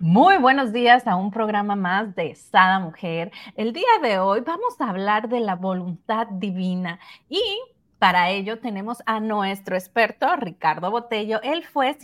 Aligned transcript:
Muy 0.00 0.38
buenos 0.38 0.72
días 0.72 1.06
a 1.06 1.16
un 1.16 1.30
programa 1.30 1.76
más 1.76 2.14
de 2.14 2.34
Sada 2.34 2.78
Mujer. 2.78 3.30
El 3.54 3.74
día 3.74 3.84
de 4.02 4.18
hoy 4.18 4.40
vamos 4.40 4.80
a 4.80 4.88
hablar 4.88 5.28
de 5.28 5.40
la 5.40 5.56
voluntad 5.56 6.26
divina 6.26 6.98
y 7.28 7.42
para 7.98 8.30
ello 8.30 8.60
tenemos 8.60 9.02
a 9.04 9.20
nuestro 9.20 9.76
experto 9.76 10.34
Ricardo 10.36 10.90
Botello. 10.90 11.42
Él 11.42 11.66
fue 11.66 11.98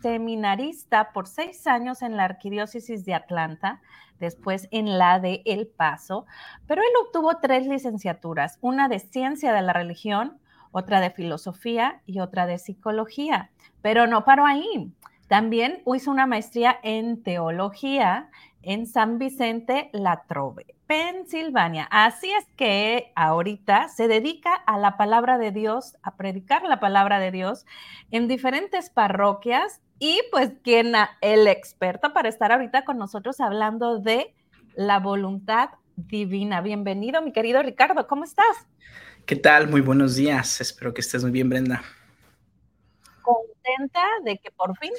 seminarista 0.00 1.12
por 1.12 1.26
seis 1.26 1.66
años 1.66 2.00
en 2.00 2.16
la 2.16 2.24
Arquidiócesis 2.24 3.04
de 3.04 3.12
Atlanta, 3.12 3.82
después 4.18 4.66
en 4.70 4.96
la 4.96 5.20
de 5.20 5.42
El 5.44 5.66
Paso, 5.66 6.24
pero 6.66 6.80
él 6.80 6.88
obtuvo 7.04 7.36
tres 7.36 7.66
licenciaturas, 7.66 8.56
una 8.62 8.88
de 8.88 8.98
Ciencia 8.98 9.52
de 9.52 9.60
la 9.60 9.74
Religión, 9.74 10.38
otra 10.72 11.02
de 11.02 11.10
Filosofía 11.10 12.00
y 12.06 12.20
otra 12.20 12.46
de 12.46 12.58
Psicología. 12.58 13.50
Pero 13.82 14.06
no 14.06 14.24
paró 14.24 14.46
ahí. 14.46 14.90
También 15.28 15.82
hizo 15.92 16.10
una 16.10 16.26
maestría 16.26 16.78
en 16.82 17.22
teología 17.22 18.30
en 18.62 18.86
San 18.86 19.18
Vicente 19.18 19.90
La 19.92 20.24
Trove, 20.28 20.66
Pensilvania. 20.86 21.88
Así 21.90 22.30
es 22.30 22.46
que 22.56 23.12
ahorita 23.16 23.88
se 23.88 24.06
dedica 24.06 24.54
a 24.54 24.78
la 24.78 24.96
palabra 24.96 25.38
de 25.38 25.50
Dios, 25.50 25.96
a 26.02 26.16
predicar 26.16 26.62
la 26.62 26.78
palabra 26.78 27.18
de 27.18 27.32
Dios 27.32 27.66
en 28.10 28.28
diferentes 28.28 28.90
parroquias 28.90 29.80
y 29.98 30.20
pues 30.30 30.52
quien 30.62 30.94
el 31.20 31.48
experto 31.48 32.12
para 32.12 32.28
estar 32.28 32.52
ahorita 32.52 32.84
con 32.84 32.98
nosotros 32.98 33.40
hablando 33.40 33.98
de 33.98 34.34
la 34.76 35.00
voluntad 35.00 35.70
divina. 35.96 36.60
Bienvenido, 36.60 37.22
mi 37.22 37.32
querido 37.32 37.62
Ricardo, 37.62 38.06
¿cómo 38.06 38.24
estás? 38.24 38.66
¿Qué 39.24 39.34
tal? 39.34 39.68
Muy 39.68 39.80
buenos 39.80 40.14
días. 40.14 40.60
Espero 40.60 40.94
que 40.94 41.00
estés 41.00 41.22
muy 41.22 41.32
bien, 41.32 41.48
Brenda 41.48 41.82
contenta 43.26 44.02
de 44.24 44.38
que 44.38 44.50
por 44.50 44.76
fin. 44.78 44.92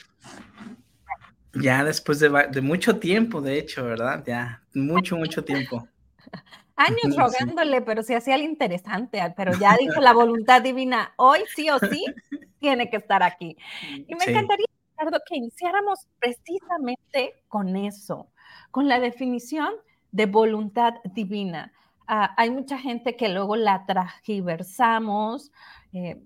Ya 1.53 1.83
después 1.83 2.19
de, 2.19 2.61
mucho 2.61 2.99
tiempo, 2.99 3.41
de 3.41 3.57
hecho, 3.57 3.83
¿verdad? 3.83 4.23
Ya, 4.25 4.61
mucho, 4.73 5.15
mucho 5.17 5.43
tiempo. 5.43 5.87
Años 6.75 7.15
rogándole, 7.17 7.81
pero 7.81 8.03
se 8.03 8.15
hacía 8.15 8.35
el 8.35 8.43
interesante, 8.43 9.19
pero 9.35 9.53
ya 9.57 9.75
dijo 9.77 9.99
la 9.99 10.13
voluntad 10.13 10.61
divina, 10.61 11.13
hoy 11.17 11.39
sí 11.55 11.69
o 11.69 11.79
sí 11.79 12.05
tiene 12.59 12.89
que 12.89 12.97
estar 12.97 13.23
aquí. 13.23 13.57
Y 13.81 14.13
me 14.15 14.25
encantaría, 14.25 14.67
Ricardo, 14.91 15.19
que 15.27 15.37
iniciáramos 15.37 16.07
precisamente 16.19 17.43
con 17.47 17.75
eso, 17.75 18.29
con 18.69 18.87
la 18.87 18.99
definición 18.99 19.73
de 20.11 20.27
voluntad 20.27 20.95
divina. 21.15 21.73
Ah, 22.07 22.33
hay 22.37 22.51
mucha 22.51 22.77
gente 22.77 23.15
que 23.15 23.29
luego 23.29 23.55
la 23.55 23.85
tragiversamos, 23.85 25.51
eh, 25.93 26.21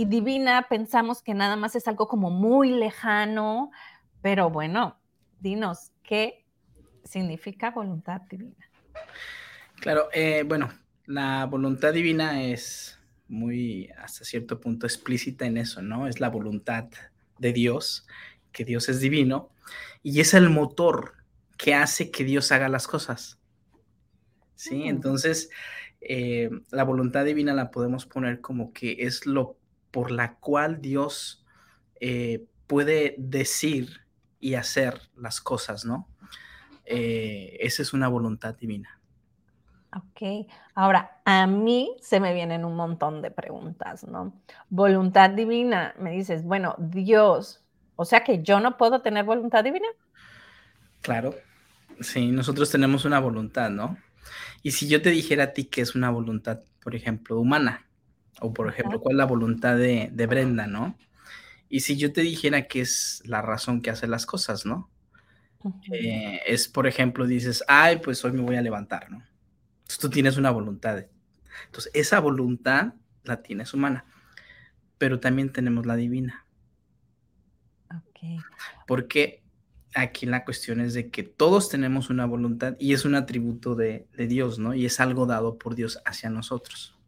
y 0.00 0.06
divina 0.06 0.66
pensamos 0.66 1.20
que 1.20 1.34
nada 1.34 1.56
más 1.56 1.76
es 1.76 1.86
algo 1.86 2.08
como 2.08 2.30
muy 2.30 2.70
lejano, 2.70 3.70
pero 4.22 4.48
bueno, 4.48 4.98
dinos, 5.40 5.92
¿qué 6.02 6.46
significa 7.04 7.70
voluntad 7.70 8.22
divina? 8.22 8.66
Claro, 9.78 10.08
eh, 10.14 10.42
bueno, 10.46 10.70
la 11.04 11.44
voluntad 11.44 11.92
divina 11.92 12.42
es 12.42 12.98
muy 13.28 13.90
hasta 13.98 14.24
cierto 14.24 14.58
punto 14.58 14.86
explícita 14.86 15.44
en 15.44 15.58
eso, 15.58 15.82
¿no? 15.82 16.06
Es 16.06 16.18
la 16.18 16.30
voluntad 16.30 16.88
de 17.38 17.52
Dios, 17.52 18.06
que 18.52 18.64
Dios 18.64 18.88
es 18.88 19.00
divino, 19.00 19.50
y 20.02 20.20
es 20.20 20.32
el 20.32 20.48
motor 20.48 21.12
que 21.58 21.74
hace 21.74 22.10
que 22.10 22.24
Dios 22.24 22.52
haga 22.52 22.70
las 22.70 22.86
cosas. 22.86 23.38
¿Sí? 24.54 24.76
Mm. 24.76 24.88
Entonces, 24.88 25.50
eh, 26.00 26.48
la 26.70 26.84
voluntad 26.84 27.26
divina 27.26 27.52
la 27.52 27.70
podemos 27.70 28.06
poner 28.06 28.40
como 28.40 28.72
que 28.72 28.96
es 29.00 29.26
lo 29.26 29.59
por 29.90 30.10
la 30.10 30.36
cual 30.36 30.80
Dios 30.80 31.44
eh, 32.00 32.46
puede 32.66 33.14
decir 33.18 34.00
y 34.38 34.54
hacer 34.54 35.00
las 35.16 35.40
cosas, 35.40 35.84
¿no? 35.84 36.08
Eh, 36.86 37.56
esa 37.60 37.82
es 37.82 37.92
una 37.92 38.08
voluntad 38.08 38.56
divina. 38.56 39.00
Ok, 39.94 40.46
ahora 40.74 41.20
a 41.24 41.46
mí 41.48 41.96
se 42.00 42.20
me 42.20 42.32
vienen 42.32 42.64
un 42.64 42.76
montón 42.76 43.22
de 43.22 43.30
preguntas, 43.30 44.06
¿no? 44.06 44.40
Voluntad 44.68 45.30
divina, 45.30 45.94
me 45.98 46.12
dices, 46.12 46.44
bueno, 46.44 46.76
Dios, 46.78 47.64
o 47.96 48.04
sea 48.04 48.22
que 48.22 48.42
yo 48.42 48.60
no 48.60 48.76
puedo 48.76 49.02
tener 49.02 49.24
voluntad 49.24 49.64
divina. 49.64 49.88
Claro, 51.00 51.34
sí, 52.00 52.30
nosotros 52.30 52.70
tenemos 52.70 53.04
una 53.04 53.18
voluntad, 53.18 53.68
¿no? 53.70 53.98
Y 54.62 54.70
si 54.70 54.88
yo 54.88 55.02
te 55.02 55.10
dijera 55.10 55.44
a 55.44 55.52
ti 55.52 55.64
que 55.64 55.80
es 55.80 55.96
una 55.96 56.10
voluntad, 56.10 56.60
por 56.82 56.94
ejemplo, 56.94 57.40
humana, 57.40 57.89
o 58.40 58.52
por 58.52 58.68
ejemplo, 58.68 59.00
cuál 59.00 59.14
es 59.14 59.18
la 59.18 59.26
voluntad 59.26 59.76
de, 59.76 60.26
Brenda, 60.28 60.66
¿no? 60.66 60.96
Y 61.68 61.80
si 61.80 61.96
yo 61.96 62.12
te 62.12 62.22
dijera 62.22 62.66
que 62.66 62.80
es 62.80 63.22
la 63.24 63.42
razón 63.42 63.80
que 63.80 63.90
hace 63.90 64.06
las 64.06 64.26
cosas, 64.26 64.66
¿no? 64.66 64.90
Eh, 65.92 66.40
es, 66.46 66.68
por 66.68 66.86
ejemplo, 66.86 67.26
dices, 67.26 67.62
ay, 67.68 67.98
pues 68.02 68.24
hoy 68.24 68.32
me 68.32 68.42
voy 68.42 68.56
a 68.56 68.62
levantar, 68.62 69.10
¿no? 69.10 69.18
Entonces 69.18 69.98
tú 69.98 70.10
tienes 70.10 70.36
una 70.36 70.50
voluntad. 70.50 71.04
Entonces, 71.66 71.92
esa 71.94 72.18
voluntad 72.20 72.94
la 73.24 73.42
tienes 73.42 73.74
humana, 73.74 74.04
pero 74.98 75.20
también 75.20 75.52
tenemos 75.52 75.86
la 75.86 75.96
divina. 75.96 76.46
Porque 78.86 79.42
aquí 79.94 80.26
la 80.26 80.44
cuestión 80.44 80.80
es 80.80 80.94
de 80.94 81.10
que 81.10 81.22
todos 81.22 81.68
tenemos 81.68 82.10
una 82.10 82.26
voluntad 82.26 82.76
y 82.78 82.92
es 82.92 83.04
un 83.04 83.14
atributo 83.14 83.74
de, 83.74 84.06
de 84.16 84.26
Dios, 84.26 84.58
¿no? 84.58 84.74
Y 84.74 84.86
es 84.86 85.00
algo 85.00 85.26
dado 85.26 85.58
por 85.58 85.74
Dios 85.74 86.00
hacia 86.04 86.30
nosotros. 86.30 86.99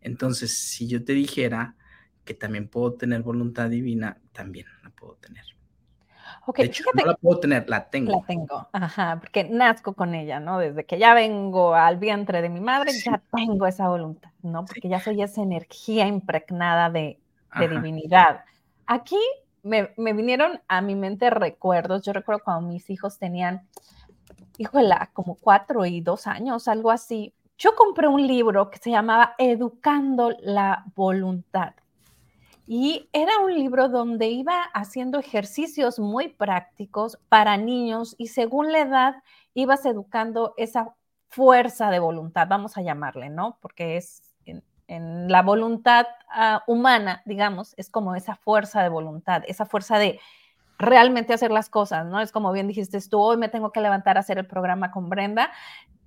Entonces, 0.00 0.56
si 0.56 0.88
yo 0.88 1.04
te 1.04 1.12
dijera 1.12 1.76
que 2.24 2.34
también 2.34 2.68
puedo 2.68 2.94
tener 2.94 3.22
voluntad 3.22 3.68
divina, 3.68 4.18
también 4.32 4.66
la 4.82 4.90
puedo 4.90 5.14
tener. 5.14 5.44
Okay, 6.46 6.64
de 6.64 6.70
hecho, 6.70 6.84
no 6.94 7.04
la 7.04 7.14
puedo 7.14 7.40
tener, 7.40 7.68
la 7.68 7.88
tengo. 7.90 8.12
La 8.12 8.26
tengo, 8.26 8.68
ajá, 8.72 9.18
porque 9.20 9.44
nazco 9.44 9.94
con 9.94 10.14
ella, 10.14 10.40
¿no? 10.40 10.58
Desde 10.58 10.84
que 10.84 10.98
ya 10.98 11.14
vengo 11.14 11.74
al 11.74 11.96
vientre 11.98 12.40
de 12.40 12.48
mi 12.48 12.60
madre, 12.60 12.92
ya 12.92 13.20
tengo 13.32 13.66
esa 13.66 13.88
voluntad, 13.88 14.30
¿no? 14.42 14.64
Porque 14.64 14.88
ya 14.88 15.00
soy 15.00 15.22
esa 15.22 15.42
energía 15.42 16.06
impregnada 16.06 16.90
de, 16.90 17.20
divinidad. 17.58 18.44
Aquí 18.86 19.18
me, 19.62 19.92
me, 19.96 20.12
vinieron 20.12 20.60
a 20.68 20.80
mi 20.80 20.94
mente 20.94 21.30
recuerdos. 21.30 22.02
Yo 22.02 22.12
recuerdo 22.12 22.42
cuando 22.44 22.68
mis 22.68 22.88
hijos 22.90 23.18
tenían, 23.18 23.66
híjole, 24.56 24.94
como 25.12 25.34
cuatro 25.34 25.84
y 25.84 26.00
dos 26.00 26.26
años, 26.26 26.68
algo 26.68 26.90
así 26.90 27.34
yo 27.60 27.76
compré 27.76 28.08
un 28.08 28.26
libro 28.26 28.70
que 28.70 28.78
se 28.78 28.90
llamaba 28.90 29.34
Educando 29.36 30.34
la 30.40 30.84
Voluntad. 30.96 31.74
Y 32.66 33.10
era 33.12 33.38
un 33.44 33.54
libro 33.54 33.90
donde 33.90 34.28
iba 34.28 34.62
haciendo 34.72 35.18
ejercicios 35.18 35.98
muy 35.98 36.28
prácticos 36.28 37.18
para 37.28 37.58
niños 37.58 38.14
y 38.16 38.28
según 38.28 38.72
la 38.72 38.80
edad 38.80 39.14
ibas 39.52 39.84
educando 39.84 40.54
esa 40.56 40.94
fuerza 41.28 41.90
de 41.90 41.98
voluntad, 41.98 42.48
vamos 42.48 42.78
a 42.78 42.82
llamarle, 42.82 43.28
¿no? 43.28 43.58
Porque 43.60 43.98
es 43.98 44.22
en, 44.46 45.30
la 45.30 45.42
voluntad 45.42 46.06
ah, 46.30 46.64
humana, 46.66 47.22
digamos, 47.26 47.74
es 47.76 47.90
como 47.90 48.14
esa 48.14 48.36
fuerza 48.36 48.82
de 48.82 48.88
voluntad, 48.88 49.42
esa 49.46 49.66
fuerza 49.66 49.98
de 49.98 50.18
realmente 50.78 51.34
hacer 51.34 51.50
las 51.50 51.68
cosas, 51.68 52.06
¿no? 52.06 52.20
Es 52.20 52.32
como 52.32 52.52
bien 52.52 52.66
dijiste 52.66 52.98
tú, 53.08 53.20
hoy 53.20 53.36
me 53.36 53.50
tengo 53.50 53.70
que 53.70 53.82
levantar 53.82 54.16
a 54.16 54.20
hacer 54.20 54.38
el 54.38 54.46
programa 54.46 54.90
con 54.90 55.10
Brenda 55.10 55.50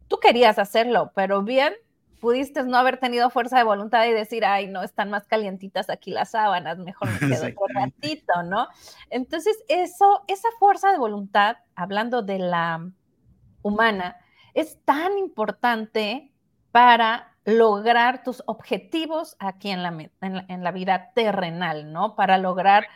tú 0.07 0.19
querías 0.19 0.59
hacerlo, 0.59 1.11
pero 1.15 1.41
bien, 1.43 1.73
pudiste 2.23 2.63
no 2.63 2.77
haber 2.77 3.01
tenido 3.01 3.29
fuerza 3.29 3.57
de 3.57 3.65
voluntad 3.65 4.07
y 4.07 4.13
decir, 4.13 4.45
ay, 4.45 4.67
no, 4.67 4.81
están 4.81 5.09
más 5.09 5.25
calientitas 5.27 5.89
aquí 5.89 6.09
las 6.09 6.31
sábanas, 6.31 6.77
mejor 6.77 7.09
me 7.09 7.19
quedo 7.35 7.67
ratito, 7.67 8.43
¿no? 8.43 8.69
Entonces, 9.09 9.61
eso, 9.67 10.23
esa 10.29 10.47
fuerza 10.57 10.93
de 10.93 10.97
voluntad, 10.99 11.57
hablando 11.75 12.21
de 12.21 12.39
la 12.39 12.89
humana, 13.61 14.15
es 14.53 14.77
tan 14.85 15.17
importante 15.17 16.31
para 16.71 17.33
lograr 17.43 18.23
tus 18.23 18.41
objetivos 18.45 19.35
aquí 19.39 19.71
en 19.71 19.83
la, 19.83 20.09
en 20.21 20.63
la, 20.63 20.71
vida 20.71 21.11
terrenal, 21.13 21.91
¿no? 21.91 22.15
Para 22.15 22.37
lograr, 22.37 22.87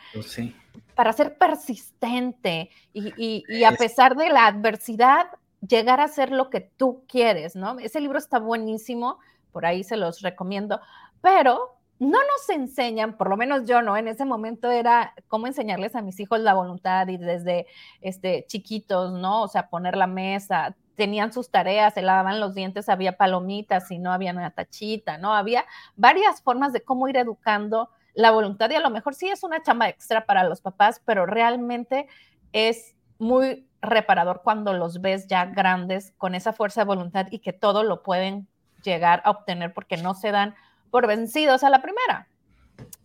para 0.96 1.12
ser 1.12 1.38
persistente 1.38 2.70
y, 2.94 3.44
y 3.46 3.64
a 3.66 3.74
pesar 3.74 4.16
de 4.16 4.30
la 4.30 4.48
adversidad, 4.48 5.28
llegar 5.62 6.00
a 6.00 6.08
ser 6.08 6.32
lo 6.32 6.50
que 6.50 6.62
tú 6.62 7.04
quieres, 7.08 7.56
¿no? 7.56 7.80
Ese 7.80 8.00
libro 8.00 8.18
está 8.18 8.40
buenísimo, 8.40 9.20
por 9.52 9.66
ahí 9.66 9.84
se 9.84 9.98
los 9.98 10.22
recomiendo, 10.22 10.80
pero 11.22 11.78
no 12.00 12.20
nos 12.20 12.50
enseñan, 12.50 13.18
por 13.18 13.30
lo 13.30 13.38
menos 13.38 13.66
yo 13.66 13.82
no, 13.82 13.98
en 13.98 14.08
ese 14.08 14.24
momento 14.24 14.70
era 14.70 15.14
cómo 15.28 15.48
enseñarles 15.48 15.96
a 15.96 16.02
mis 16.02 16.20
hijos 16.20 16.40
la 16.40 16.54
voluntad 16.54 17.08
y 17.08 17.18
desde 17.18 17.66
este, 18.02 18.46
chiquitos, 18.48 19.14
¿no? 19.14 19.42
O 19.42 19.48
sea, 19.48 19.70
poner 19.70 19.98
la 19.98 20.06
mesa, 20.06 20.76
tenían 20.96 21.34
sus 21.34 21.50
tareas, 21.50 21.94
se 21.94 22.02
lavaban 22.02 22.40
los 22.40 22.54
dientes, 22.54 22.90
había 22.90 23.18
palomitas 23.18 23.90
y 23.92 23.98
no 23.98 24.12
había 24.12 24.32
una 24.32 24.52
tachita, 24.52 25.18
¿no? 25.18 25.34
Había 25.34 25.66
varias 25.96 26.42
formas 26.42 26.74
de 26.74 26.82
cómo 26.82 27.08
ir 27.08 27.18
educando 27.18 27.90
la 28.14 28.32
voluntad 28.32 28.70
y 28.72 28.76
a 28.76 28.80
lo 28.80 28.90
mejor 28.90 29.14
sí 29.14 29.30
es 29.30 29.44
una 29.44 29.62
chamba 29.62 29.90
extra 29.90 30.26
para 30.26 30.44
los 30.44 30.62
papás, 30.62 31.02
pero 31.06 31.26
realmente 31.26 32.08
es 32.52 32.96
muy 33.20 33.68
reparador 33.88 34.42
cuando 34.44 34.74
los 34.74 35.02
ves 35.02 35.28
ya 35.28 35.46
grandes 35.46 36.14
con 36.18 36.36
esa 36.36 36.54
fuerza 36.54 36.82
de 36.82 36.88
voluntad 36.88 37.28
y 37.32 37.40
que 37.40 37.54
todo 37.54 37.84
lo 37.84 38.04
pueden 38.04 38.48
llegar 38.84 39.22
a 39.26 39.32
obtener 39.32 39.74
porque 39.74 39.98
no 39.98 40.14
se 40.14 40.32
dan 40.32 40.56
por 40.92 41.08
vencidos 41.08 41.64
a 41.64 41.70
la 41.70 41.82
primera. 41.82 42.28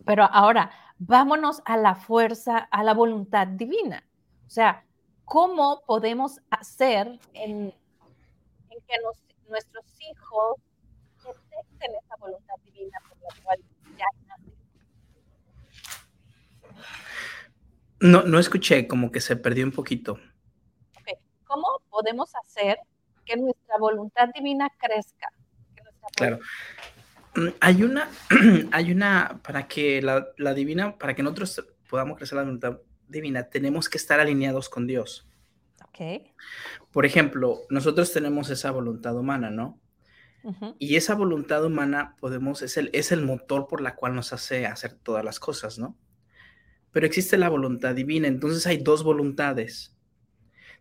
Pero 0.05 0.23
ahora, 0.31 0.71
vámonos 0.97 1.61
a 1.65 1.77
la 1.77 1.95
fuerza, 1.95 2.57
a 2.57 2.83
la 2.83 2.93
voluntad 2.93 3.47
divina. 3.47 4.03
O 4.45 4.49
sea, 4.49 4.85
¿cómo 5.25 5.83
podemos 5.85 6.39
hacer 6.49 7.19
en, 7.33 7.71
que 8.69 8.95
nuestros 9.49 9.85
hijos 9.99 10.57
detecten 11.23 11.91
esa 12.03 12.15
voluntad 12.17 12.55
divina 12.65 12.97
por 13.07 13.17
la 13.17 13.43
cual 13.43 13.59
ya? 13.97 14.05
No, 17.99 18.23
no 18.23 18.37
escuché, 18.37 18.87
como 18.87 19.11
que 19.11 19.21
se 19.21 19.37
perdió 19.37 19.65
un 19.65 19.71
poquito. 19.71 20.19
¿Cómo 21.93 22.01
podemos 22.01 22.31
hacer 22.35 22.77
que 23.23 23.37
nuestra 23.37 23.77
voluntad 23.77 24.29
divina 24.33 24.67
crezca? 24.79 25.27
claro. 26.15 26.39
Mm, 27.35 27.47
hay 27.59 27.83
una, 27.83 28.09
hay 28.71 28.91
una, 28.91 29.39
para 29.43 29.67
que 29.67 30.01
la, 30.01 30.27
la, 30.37 30.53
divina, 30.53 30.97
para 30.97 31.13
que 31.13 31.21
nosotros 31.21 31.63
podamos 31.89 32.17
crecer 32.17 32.37
la 32.37 32.43
voluntad 32.43 32.79
divina, 33.07 33.49
tenemos 33.49 33.89
que 33.89 33.97
estar 33.97 34.19
alineados 34.19 34.69
con 34.69 34.87
Dios. 34.87 35.27
Ok. 35.87 36.31
Por 36.91 37.05
ejemplo, 37.05 37.61
nosotros 37.69 38.11
tenemos 38.11 38.49
esa 38.49 38.71
voluntad 38.71 39.15
humana, 39.15 39.49
¿no? 39.51 39.79
Y 40.77 40.97
esa 40.97 41.15
voluntad 41.15 41.63
humana 41.63 42.17
podemos, 42.19 42.63
es 42.63 42.75
el, 42.75 42.89
es 42.91 43.13
el 43.13 43.21
motor 43.21 43.67
por 43.67 43.79
la 43.79 43.95
cual 43.95 44.13
nos 44.13 44.33
hace 44.33 44.65
hacer 44.65 44.93
todas 44.93 45.23
las 45.23 45.39
cosas, 45.39 45.79
¿no? 45.79 45.97
Pero 46.91 47.05
existe 47.05 47.37
la 47.37 47.47
voluntad 47.47 47.95
divina, 47.95 48.27
entonces 48.27 48.67
hay 48.67 48.77
dos 48.77 49.05
voluntades. 49.05 49.92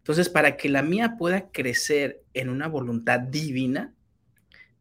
Entonces, 0.02 0.28
para 0.28 0.56
que 0.56 0.68
la 0.68 0.82
mía 0.82 1.14
pueda 1.16 1.52
crecer 1.52 2.24
en 2.34 2.48
una 2.48 2.66
voluntad 2.66 3.20
divina, 3.20 3.94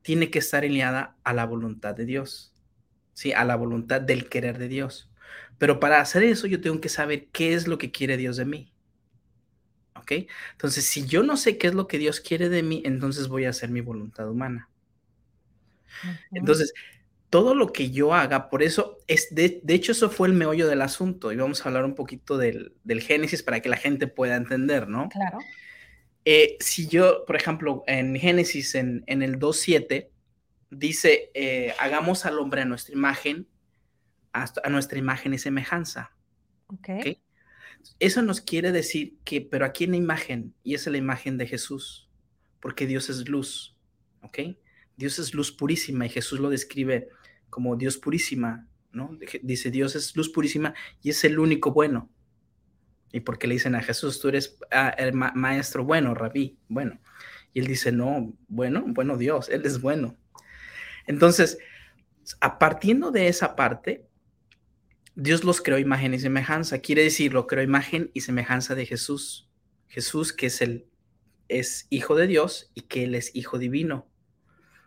tiene 0.01 0.31
que 0.31 0.39
estar 0.39 0.63
alineada 0.63 1.15
a 1.23 1.33
la 1.33 1.45
voluntad 1.45 1.93
de 1.93 2.05
Dios, 2.05 2.55
¿sí? 3.13 3.31
A 3.31 3.45
la 3.45 3.55
voluntad 3.55 4.01
del 4.01 4.29
querer 4.29 4.57
de 4.57 4.67
Dios. 4.67 5.11
Pero 5.59 5.79
para 5.79 6.01
hacer 6.01 6.23
eso 6.23 6.47
yo 6.47 6.59
tengo 6.59 6.81
que 6.81 6.89
saber 6.89 7.27
qué 7.27 7.53
es 7.53 7.67
lo 7.67 7.77
que 7.77 7.91
quiere 7.91 8.17
Dios 8.17 8.37
de 8.37 8.45
mí. 8.45 8.73
¿Ok? 9.93 10.11
Entonces, 10.53 10.85
si 10.85 11.05
yo 11.05 11.21
no 11.21 11.37
sé 11.37 11.59
qué 11.59 11.67
es 11.67 11.75
lo 11.75 11.87
que 11.87 11.99
Dios 11.99 12.19
quiere 12.19 12.49
de 12.49 12.63
mí, 12.63 12.81
entonces 12.83 13.27
voy 13.27 13.45
a 13.45 13.51
hacer 13.51 13.69
mi 13.69 13.81
voluntad 13.81 14.27
humana. 14.27 14.69
Entonces, 16.31 16.73
todo 17.31 17.55
lo 17.55 17.71
que 17.71 17.91
yo 17.91 18.13
haga, 18.13 18.49
por 18.49 18.61
eso, 18.61 18.99
es 19.07 19.33
de, 19.33 19.61
hecho, 19.69 19.93
eso 19.93 20.09
fue 20.09 20.27
el 20.27 20.33
meollo 20.33 20.67
del 20.67 20.81
asunto. 20.81 21.31
Y 21.31 21.37
vamos 21.37 21.61
a 21.61 21.69
hablar 21.69 21.85
un 21.85 21.95
poquito 21.95 22.37
del, 22.37 22.75
del 22.83 23.01
Génesis 23.01 23.41
para 23.41 23.61
que 23.61 23.69
la 23.69 23.77
gente 23.77 24.07
pueda 24.07 24.35
entender, 24.35 24.89
¿no? 24.89 25.07
Claro. 25.07 25.39
Eh, 26.25 26.57
si 26.59 26.89
yo, 26.89 27.23
por 27.25 27.37
ejemplo, 27.37 27.83
en 27.87 28.17
Génesis, 28.17 28.75
en, 28.75 29.05
el 29.07 29.39
2.7, 29.39 30.09
dice, 30.71 31.31
eh, 31.33 31.73
hagamos 31.79 32.25
al 32.25 32.37
hombre 32.37 32.63
a 32.63 32.65
nuestra 32.65 32.93
imagen, 32.93 33.47
a, 34.33 34.69
nuestra 34.69 34.99
imagen 34.99 35.33
y 35.33 35.37
semejanza. 35.37 36.11
Okay. 36.67 37.21
Eso 37.99 38.21
nos 38.23 38.41
quiere 38.41 38.73
decir 38.73 39.15
que, 39.23 39.39
pero 39.39 39.65
aquí 39.65 39.85
en 39.85 39.91
la 39.91 39.97
imagen, 39.97 40.53
y 40.63 40.75
es 40.75 40.85
la 40.85 40.97
imagen 40.97 41.37
de 41.37 41.47
Jesús, 41.47 42.09
porque 42.59 42.87
Dios 42.87 43.09
es 43.09 43.29
luz, 43.29 43.77
¿ok? 44.21 44.39
Dios 44.97 45.17
es 45.17 45.33
luz 45.33 45.53
purísima 45.53 46.05
y 46.05 46.09
Jesús 46.09 46.41
lo 46.41 46.49
describe 46.49 47.07
como 47.51 47.75
Dios 47.75 47.97
purísima, 47.97 48.67
¿no? 48.91 49.15
Dice, 49.43 49.69
Dios 49.69 49.95
es 49.95 50.15
luz 50.15 50.31
purísima 50.31 50.73
y 51.03 51.11
es 51.11 51.23
el 51.23 51.37
único 51.37 51.71
bueno. 51.71 52.09
¿Y 53.11 53.19
porque 53.19 53.45
le 53.45 53.53
dicen 53.53 53.75
a 53.75 53.83
Jesús, 53.83 54.19
tú 54.19 54.29
eres 54.29 54.57
ah, 54.71 54.89
el 54.97 55.13
maestro 55.13 55.83
bueno, 55.83 56.15
rabí? 56.15 56.57
Bueno. 56.67 56.99
Y 57.53 57.59
él 57.59 57.67
dice, 57.67 57.91
no, 57.91 58.33
bueno, 58.47 58.85
bueno 58.87 59.17
Dios, 59.17 59.49
Él 59.49 59.63
es 59.65 59.81
bueno. 59.81 60.17
Entonces, 61.05 61.59
a 62.39 62.57
partiendo 62.57 63.11
de 63.11 63.27
esa 63.27 63.55
parte, 63.55 64.07
Dios 65.15 65.43
los 65.43 65.61
creó 65.61 65.77
imagen 65.77 66.13
y 66.13 66.19
semejanza. 66.19 66.79
Quiere 66.79 67.03
decir, 67.03 67.33
lo 67.33 67.47
creó 67.47 67.63
imagen 67.63 68.09
y 68.13 68.21
semejanza 68.21 68.73
de 68.73 68.85
Jesús. 68.85 69.49
Jesús, 69.87 70.31
que 70.31 70.47
es 70.47 70.61
el 70.61 70.87
es 71.49 71.87
hijo 71.89 72.15
de 72.15 72.27
Dios 72.27 72.71
y 72.73 72.81
que 72.81 73.03
Él 73.03 73.13
es 73.13 73.35
hijo 73.35 73.59
divino. 73.59 74.07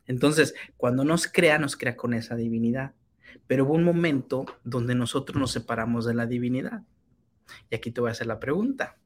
Entonces, 0.07 0.55
cuando 0.77 1.05
nos 1.05 1.27
crea, 1.27 1.59
nos 1.59 1.77
crea 1.77 1.97
con 1.97 2.15
esa 2.15 2.37
divinidad. 2.37 2.93
Pero 3.47 3.65
hubo 3.65 3.75
un 3.75 3.85
momento 3.85 4.47
donde 4.63 4.95
nosotros 4.95 5.39
nos 5.39 5.53
separamos 5.53 6.05
de 6.05 6.15
la 6.15 6.27
divinidad. 6.27 6.83
Y 7.71 7.75
aquí 7.75 7.91
te 7.91 8.01
voy 8.01 8.09
a 8.09 8.13
hacer 8.13 8.27
la 8.27 8.41
pregunta. 8.41 8.97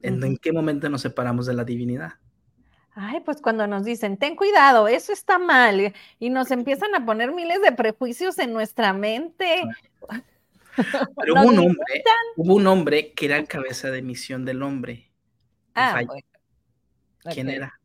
¿En, 0.00 0.36
qué 0.36 0.52
momento 0.52 0.88
nos 0.88 1.02
separamos 1.02 1.46
de 1.46 1.54
la 1.54 1.64
divinidad? 1.64 2.14
Ay, 2.94 3.20
pues 3.20 3.40
cuando 3.40 3.66
nos 3.66 3.84
dicen, 3.84 4.16
ten 4.16 4.36
cuidado, 4.36 4.88
eso 4.88 5.12
está 5.12 5.38
mal, 5.38 5.92
y 6.18 6.30
nos 6.30 6.50
empiezan 6.50 6.94
a 6.96 7.04
poner 7.04 7.32
miles 7.32 7.60
de 7.62 7.70
prejuicios 7.72 8.38
en 8.38 8.52
nuestra 8.52 8.92
mente. 8.92 9.62
Pero 11.16 11.34
hubo 11.34 11.48
un 11.48 11.58
hombre, 11.58 12.04
hubo 12.36 12.54
un 12.54 12.66
hombre 12.66 13.12
que 13.12 13.26
era 13.26 13.36
el 13.36 13.46
cabeza 13.46 13.90
de 13.90 14.02
misión 14.02 14.44
del 14.44 14.62
hombre. 14.62 15.10
Ah, 15.74 16.02
¿Quién 17.32 17.50
era? 17.50 17.77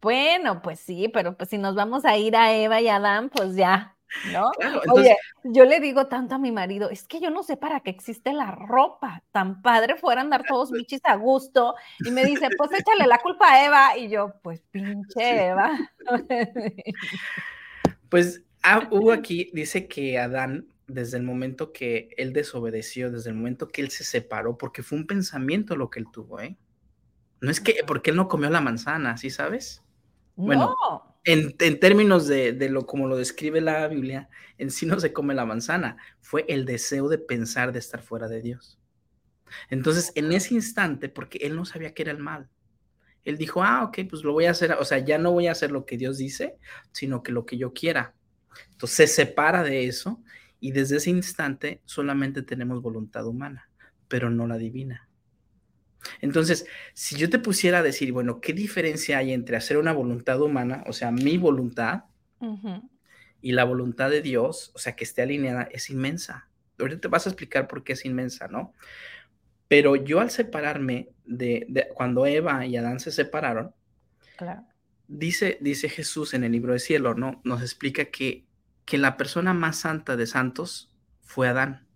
Bueno, 0.00 0.62
pues 0.62 0.80
sí, 0.80 1.08
pero 1.12 1.36
pues 1.36 1.50
si 1.50 1.58
nos 1.58 1.74
vamos 1.74 2.04
a 2.04 2.16
ir 2.16 2.34
a 2.36 2.54
Eva 2.54 2.80
y 2.80 2.88
Adán, 2.88 3.28
pues 3.28 3.54
ya, 3.54 3.96
¿no? 4.32 4.50
Oye, 4.92 5.16
yo 5.44 5.64
le 5.64 5.78
digo 5.80 6.06
tanto 6.06 6.36
a 6.36 6.38
mi 6.38 6.52
marido, 6.52 6.88
es 6.88 7.06
que 7.06 7.20
yo 7.20 7.30
no 7.30 7.42
sé 7.42 7.56
para 7.56 7.80
qué 7.80 7.90
existe 7.90 8.32
la 8.32 8.50
ropa, 8.50 9.22
tan 9.30 9.60
padre 9.60 9.96
fuera 9.96 10.22
andar 10.22 10.44
todos 10.48 10.70
bichis 10.72 11.02
a 11.04 11.16
gusto, 11.16 11.74
y 12.04 12.10
me 12.10 12.24
dice, 12.24 12.48
pues 12.58 12.70
échale 12.72 13.06
la 13.06 13.18
culpa 13.18 13.52
a 13.52 13.66
Eva, 13.66 13.98
y 13.98 14.08
yo, 14.08 14.34
pues 14.42 14.62
pinche 14.70 15.48
Eva. 15.48 15.78
Pues 18.08 18.42
ah, 18.64 18.88
hubo 18.90 19.12
aquí, 19.12 19.50
dice 19.52 19.86
que 19.86 20.18
Adán, 20.18 20.66
desde 20.88 21.16
el 21.16 21.22
momento 21.22 21.72
que 21.72 22.08
él 22.16 22.32
desobedeció, 22.32 23.12
desde 23.12 23.30
el 23.30 23.36
momento 23.36 23.68
que 23.68 23.82
él 23.82 23.90
se 23.92 24.02
separó, 24.02 24.58
porque 24.58 24.82
fue 24.82 24.98
un 24.98 25.06
pensamiento 25.06 25.76
lo 25.76 25.90
que 25.90 26.00
él 26.00 26.06
tuvo, 26.12 26.40
¿eh? 26.40 26.56
No 27.40 27.52
es 27.52 27.60
que, 27.60 27.84
porque 27.86 28.10
él 28.10 28.16
no 28.16 28.26
comió 28.26 28.50
la 28.50 28.60
manzana, 28.60 29.16
¿sí 29.16 29.30
sabes? 29.30 29.84
Bueno, 30.36 30.76
en, 31.24 31.56
términos 31.80 32.26
de, 32.26 32.52
lo 32.70 32.86
como 32.86 33.06
lo 33.06 33.16
describe 33.16 33.60
la 33.60 33.86
Biblia, 33.88 34.28
en 34.58 34.70
sí 34.70 34.86
no 34.86 34.98
se 35.00 35.12
come 35.12 35.34
la 35.34 35.44
manzana, 35.44 35.96
fue 36.20 36.44
el 36.48 36.64
deseo 36.64 37.08
de 37.08 37.18
pensar 37.18 37.72
de 37.72 37.78
estar 37.78 38.02
fuera 38.02 38.28
de 38.28 38.40
Dios. 38.40 38.78
Entonces, 39.68 40.12
en 40.14 40.32
ese 40.32 40.54
instante, 40.54 41.08
porque 41.08 41.38
él 41.42 41.56
no 41.56 41.64
sabía 41.64 41.92
que 41.92 42.02
era 42.02 42.12
el 42.12 42.18
mal, 42.18 42.48
él 43.24 43.36
dijo, 43.36 43.62
ah, 43.62 43.84
ok, 43.84 43.98
pues 44.08 44.22
lo 44.22 44.32
voy 44.32 44.46
a 44.46 44.52
hacer, 44.52 44.72
o 44.72 44.84
sea, 44.84 44.98
ya 44.98 45.18
no 45.18 45.32
voy 45.32 45.46
a 45.46 45.52
hacer 45.52 45.70
lo 45.70 45.84
que 45.84 45.98
Dios 45.98 46.16
dice, 46.16 46.56
sino 46.92 47.22
que 47.22 47.32
lo 47.32 47.44
que 47.44 47.58
yo 47.58 47.72
quiera. 47.72 48.14
Entonces 48.70 48.96
se 48.96 49.06
separa 49.06 49.62
de 49.62 49.86
eso 49.86 50.22
y 50.58 50.72
desde 50.72 50.96
ese 50.96 51.10
instante 51.10 51.82
solamente 51.84 52.42
tenemos 52.42 52.80
voluntad 52.80 53.26
humana, 53.26 53.68
pero 54.08 54.30
no 54.30 54.46
la 54.46 54.56
divina. 54.56 55.09
Entonces, 56.20 56.66
si 56.94 57.16
yo 57.16 57.30
te 57.30 57.38
pusiera 57.38 57.78
a 57.78 57.82
decir, 57.82 58.12
bueno, 58.12 58.40
¿qué 58.40 58.52
diferencia 58.52 59.18
hay 59.18 59.32
entre 59.32 59.56
hacer 59.56 59.76
una 59.76 59.92
voluntad 59.92 60.40
humana, 60.40 60.84
o 60.86 60.92
sea, 60.92 61.10
mi 61.10 61.38
voluntad, 61.38 62.04
y 63.42 63.52
la 63.52 63.64
voluntad 63.64 64.10
de 64.10 64.22
Dios, 64.22 64.70
o 64.74 64.78
sea, 64.78 64.96
que 64.96 65.04
esté 65.04 65.22
alineada, 65.22 65.62
es 65.70 65.90
inmensa. 65.90 66.48
Ahorita 66.78 67.00
te 67.02 67.08
vas 67.08 67.26
a 67.26 67.30
explicar 67.30 67.68
por 67.68 67.84
qué 67.84 67.92
es 67.92 68.04
inmensa, 68.04 68.48
¿no? 68.48 68.72
Pero 69.68 69.96
yo 69.96 70.20
al 70.20 70.30
separarme 70.30 71.10
de, 71.24 71.88
cuando 71.94 72.26
Eva 72.26 72.66
y 72.66 72.76
Adán 72.76 73.00
se 73.00 73.12
separaron, 73.12 73.74
dice, 75.06 75.58
dice 75.60 75.88
Jesús 75.88 76.34
en 76.34 76.44
el 76.44 76.52
libro 76.52 76.72
de 76.72 76.78
cielo, 76.78 77.14
¿no? 77.14 77.40
Nos 77.44 77.62
explica 77.62 78.06
que, 78.06 78.46
que 78.84 78.98
la 78.98 79.16
persona 79.16 79.54
más 79.54 79.78
santa 79.78 80.16
de 80.16 80.26
santos 80.26 80.90
fue 81.22 81.48
Adán 81.48 81.86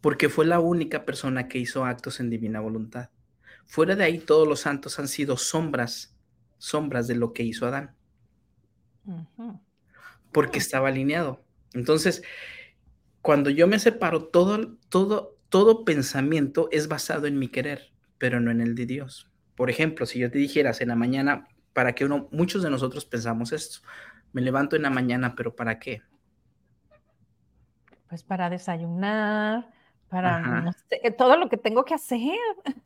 porque 0.00 0.28
fue 0.28 0.46
la 0.46 0.60
única 0.60 1.04
persona 1.04 1.48
que 1.48 1.58
hizo 1.58 1.84
actos 1.84 2.20
en 2.20 2.30
divina 2.30 2.60
voluntad. 2.60 3.10
Fuera 3.66 3.94
de 3.96 4.04
ahí, 4.04 4.18
todos 4.18 4.48
los 4.48 4.60
santos 4.60 4.98
han 4.98 5.08
sido 5.08 5.36
sombras, 5.36 6.16
sombras 6.58 7.06
de 7.06 7.14
lo 7.14 7.32
que 7.32 7.42
hizo 7.42 7.66
Adán. 7.66 7.94
Porque 10.32 10.58
estaba 10.58 10.88
alineado. 10.88 11.44
Entonces, 11.72 12.22
cuando 13.22 13.50
yo 13.50 13.66
me 13.66 13.78
separo, 13.78 14.24
todo, 14.24 14.76
todo, 14.88 15.36
todo 15.48 15.84
pensamiento 15.84 16.68
es 16.72 16.88
basado 16.88 17.26
en 17.26 17.38
mi 17.38 17.48
querer, 17.48 17.92
pero 18.18 18.40
no 18.40 18.50
en 18.50 18.60
el 18.60 18.74
de 18.74 18.86
Dios. 18.86 19.30
Por 19.54 19.70
ejemplo, 19.70 20.06
si 20.06 20.18
yo 20.18 20.30
te 20.30 20.38
dijeras 20.38 20.80
en 20.80 20.88
la 20.88 20.96
mañana, 20.96 21.46
para 21.72 21.94
que 21.94 22.04
uno, 22.04 22.28
muchos 22.32 22.62
de 22.62 22.70
nosotros 22.70 23.04
pensamos 23.04 23.52
esto, 23.52 23.80
me 24.32 24.40
levanto 24.40 24.76
en 24.76 24.82
la 24.82 24.90
mañana, 24.90 25.34
pero 25.36 25.54
¿para 25.54 25.78
qué? 25.78 26.02
Pues 28.08 28.24
para 28.24 28.50
desayunar, 28.50 29.70
para 30.10 30.74
todo 31.16 31.36
lo 31.36 31.48
que 31.48 31.56
tengo 31.56 31.84
que 31.84 31.94
hacer, 31.94 32.36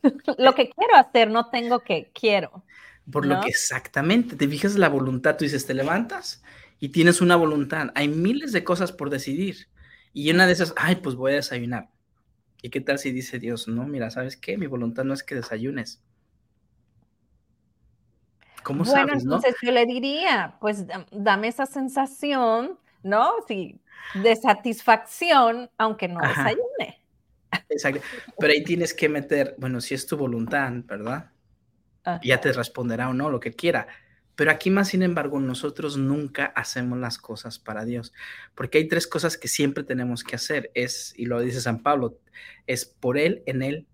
lo 0.38 0.54
que 0.54 0.70
quiero 0.70 0.94
hacer, 0.96 1.30
no 1.30 1.48
tengo 1.48 1.80
que 1.80 2.10
quiero. 2.12 2.64
Por 3.10 3.26
lo 3.26 3.40
que 3.40 3.48
exactamente, 3.48 4.36
te 4.36 4.46
fijas 4.46 4.76
la 4.76 4.88
voluntad, 4.88 5.36
tú 5.36 5.44
dices, 5.44 5.66
te 5.66 5.74
levantas 5.74 6.42
y 6.78 6.90
tienes 6.90 7.20
una 7.20 7.36
voluntad, 7.36 7.90
hay 7.94 8.08
miles 8.08 8.52
de 8.52 8.64
cosas 8.64 8.92
por 8.92 9.10
decidir 9.10 9.68
y 10.12 10.30
una 10.30 10.46
de 10.46 10.52
esas, 10.52 10.74
ay, 10.76 10.96
pues 10.96 11.16
voy 11.16 11.32
a 11.32 11.36
desayunar. 11.36 11.90
¿Y 12.62 12.70
qué 12.70 12.80
tal 12.80 12.98
si 12.98 13.10
dice 13.10 13.38
Dios, 13.38 13.68
no, 13.68 13.86
mira, 13.86 14.10
¿sabes 14.10 14.36
qué? 14.36 14.56
Mi 14.56 14.66
voluntad 14.66 15.04
no 15.04 15.12
es 15.12 15.22
que 15.22 15.34
desayunes. 15.34 16.02
¿Cómo 18.62 18.84
bueno, 18.84 19.12
entonces 19.12 19.54
yo 19.60 19.70
le 19.70 19.84
diría, 19.84 20.56
pues 20.60 20.86
dame 21.10 21.48
esa 21.48 21.66
sensación, 21.66 22.78
¿no? 23.02 23.34
Sí, 23.46 23.78
de 24.14 24.36
satisfacción, 24.36 25.70
aunque 25.76 26.08
no 26.08 26.20
desayune. 26.20 27.03
Exacto. 27.74 28.00
Pero 28.38 28.52
ahí 28.52 28.62
tienes 28.62 28.94
que 28.94 29.08
meter, 29.08 29.54
bueno, 29.58 29.80
si 29.80 29.94
es 29.94 30.06
tu 30.06 30.16
voluntad, 30.16 30.72
¿verdad? 30.84 31.30
Ya 32.22 32.40
te 32.40 32.52
responderá 32.52 33.08
o 33.08 33.14
no, 33.14 33.30
lo 33.30 33.40
que 33.40 33.52
quiera. 33.52 33.86
Pero 34.36 34.50
aquí 34.50 34.70
más, 34.70 34.88
sin 34.88 35.02
embargo, 35.02 35.40
nosotros 35.40 35.96
nunca 35.96 36.46
hacemos 36.46 36.98
las 36.98 37.18
cosas 37.18 37.58
para 37.58 37.84
Dios, 37.84 38.12
porque 38.54 38.78
hay 38.78 38.88
tres 38.88 39.06
cosas 39.06 39.38
que 39.38 39.48
siempre 39.48 39.84
tenemos 39.84 40.24
que 40.24 40.36
hacer. 40.36 40.70
Es, 40.74 41.14
y 41.16 41.26
lo 41.26 41.40
dice 41.40 41.60
San 41.60 41.82
Pablo, 41.82 42.18
es 42.66 42.84
por 42.84 43.16
Él, 43.16 43.42
en 43.46 43.62
Él, 43.62 43.86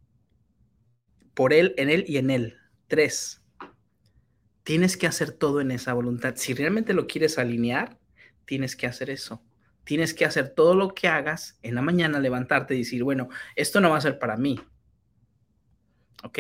por 1.35 1.53
Él, 1.53 1.75
en 1.77 1.91
Él 1.91 2.05
y 2.09 2.17
en 2.17 2.31
Él. 2.31 2.57
Tres. 2.89 3.43
Tienes 4.63 4.97
que 4.97 5.07
hacer 5.07 5.33
todo 5.33 5.61
en 5.61 5.71
esa 5.71 5.93
voluntad. 5.93 6.35
Si 6.37 6.55
realmente 6.55 6.95
lo 6.95 7.07
quieres 7.07 7.39
alinear, 7.39 7.99
tienes 8.47 8.77
que 8.77 8.87
hacer 8.87 9.11
eso. 9.11 9.43
Tienes 9.91 10.15
que 10.15 10.25
hacer 10.25 10.51
todo 10.51 10.77
lo 10.77 10.95
que 10.95 11.09
hagas 11.09 11.59
en 11.63 11.75
la 11.75 11.83
mañana, 11.83 12.21
levantarte 12.21 12.77
y 12.77 12.79
decir, 12.79 13.03
bueno, 13.03 13.29
esto 13.57 13.81
no 13.81 13.91
va 13.91 13.97
a 13.97 14.01
ser 14.01 14.21
para 14.21 14.37
mí. 14.37 14.57
¿Ok? 16.23 16.39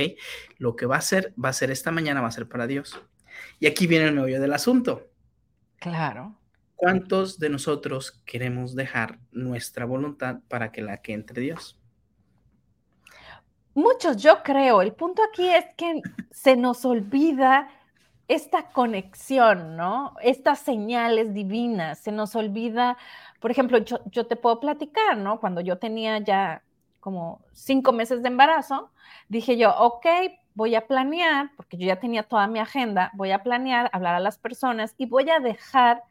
Lo 0.58 0.76
que 0.76 0.86
va 0.86 0.98
a 0.98 1.00
ser, 1.00 1.34
va 1.34 1.48
a 1.48 1.52
ser 1.52 1.72
esta 1.72 1.90
mañana, 1.90 2.20
va 2.20 2.28
a 2.28 2.30
ser 2.30 2.48
para 2.48 2.68
Dios. 2.68 3.02
Y 3.58 3.66
aquí 3.66 3.88
viene 3.88 4.06
el 4.06 4.14
meollo 4.14 4.40
del 4.40 4.52
asunto. 4.52 5.10
Claro. 5.80 6.38
¿Cuántos 6.76 7.40
de 7.40 7.50
nosotros 7.50 8.22
queremos 8.24 8.76
dejar 8.76 9.18
nuestra 9.32 9.84
voluntad 9.84 10.38
para 10.46 10.70
que 10.70 10.82
la 10.82 11.02
que 11.02 11.14
entre 11.14 11.42
Dios? 11.42 11.76
Muchos, 13.74 14.16
yo 14.18 14.44
creo. 14.44 14.80
El 14.80 14.92
punto 14.92 15.22
aquí 15.28 15.48
es 15.48 15.64
que 15.76 16.02
se 16.30 16.54
nos 16.54 16.84
olvida 16.84 17.68
esta 18.30 18.70
conexión, 18.70 19.76
¿no? 19.76 20.14
Estas 20.22 20.60
señales 20.60 21.34
divinas. 21.34 21.98
Se 21.98 22.12
nos 22.12 22.36
olvida, 22.36 22.96
por 23.40 23.50
ejemplo, 23.50 23.78
yo, 23.78 24.26
te 24.26 24.36
puedo 24.36 24.60
platicar, 24.60 25.16
¿no? 25.16 25.40
Cuando 25.40 25.62
yo 25.62 25.78
tenía 25.78 26.18
ya 26.18 26.62
como 27.00 27.40
cinco 27.52 27.92
meses 27.92 28.22
de 28.22 28.28
embarazo, 28.28 28.90
dije 29.28 29.56
yo, 29.56 29.74
ok, 29.78 30.06
voy 30.54 30.74
a 30.74 30.86
planear, 30.86 31.50
porque 31.56 31.78
yo 31.78 31.86
ya 31.86 31.98
tenía 31.98 32.22
toda 32.22 32.46
mi 32.46 32.58
agenda, 32.58 33.10
voy 33.14 33.30
a 33.30 33.42
planear, 33.42 33.88
hablar 33.94 34.14
a 34.14 34.20
las 34.20 34.38
personas 34.38 34.94
y 34.98 35.06
voy 35.06 35.30
a 35.30 35.40
dejar, 35.40 36.02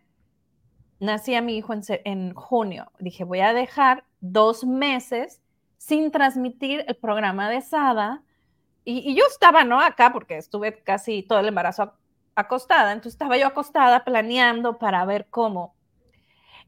nací 0.99 1.35
a 1.35 1.41
mi 1.43 1.55
hijo 1.55 1.73
en, 1.87 2.33
junio, 2.33 2.91
dije, 2.97 3.23
voy 3.23 3.41
a 3.41 3.53
dejar 3.53 4.05
dos 4.21 4.65
meses 4.65 5.39
sin 5.77 6.09
transmitir 6.09 6.83
el 6.87 6.95
programa 6.95 7.47
de 7.49 7.61
SADA. 7.61 8.23
Y, 8.83 9.13
yo 9.13 9.23
estaba, 9.27 9.63
¿no? 9.63 9.79
Acá, 9.79 10.11
porque 10.11 10.37
estuve 10.37 10.81
casi 10.81 11.21
todo 11.21 11.39
el 11.39 11.47
embarazo 11.47 11.93
acostada, 12.33 12.91
entonces 12.91 13.13
estaba 13.13 13.37
yo 13.37 13.45
acostada 13.45 14.03
planeando 14.03 14.79
para 14.79 15.05
ver 15.05 15.27
cómo. 15.29 15.75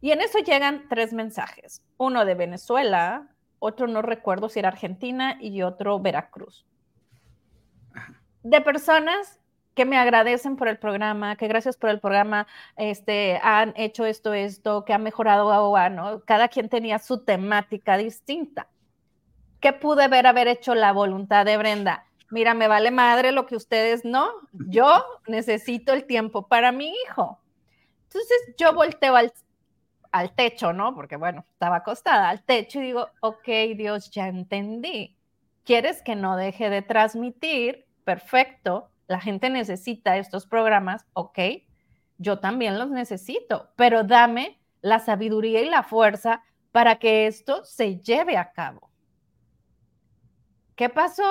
Y 0.01 0.11
en 0.11 0.21
eso 0.21 0.39
llegan 0.39 0.87
tres 0.89 1.13
mensajes, 1.13 1.83
uno 1.97 2.25
de 2.25 2.35
Venezuela, 2.35 3.29
otro 3.59 3.87
no 3.87 4.01
recuerdo 4.01 4.49
si 4.49 4.59
era 4.59 4.69
Argentina 4.69 5.37
y 5.39 5.61
otro 5.61 5.99
Veracruz 5.99 6.65
de 8.43 8.61
personas 8.61 9.39
que 9.73 9.85
me 9.85 9.97
agradecen 9.97 10.57
por 10.57 10.67
el 10.67 10.77
programa, 10.77 11.35
que 11.37 11.47
gracias 11.47 11.77
por 11.77 11.89
el 11.89 11.99
programa 11.99 12.45
este, 12.75 13.39
han 13.41 13.73
hecho 13.77 14.05
esto, 14.05 14.33
esto, 14.33 14.83
que 14.83 14.93
ha 14.93 14.97
mejorado 14.97 15.51
agua, 15.51 15.89
¿no? 15.89 16.21
Cada 16.25 16.49
quien 16.49 16.67
tenía 16.67 16.99
su 16.99 17.23
temática 17.23 17.97
distinta. 17.97 18.67
¿Qué 19.61 19.71
pude 19.71 20.07
ver 20.07 20.27
haber 20.27 20.47
hecho 20.47 20.75
la 20.75 20.91
voluntad 20.91 21.45
de 21.45 21.55
Brenda? 21.55 22.05
Mira, 22.29 22.53
me 22.53 22.67
vale 22.67 22.91
madre 22.91 23.31
lo 23.31 23.45
que 23.45 23.55
ustedes 23.55 24.03
no. 24.03 24.29
Yo 24.51 25.05
necesito 25.27 25.93
el 25.93 26.05
tiempo 26.05 26.47
para 26.47 26.71
mi 26.71 26.93
hijo. 27.05 27.39
Entonces 28.07 28.55
yo 28.57 28.73
volteo 28.73 29.15
al, 29.15 29.31
al 30.11 30.33
techo, 30.33 30.73
¿no? 30.73 30.95
Porque 30.95 31.15
bueno, 31.15 31.45
estaba 31.51 31.77
acostada 31.77 32.29
al 32.29 32.43
techo 32.43 32.79
y 32.79 32.87
digo, 32.87 33.07
ok, 33.21 33.47
Dios, 33.75 34.11
ya 34.11 34.27
entendí. 34.27 35.17
¿Quieres 35.63 36.01
que 36.01 36.15
no 36.15 36.35
deje 36.35 36.69
de 36.69 36.81
transmitir? 36.81 37.85
perfecto, 38.03 38.89
la 39.07 39.19
gente 39.19 39.49
necesita 39.49 40.17
estos 40.17 40.45
programas, 40.45 41.05
ok, 41.13 41.39
yo 42.17 42.39
también 42.39 42.77
los 42.77 42.89
necesito, 42.89 43.69
pero 43.75 44.03
dame 44.03 44.59
la 44.81 44.99
sabiduría 44.99 45.61
y 45.61 45.69
la 45.69 45.83
fuerza 45.83 46.43
para 46.71 46.97
que 46.97 47.27
esto 47.27 47.63
se 47.63 47.99
lleve 47.99 48.37
a 48.37 48.51
cabo. 48.51 48.89
¿Qué 50.75 50.89
pasó? 50.89 51.23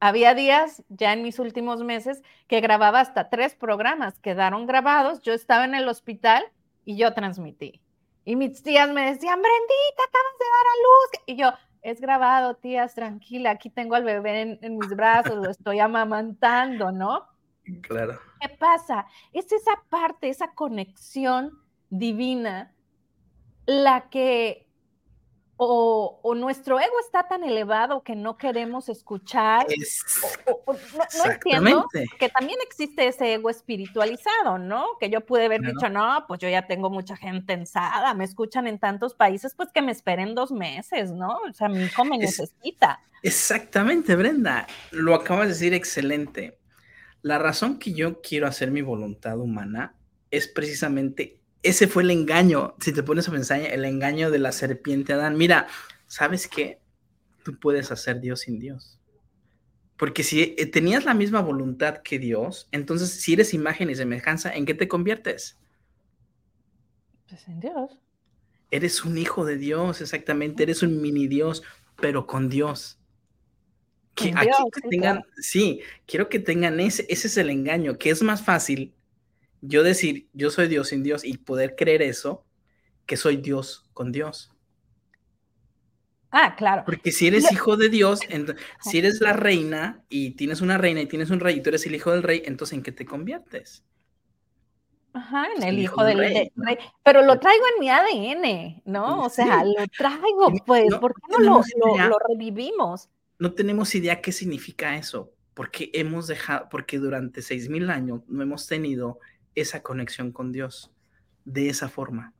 Había 0.00 0.34
días 0.34 0.82
ya 0.88 1.12
en 1.12 1.22
mis 1.22 1.38
últimos 1.38 1.82
meses 1.82 2.22
que 2.46 2.60
grababa 2.60 3.00
hasta 3.00 3.30
tres 3.30 3.54
programas, 3.54 4.18
quedaron 4.20 4.66
grabados, 4.66 5.20
yo 5.22 5.32
estaba 5.32 5.64
en 5.64 5.74
el 5.74 5.88
hospital 5.88 6.44
y 6.84 6.96
yo 6.96 7.12
transmití. 7.14 7.80
Y 8.28 8.36
mis 8.36 8.62
tías 8.62 8.92
me 8.92 9.06
decían, 9.06 9.40
Brendita, 9.40 10.02
acabas 10.06 10.38
de 10.38 10.44
dar 10.44 10.66
a 10.66 10.76
luz. 10.82 11.22
Y 11.24 11.36
yo, 11.36 11.50
es 11.80 11.98
grabado, 11.98 12.56
tías, 12.56 12.94
tranquila, 12.94 13.52
aquí 13.52 13.70
tengo 13.70 13.94
al 13.94 14.04
bebé 14.04 14.58
en, 14.60 14.76
mis 14.76 14.90
brazos, 14.90 15.36
lo 15.36 15.48
estoy 15.48 15.78
amamantando, 15.78 16.92
¿no? 16.92 17.26
Claro. 17.80 18.20
¿Qué 18.38 18.50
pasa? 18.50 19.06
Es 19.32 19.50
esa 19.50 19.82
parte, 19.88 20.28
esa 20.28 20.52
conexión 20.52 21.58
divina 21.88 22.74
la 23.64 24.10
que 24.10 24.67
o, 25.60 26.34
nuestro 26.36 26.78
ego 26.78 26.94
está 27.04 27.26
tan 27.26 27.42
elevado 27.42 28.04
que 28.04 28.14
no 28.14 28.36
queremos 28.36 28.88
escuchar. 28.88 29.66
no, 30.66 31.32
entiendo 31.32 31.86
que 32.18 32.28
también 32.28 32.58
existe 32.62 33.08
ese 33.08 33.34
ego 33.34 33.50
espiritualizado, 33.50 34.58
¿no? 34.58 34.86
Que 35.00 35.10
yo 35.10 35.20
pude 35.26 35.46
haber 35.46 35.60
dicho, 35.60 35.88
no, 35.88 36.24
pues 36.28 36.38
yo 36.40 36.48
ya 36.48 36.66
tengo 36.68 36.90
mucha 36.90 37.16
gente 37.16 37.54
ensada, 37.54 38.14
me 38.14 38.24
escuchan 38.24 38.68
en 38.68 38.78
tantos 38.78 39.14
países, 39.14 39.54
pues 39.56 39.70
que 39.74 39.82
me 39.82 39.90
esperen 39.90 40.36
dos 40.36 40.52
meses, 40.52 41.10
¿no? 41.10 41.38
O 41.48 41.52
sea, 41.52 41.68
mi 41.68 41.82
hijo 41.82 42.04
me 42.04 42.18
necesita. 42.18 43.00
Exactamente, 43.24 44.14
Brenda, 44.14 44.68
lo 44.92 45.16
acabas 45.16 45.48
de 45.48 45.54
decir 45.54 45.74
excelente. 45.74 46.56
La 47.22 47.38
razón 47.38 47.80
que 47.80 47.92
yo 47.92 48.20
quiero 48.20 48.46
hacer 48.46 48.70
mi 48.70 48.80
voluntad 48.80 49.40
humana 49.40 49.94
es 50.30 50.46
precisamente 50.46 51.37
ese 51.62 51.88
fue 51.88 52.02
el 52.02 52.10
engaño, 52.10 52.74
si 52.80 52.92
te 52.92 53.02
pones 53.02 53.28
a 53.28 53.32
pensar, 53.32 53.60
el 53.60 53.84
engaño 53.84 54.30
de 54.30 54.38
la 54.38 54.52
serpiente 54.52 55.12
Adán. 55.12 55.36
Mira, 55.36 55.66
¿sabes 56.06 56.46
qué? 56.46 56.80
Tú 57.44 57.58
puedes 57.58 57.90
hacer 57.90 58.20
Dios 58.20 58.40
sin 58.40 58.58
Dios. 58.58 59.00
Porque 59.96 60.22
si 60.22 60.54
eh, 60.56 60.66
tenías 60.66 61.04
la 61.04 61.14
misma 61.14 61.40
voluntad 61.40 62.02
que 62.02 62.20
Dios, 62.20 62.68
entonces 62.70 63.10
si 63.10 63.32
eres 63.32 63.52
imagen 63.52 63.90
y 63.90 63.96
semejanza, 63.96 64.54
¿en 64.54 64.64
qué 64.64 64.74
te 64.74 64.86
conviertes? 64.86 65.58
Pues 67.28 67.48
en 67.48 67.60
Dios. 67.60 67.98
Eres 68.70 69.04
un 69.04 69.18
hijo 69.18 69.44
de 69.44 69.56
Dios, 69.56 70.00
exactamente, 70.00 70.62
eres 70.62 70.82
un 70.82 71.00
mini 71.02 71.26
Dios, 71.26 71.62
pero 72.00 72.26
con 72.26 72.48
Dios. 72.48 73.00
Que, 74.14 74.34
tengan, 74.90 75.24
sí, 75.36 75.80
quiero 76.06 76.28
que 76.28 76.40
tengan 76.40 76.80
ese, 76.80 77.06
ese 77.08 77.28
es 77.28 77.36
el 77.36 77.50
engaño, 77.50 77.98
que 77.98 78.10
es 78.10 78.22
más 78.22 78.42
fácil 78.42 78.94
yo 79.60 79.82
decir, 79.82 80.28
yo 80.32 80.50
soy 80.50 80.68
Dios 80.68 80.88
sin 80.88 81.02
Dios 81.02 81.24
y 81.24 81.38
poder 81.38 81.76
creer 81.76 82.02
eso, 82.02 82.44
que 83.06 83.16
soy 83.16 83.38
Dios 83.38 83.88
con 83.92 84.12
Dios. 84.12 84.52
Ah, 86.30 86.54
claro. 86.56 86.82
Porque 86.84 87.10
si 87.10 87.26
eres 87.26 87.50
hijo 87.50 87.76
de 87.76 87.88
Dios, 87.88 88.20
si 88.80 88.98
eres 88.98 89.20
la 89.20 89.32
reina 89.32 90.04
y 90.08 90.32
tienes 90.32 90.60
una 90.60 90.76
reina 90.76 91.00
y 91.00 91.06
tienes 91.06 91.30
un 91.30 91.40
rey 91.40 91.56
y 91.56 91.62
tú 91.62 91.70
eres 91.70 91.86
el 91.86 91.94
hijo 91.94 92.12
del 92.12 92.22
rey, 92.22 92.42
entonces 92.44 92.76
¿en 92.76 92.82
qué 92.82 92.92
te 92.92 93.06
conviertes? 93.06 93.82
Ajá, 95.14 95.46
en 95.56 95.62
el, 95.62 95.78
hijo, 95.78 96.04
del 96.04 96.18
rey, 96.18 96.50
Pero 97.02 97.22
lo 97.22 97.40
traigo 97.40 97.64
en 97.74 97.80
mi 97.80 97.88
ADN, 97.88 98.82
¿no? 98.84 99.24
O 99.24 99.30
sea, 99.30 99.64
lo 99.64 99.86
traigo, 99.96 100.52
pues, 100.66 100.94
¿por 100.96 101.14
qué 101.14 101.42
no, 101.42 101.62
lo, 101.78 102.08
lo, 102.08 102.18
revivimos? 102.28 103.08
No 103.38 103.54
tenemos 103.54 103.94
idea 103.94 104.20
qué 104.20 104.32
significa 104.32 104.96
eso, 104.96 105.32
porque 105.54 105.90
hemos 105.94 106.26
dejado, 106.26 106.68
porque 106.70 106.98
durante 106.98 107.40
seis 107.40 107.70
mil 107.70 107.90
años 107.90 108.20
no 108.28 108.42
hemos 108.42 108.66
tenido 108.66 109.18
esa 109.60 109.82
conexión 109.82 110.32
con 110.32 110.52
Dios 110.52 110.90
de 111.44 111.68
esa 111.68 111.88
forma. 111.88 112.34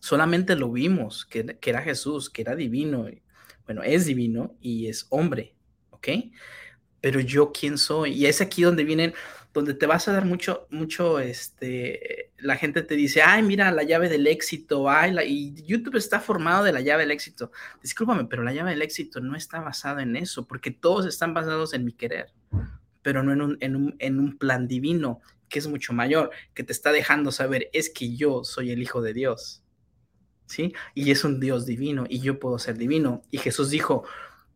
Solamente 0.00 0.54
lo 0.54 0.70
vimos, 0.70 1.24
que, 1.26 1.58
era 1.62 1.82
Jesús, 1.82 2.30
que 2.30 2.42
era 2.42 2.54
divino. 2.54 3.06
Bueno, 3.64 3.82
es 3.82 4.06
divino 4.06 4.54
y 4.60 4.86
es 4.86 5.06
hombre, 5.10 5.54
¿ok? 5.90 6.08
Pero 7.00 7.20
yo 7.20 7.50
quién 7.52 7.78
soy. 7.78 8.12
Y 8.12 8.26
es 8.26 8.40
aquí 8.40 8.62
donde 8.62 8.84
vienen, 8.84 9.14
donde 9.52 9.74
te 9.74 9.86
vas 9.86 10.06
a 10.06 10.12
dar 10.12 10.24
mucho, 10.24 10.68
mucho, 10.70 11.18
este, 11.18 12.30
la 12.38 12.56
gente 12.56 12.82
te 12.82 12.94
dice, 12.94 13.22
ay, 13.22 13.42
mira, 13.42 13.72
la 13.72 13.82
llave 13.82 14.08
del 14.08 14.26
éxito, 14.26 14.88
ay, 14.88 15.16
y 15.26 15.64
YouTube 15.64 15.96
está 15.96 16.20
formado 16.20 16.62
de 16.62 16.72
la 16.72 16.82
llave 16.82 17.02
del 17.02 17.10
éxito. 17.10 17.50
Discúlpame, 17.82 18.26
pero 18.26 18.44
la 18.44 18.52
llave 18.52 18.70
del 18.70 18.82
éxito 18.82 19.20
no 19.20 19.34
está 19.34 19.60
basada 19.60 20.02
en 20.02 20.14
eso, 20.14 20.46
porque 20.46 20.70
todos 20.70 21.06
están 21.06 21.34
basados 21.34 21.74
en 21.74 21.84
mi 21.84 21.92
querer, 21.92 22.32
pero 23.02 23.24
no 23.24 23.32
en 23.32 23.40
un, 23.40 23.58
en 23.60 23.76
un, 23.76 23.96
en 23.98 24.20
un 24.20 24.38
plan 24.38 24.68
divino 24.68 25.20
que 25.48 25.58
es 25.58 25.66
mucho 25.66 25.92
mayor, 25.92 26.30
que 26.54 26.64
te 26.64 26.72
está 26.72 26.92
dejando 26.92 27.32
saber, 27.32 27.68
es 27.72 27.90
que 27.90 28.16
yo 28.16 28.44
soy 28.44 28.70
el 28.70 28.82
Hijo 28.82 29.00
de 29.02 29.14
Dios. 29.14 29.62
¿Sí? 30.46 30.74
Y 30.94 31.10
es 31.10 31.24
un 31.24 31.40
Dios 31.40 31.66
divino 31.66 32.04
y 32.08 32.20
yo 32.20 32.38
puedo 32.38 32.58
ser 32.58 32.78
divino. 32.78 33.22
Y 33.32 33.38
Jesús 33.38 33.70
dijo, 33.70 34.04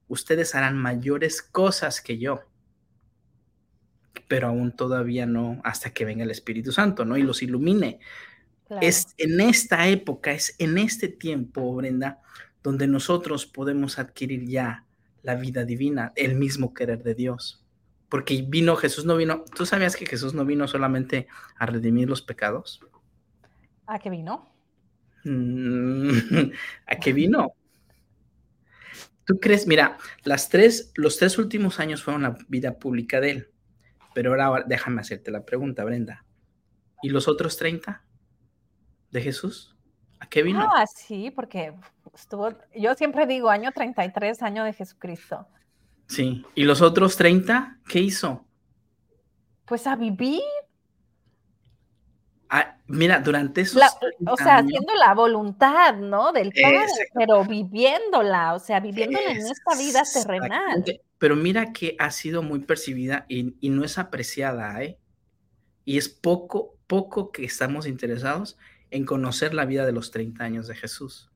ustedes 0.06 0.54
harán 0.54 0.78
mayores 0.78 1.42
cosas 1.42 2.00
que 2.00 2.18
yo, 2.18 2.42
pero 4.28 4.46
aún 4.46 4.76
todavía 4.76 5.26
no 5.26 5.60
hasta 5.64 5.92
que 5.92 6.04
venga 6.04 6.22
el 6.22 6.30
Espíritu 6.30 6.70
Santo, 6.70 7.04
¿no? 7.04 7.16
Y 7.16 7.22
los 7.22 7.42
ilumine. 7.42 7.98
Es 8.80 9.08
en 9.18 9.40
esta 9.40 9.88
época, 9.88 10.30
es 10.30 10.54
en 10.58 10.78
este 10.78 11.08
tiempo, 11.08 11.74
Brenda, 11.74 12.20
donde 12.62 12.86
nosotros 12.86 13.46
podemos 13.46 13.98
adquirir 13.98 14.46
ya 14.46 14.86
la 15.22 15.34
vida 15.34 15.64
divina, 15.64 16.12
el 16.14 16.36
mismo 16.36 16.72
querer 16.72 17.02
de 17.02 17.14
Dios. 17.14 17.64
Porque 18.10 18.44
vino, 18.46 18.76
Jesús 18.76 19.06
no 19.06 19.16
vino, 19.16 19.44
¿tú 19.54 19.64
sabías 19.64 19.96
que 19.96 20.04
Jesús 20.04 20.34
no 20.34 20.44
vino 20.44 20.66
solamente 20.66 21.28
a 21.56 21.64
redimir 21.66 22.08
los 22.08 22.22
pecados? 22.22 22.80
¿A 23.86 23.98
qué 23.98 24.10
vino? 24.10 24.52
Mm, 25.24 26.10
¿A 26.86 26.96
qué 26.96 27.12
vino? 27.12 27.54
¿Tú 29.24 29.38
crees? 29.38 29.66
Mira, 29.68 29.96
las 30.24 30.48
tres, 30.48 30.92
los 30.96 31.18
tres 31.18 31.38
últimos 31.38 31.78
años 31.78 32.02
fueron 32.02 32.22
la 32.22 32.36
vida 32.48 32.78
pública 32.78 33.20
de 33.20 33.30
él. 33.30 33.50
Pero 34.12 34.42
ahora 34.42 34.64
déjame 34.66 35.00
hacerte 35.00 35.30
la 35.30 35.44
pregunta, 35.44 35.84
Brenda. 35.84 36.24
¿Y 37.02 37.10
los 37.10 37.28
otros 37.28 37.56
30 37.56 38.04
de 39.12 39.22
Jesús? 39.22 39.76
¿A 40.18 40.28
qué 40.28 40.42
vino? 40.42 40.68
Ah, 40.74 40.84
sí, 40.86 41.30
porque 41.30 41.72
estuvo, 42.12 42.50
yo 42.74 42.94
siempre 42.94 43.26
digo 43.26 43.50
año 43.50 43.70
33, 43.70 44.42
año 44.42 44.64
de 44.64 44.72
Jesucristo. 44.72 45.46
Sí, 46.10 46.44
¿y 46.56 46.64
los 46.64 46.82
otros 46.82 47.16
30 47.16 47.78
qué 47.86 48.00
hizo? 48.00 48.44
Pues 49.64 49.86
a 49.86 49.94
vivir. 49.94 50.40
Ah, 52.48 52.78
mira, 52.88 53.20
durante 53.20 53.60
esos. 53.60 53.80
o 54.26 54.36
sea, 54.36 54.56
haciendo 54.56 54.92
la 54.96 55.14
voluntad, 55.14 55.94
¿no? 55.94 56.32
Del 56.32 56.50
Padre, 56.50 56.88
pero 57.14 57.44
viviéndola, 57.44 58.54
o 58.54 58.58
sea, 58.58 58.80
viviéndola 58.80 59.30
en 59.30 59.46
esta 59.46 59.76
vida 59.78 60.02
terrenal. 60.12 60.84
Pero 61.18 61.36
mira 61.36 61.72
que 61.72 61.94
ha 62.00 62.10
sido 62.10 62.42
muy 62.42 62.58
percibida 62.58 63.24
y, 63.28 63.54
y, 63.60 63.68
no 63.68 63.84
es 63.84 63.96
apreciada, 63.96 64.82
¿eh? 64.82 64.98
Y 65.84 65.96
es 65.96 66.08
poco, 66.08 66.74
poco 66.88 67.30
que 67.30 67.44
estamos 67.44 67.86
interesados 67.86 68.58
en 68.90 69.04
conocer 69.04 69.54
la 69.54 69.64
vida 69.64 69.86
de 69.86 69.92
los 69.92 70.10
30 70.10 70.42
años 70.42 70.66
de 70.66 70.74
Jesús. 70.74 71.30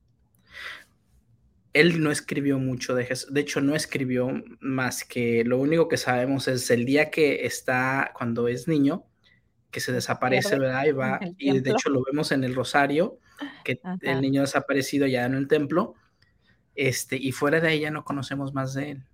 Él 1.75 2.03
no 2.03 2.11
escribió 2.11 2.59
mucho 2.59 2.95
de 2.95 3.05
Jesús, 3.05 3.35
de 3.35 3.41
hecho 3.41 3.61
no 3.61 3.75
escribió 3.75 4.31
más 4.61 5.05
que 5.05 5.45
lo 5.45 5.59
único 5.59 5.89
que 5.89 5.99
sabemos 5.99 6.49
es 6.49 6.71
el 6.71 6.87
día 6.87 7.11
que 7.11 7.45
está, 7.45 8.13
cuando 8.17 8.49
es 8.49 8.67
niño, 8.69 9.05
que 9.71 9.81
se 9.81 9.93
desaparece, 9.93 10.57
¿verdad? 10.59 10.87
Y 10.87 10.93
va, 10.93 11.21
y 11.37 11.59
de 11.59 11.71
hecho 11.71 11.91
lo 11.91 12.03
vemos 12.05 12.31
en 12.31 12.45
el 12.45 12.55
rosario, 12.55 13.19
que 13.65 13.81
el 14.01 14.21
niño 14.21 14.43
desaparecido 14.43 15.07
ya 15.07 15.27
en 15.27 15.35
el 15.35 15.49
templo, 15.49 15.95
este, 16.77 17.17
y 17.17 17.33
fuera 17.33 17.61
de 17.61 17.69
ahí 17.69 17.81
ya 17.81 17.91
no 17.91 18.05
conocemos 18.05 18.55
más 18.55 18.75
de 18.75 18.93
él. 18.93 19.05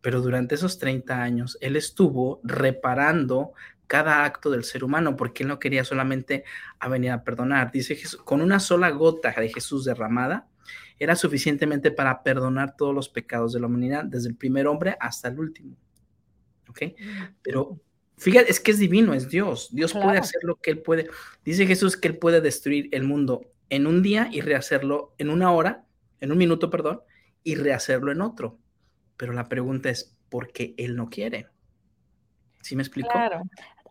Pero 0.00 0.20
durante 0.20 0.56
esos 0.56 0.78
30 0.78 1.22
años, 1.22 1.56
él 1.60 1.76
estuvo 1.76 2.40
reparando 2.42 3.52
cada 3.86 4.24
acto 4.24 4.50
del 4.50 4.64
ser 4.64 4.82
humano, 4.82 5.16
porque 5.16 5.44
él 5.44 5.48
no 5.48 5.60
quería 5.60 5.84
solamente 5.84 6.44
a 6.80 6.88
venir 6.88 7.12
a 7.12 7.22
perdonar. 7.22 7.70
Dice 7.70 7.94
Jesús, 7.94 8.20
con 8.22 8.40
una 8.40 8.58
sola 8.58 8.90
gota 8.90 9.30
de 9.30 9.50
Jesús 9.50 9.84
derramada, 9.84 10.48
era 10.98 11.16
suficientemente 11.16 11.90
para 11.90 12.22
perdonar 12.22 12.76
todos 12.76 12.94
los 12.94 13.08
pecados 13.08 13.52
de 13.52 13.60
la 13.60 13.66
humanidad, 13.66 14.04
desde 14.04 14.28
el 14.28 14.36
primer 14.36 14.66
hombre 14.66 14.96
hasta 15.00 15.28
el 15.28 15.38
último. 15.38 15.76
¿Ok? 16.68 16.82
Pero 17.42 17.80
Fíjate, 18.22 18.52
es 18.52 18.60
que 18.60 18.70
es 18.70 18.78
divino, 18.78 19.14
es 19.14 19.28
Dios. 19.28 19.68
Dios 19.72 19.92
puede 19.92 20.18
hacer 20.18 20.44
lo 20.44 20.54
que 20.54 20.70
Él 20.70 20.80
puede. 20.80 21.08
Dice 21.44 21.66
Jesús 21.66 21.96
que 21.96 22.06
Él 22.06 22.18
puede 22.18 22.40
destruir 22.40 22.88
el 22.92 23.02
mundo 23.02 23.50
en 23.68 23.88
un 23.88 24.00
día 24.00 24.28
y 24.30 24.42
rehacerlo 24.42 25.12
en 25.18 25.28
una 25.28 25.50
hora, 25.50 25.86
en 26.20 26.30
un 26.30 26.38
minuto, 26.38 26.70
perdón, 26.70 27.00
y 27.42 27.56
rehacerlo 27.56 28.12
en 28.12 28.20
otro. 28.20 28.58
Pero 29.16 29.32
la 29.32 29.48
pregunta 29.48 29.90
es, 29.90 30.16
¿por 30.28 30.52
qué 30.52 30.72
Él 30.76 30.94
no 30.94 31.08
quiere? 31.10 31.48
¿Sí 32.60 32.76
me 32.76 32.82
explico? 32.82 33.08
Claro. 33.10 33.42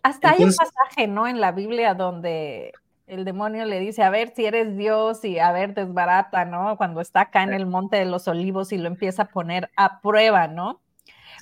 Hasta 0.02 0.32
hay 0.32 0.44
un 0.44 0.54
pasaje, 0.54 1.08
¿no? 1.08 1.28
En 1.28 1.42
la 1.42 1.52
Biblia 1.52 1.94
donde 1.94 2.72
el 3.12 3.26
demonio 3.26 3.66
le 3.66 3.80
dice, 3.80 4.04
a 4.04 4.10
ver 4.10 4.34
si 4.36 4.46
eres 4.46 4.78
Dios 4.78 5.24
y 5.26 5.38
a 5.38 5.52
ver, 5.52 5.74
desbarata, 5.74 6.46
¿no? 6.46 6.78
Cuando 6.78 7.02
está 7.02 7.22
acá 7.22 7.44
en 7.44 7.54
el 7.54 7.66
monte 7.66 7.98
de 7.98 8.06
los 8.06 8.28
olivos 8.28 8.72
y 8.72 8.78
lo 8.78 8.88
empieza 8.88 9.24
a 9.24 9.28
poner 9.28 9.70
a 9.76 10.00
prueba, 10.02 10.48
¿no? 10.48 10.82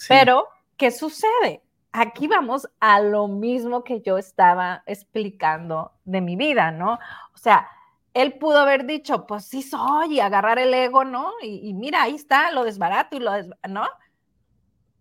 Pero, 0.08 0.48
¿qué 0.78 0.92
sucede? 0.92 1.62
aquí 1.92 2.28
vamos 2.28 2.68
a 2.80 3.00
lo 3.00 3.28
mismo 3.28 3.84
que 3.84 4.01
yo 4.01 4.18
estaba 4.18 4.84
explicando 4.86 5.94
de 6.05 6.22
mi 6.22 6.36
vida, 6.36 6.72
¿no? 6.72 6.94
O 7.34 7.38
sea, 7.38 7.68
él 8.14 8.34
pudo 8.38 8.60
haber 8.60 8.86
dicho, 8.86 9.25
pues 9.25 9.46
sí 9.46 9.62
soy, 9.62 10.16
y 10.16 10.20
agarrar 10.20 10.60
el 10.60 10.74
ego, 10.74 11.03
¿no? 11.03 11.32
Y, 11.42 11.74
mira, 11.74 12.03
ahí 12.03 12.16
está, 12.16 12.51
lo 12.51 12.64
desbarato 12.64 13.16
y 13.16 13.20
lo 13.20 13.32
des 13.32 13.50
¿no? 13.68 13.88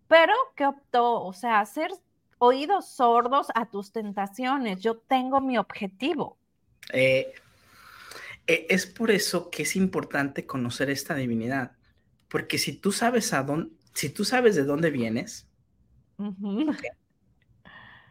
Pero, 0.07 0.33
¿qué 0.55 0.65
optó? 0.65 1.21
O 1.23 1.33
sea, 1.33 1.59
hacer 1.59 1.91
oídos 2.39 2.89
sordos 2.89 3.47
a 3.53 3.65
tus 3.65 3.91
tentaciones. 3.91 4.79
Yo 4.79 4.97
tengo 4.97 5.41
mi 5.41 5.57
objetivo. 5.57 6.37
Eh, 6.89 7.33
eh, 8.47 8.67
es 8.69 8.85
por 8.85 9.11
eso 9.11 9.49
que 9.49 9.63
es 9.63 9.75
importante 9.75 10.45
conocer 10.45 10.89
esta 10.89 11.15
divinidad, 11.15 11.73
porque 12.27 12.57
si 12.57 12.73
tú 12.73 12.91
sabes 12.91 13.33
a 13.33 13.43
dónde, 13.43 13.71
si 13.93 14.09
tú 14.09 14.25
sabes 14.25 14.55
de 14.55 14.63
dónde 14.63 14.91
vienes, 14.91 15.49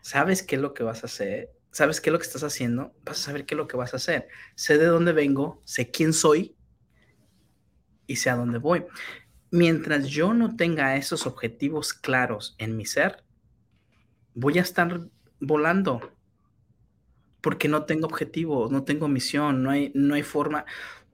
¿Sabes 0.00 0.42
qué 0.42 0.56
es 0.56 0.62
lo 0.62 0.72
que 0.72 0.82
vas 0.82 1.02
a 1.02 1.06
hacer? 1.06 1.50
¿Sabes 1.70 2.00
qué 2.00 2.08
es 2.08 2.12
lo 2.12 2.18
que 2.18 2.26
estás 2.26 2.42
haciendo? 2.42 2.94
Vas 3.04 3.20
a 3.20 3.24
saber 3.24 3.44
qué 3.44 3.54
es 3.54 3.58
lo 3.58 3.68
que 3.68 3.76
vas 3.76 3.92
a 3.92 3.98
hacer. 3.98 4.28
Sé 4.54 4.78
de 4.78 4.86
dónde 4.86 5.12
vengo, 5.12 5.60
sé 5.64 5.90
quién 5.90 6.14
soy 6.14 6.56
y 8.06 8.16
sé 8.16 8.30
a 8.30 8.36
dónde 8.36 8.58
voy. 8.58 8.86
Mientras 9.50 10.06
yo 10.06 10.32
no 10.32 10.56
tenga 10.56 10.96
esos 10.96 11.26
objetivos 11.26 11.92
claros 11.92 12.54
en 12.58 12.76
mi 12.76 12.86
ser, 12.86 13.24
voy 14.34 14.58
a 14.58 14.62
estar 14.62 15.08
volando 15.40 16.10
porque 17.40 17.68
no 17.68 17.84
tengo 17.84 18.06
objetivos, 18.06 18.70
no 18.70 18.84
tengo 18.84 19.08
misión, 19.08 19.62
no 19.62 19.70
hay, 19.70 19.90
no 19.94 20.14
hay 20.14 20.22
forma. 20.22 20.64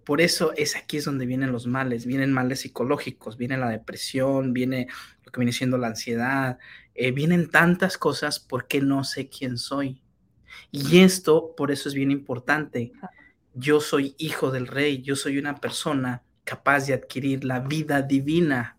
Por 0.04 0.20
eso 0.20 0.52
es 0.56 0.76
aquí 0.76 0.98
es 0.98 1.04
donde 1.04 1.26
vienen 1.26 1.52
los 1.52 1.66
males, 1.66 2.06
vienen 2.06 2.32
males 2.32 2.60
psicológicos, 2.60 3.36
viene 3.36 3.56
la 3.56 3.70
depresión, 3.70 4.52
viene 4.52 4.88
lo 5.24 5.32
que 5.32 5.40
viene 5.40 5.52
siendo 5.52 5.78
la 5.78 5.88
ansiedad, 5.88 6.58
eh, 6.94 7.10
vienen 7.10 7.50
tantas 7.50 7.98
cosas 7.98 8.38
porque 8.38 8.80
no 8.80 9.04
sé 9.04 9.28
quién 9.28 9.58
soy. 9.58 10.02
Y 10.70 10.98
esto, 11.00 11.54
por 11.56 11.70
eso 11.70 11.88
es 11.88 11.94
bien 11.94 12.10
importante. 12.10 12.92
Yo 13.54 13.80
soy 13.80 14.14
hijo 14.18 14.50
del 14.50 14.66
rey, 14.66 15.02
yo 15.02 15.16
soy 15.16 15.38
una 15.38 15.56
persona 15.56 16.22
capaz 16.44 16.86
de 16.86 16.94
adquirir 16.94 17.44
la 17.44 17.60
vida 17.60 18.02
divina, 18.02 18.76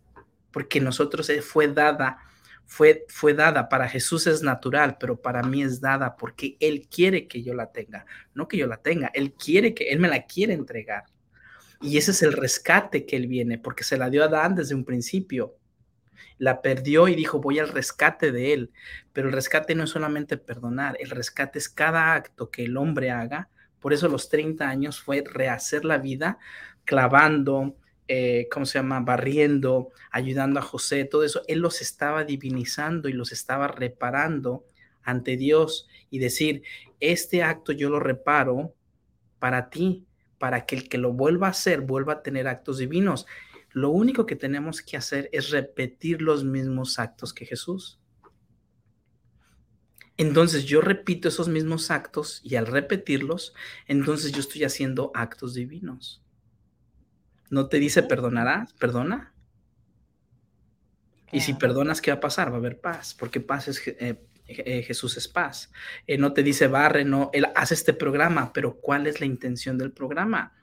porque 0.51 0.79
nosotros 0.79 1.29
eh, 1.29 1.41
fue 1.41 1.67
dada, 1.67 2.19
fue, 2.65 3.05
fue 3.07 3.33
dada, 3.33 3.69
para 3.69 3.87
Jesús 3.87 4.27
es 4.27 4.41
natural, 4.41 4.97
pero 4.99 5.21
para 5.21 5.43
mí 5.43 5.63
es 5.63 5.81
dada 5.81 6.15
porque 6.15 6.57
Él 6.59 6.87
quiere 6.89 7.27
que 7.27 7.43
yo 7.43 7.53
la 7.53 7.71
tenga, 7.71 8.05
no 8.33 8.47
que 8.47 8.57
yo 8.57 8.67
la 8.67 8.77
tenga, 8.77 9.11
Él 9.13 9.33
quiere 9.33 9.73
que, 9.73 9.89
Él 9.89 9.99
me 9.99 10.07
la 10.07 10.25
quiere 10.25 10.53
entregar. 10.53 11.03
Y 11.81 11.97
ese 11.97 12.11
es 12.11 12.23
el 12.23 12.33
rescate 12.33 13.05
que 13.05 13.15
Él 13.15 13.27
viene, 13.27 13.57
porque 13.59 13.83
se 13.83 13.97
la 13.97 14.09
dio 14.09 14.23
a 14.23 14.27
Adán 14.27 14.55
desde 14.55 14.75
un 14.75 14.85
principio 14.85 15.57
la 16.37 16.61
perdió 16.61 17.07
y 17.07 17.15
dijo, 17.15 17.39
voy 17.39 17.59
al 17.59 17.69
rescate 17.69 18.31
de 18.31 18.53
él. 18.53 18.71
Pero 19.13 19.27
el 19.27 19.33
rescate 19.33 19.75
no 19.75 19.83
es 19.83 19.89
solamente 19.89 20.37
perdonar, 20.37 20.97
el 20.99 21.09
rescate 21.09 21.59
es 21.59 21.69
cada 21.69 22.13
acto 22.13 22.49
que 22.51 22.65
el 22.65 22.77
hombre 22.77 23.11
haga. 23.11 23.49
Por 23.79 23.93
eso 23.93 24.07
los 24.07 24.29
30 24.29 24.67
años 24.67 25.01
fue 25.01 25.23
rehacer 25.25 25.85
la 25.85 25.97
vida, 25.97 26.39
clavando, 26.83 27.77
eh, 28.07 28.47
¿cómo 28.51 28.65
se 28.65 28.77
llama? 28.77 28.99
Barriendo, 28.99 29.89
ayudando 30.11 30.59
a 30.59 30.63
José, 30.63 31.05
todo 31.05 31.23
eso. 31.23 31.41
Él 31.47 31.59
los 31.59 31.81
estaba 31.81 32.23
divinizando 32.23 33.09
y 33.09 33.13
los 33.13 33.31
estaba 33.31 33.67
reparando 33.67 34.65
ante 35.03 35.37
Dios 35.37 35.87
y 36.09 36.19
decir, 36.19 36.63
este 36.99 37.43
acto 37.43 37.71
yo 37.71 37.89
lo 37.89 37.99
reparo 37.99 38.73
para 39.39 39.69
ti, 39.69 40.05
para 40.37 40.65
que 40.65 40.75
el 40.75 40.89
que 40.89 40.97
lo 40.97 41.13
vuelva 41.13 41.47
a 41.47 41.51
hacer 41.51 41.81
vuelva 41.81 42.13
a 42.13 42.23
tener 42.23 42.47
actos 42.47 42.77
divinos. 42.77 43.25
Lo 43.71 43.89
único 43.89 44.25
que 44.25 44.35
tenemos 44.35 44.81
que 44.81 44.97
hacer 44.97 45.29
es 45.31 45.49
repetir 45.49 46.21
los 46.21 46.43
mismos 46.43 46.99
actos 46.99 47.33
que 47.33 47.45
Jesús. 47.45 47.99
Entonces 50.17 50.63
yo 50.63 50.79
repito 50.79 51.27
esos 51.27 51.49
mismos 51.49 51.91
actos 51.91 52.39
y 52.43 52.55
al 52.55 52.67
repetirlos, 52.67 53.53
entonces 53.87 54.31
yo 54.31 54.39
estoy 54.39 54.63
haciendo 54.63 55.11
actos 55.13 55.53
divinos. 55.53 56.24
¿No 57.49 57.67
te 57.67 57.79
dice 57.79 58.03
perdonarás? 58.03 58.73
¿Perdona? 58.73 59.33
Y 61.31 61.41
si 61.41 61.53
perdonas, 61.53 62.01
¿qué 62.01 62.11
va 62.11 62.17
a 62.17 62.21
pasar? 62.21 62.49
Va 62.49 62.55
a 62.55 62.59
haber 62.59 62.79
paz, 62.79 63.13
porque 63.13 63.41
paz 63.41 63.67
es, 63.67 63.85
eh, 63.87 64.25
eh, 64.47 64.83
Jesús 64.83 65.17
es 65.17 65.27
paz. 65.27 65.71
Eh, 66.07 66.17
no 66.17 66.33
te 66.33 66.43
dice 66.43 66.67
barre, 66.67 67.03
no, 67.03 67.29
él 67.33 67.47
hace 67.55 67.73
este 67.73 67.93
programa, 67.93 68.53
pero 68.53 68.79
¿cuál 68.79 69.07
es 69.07 69.19
la 69.19 69.25
intención 69.25 69.77
del 69.77 69.91
programa? 69.91 70.53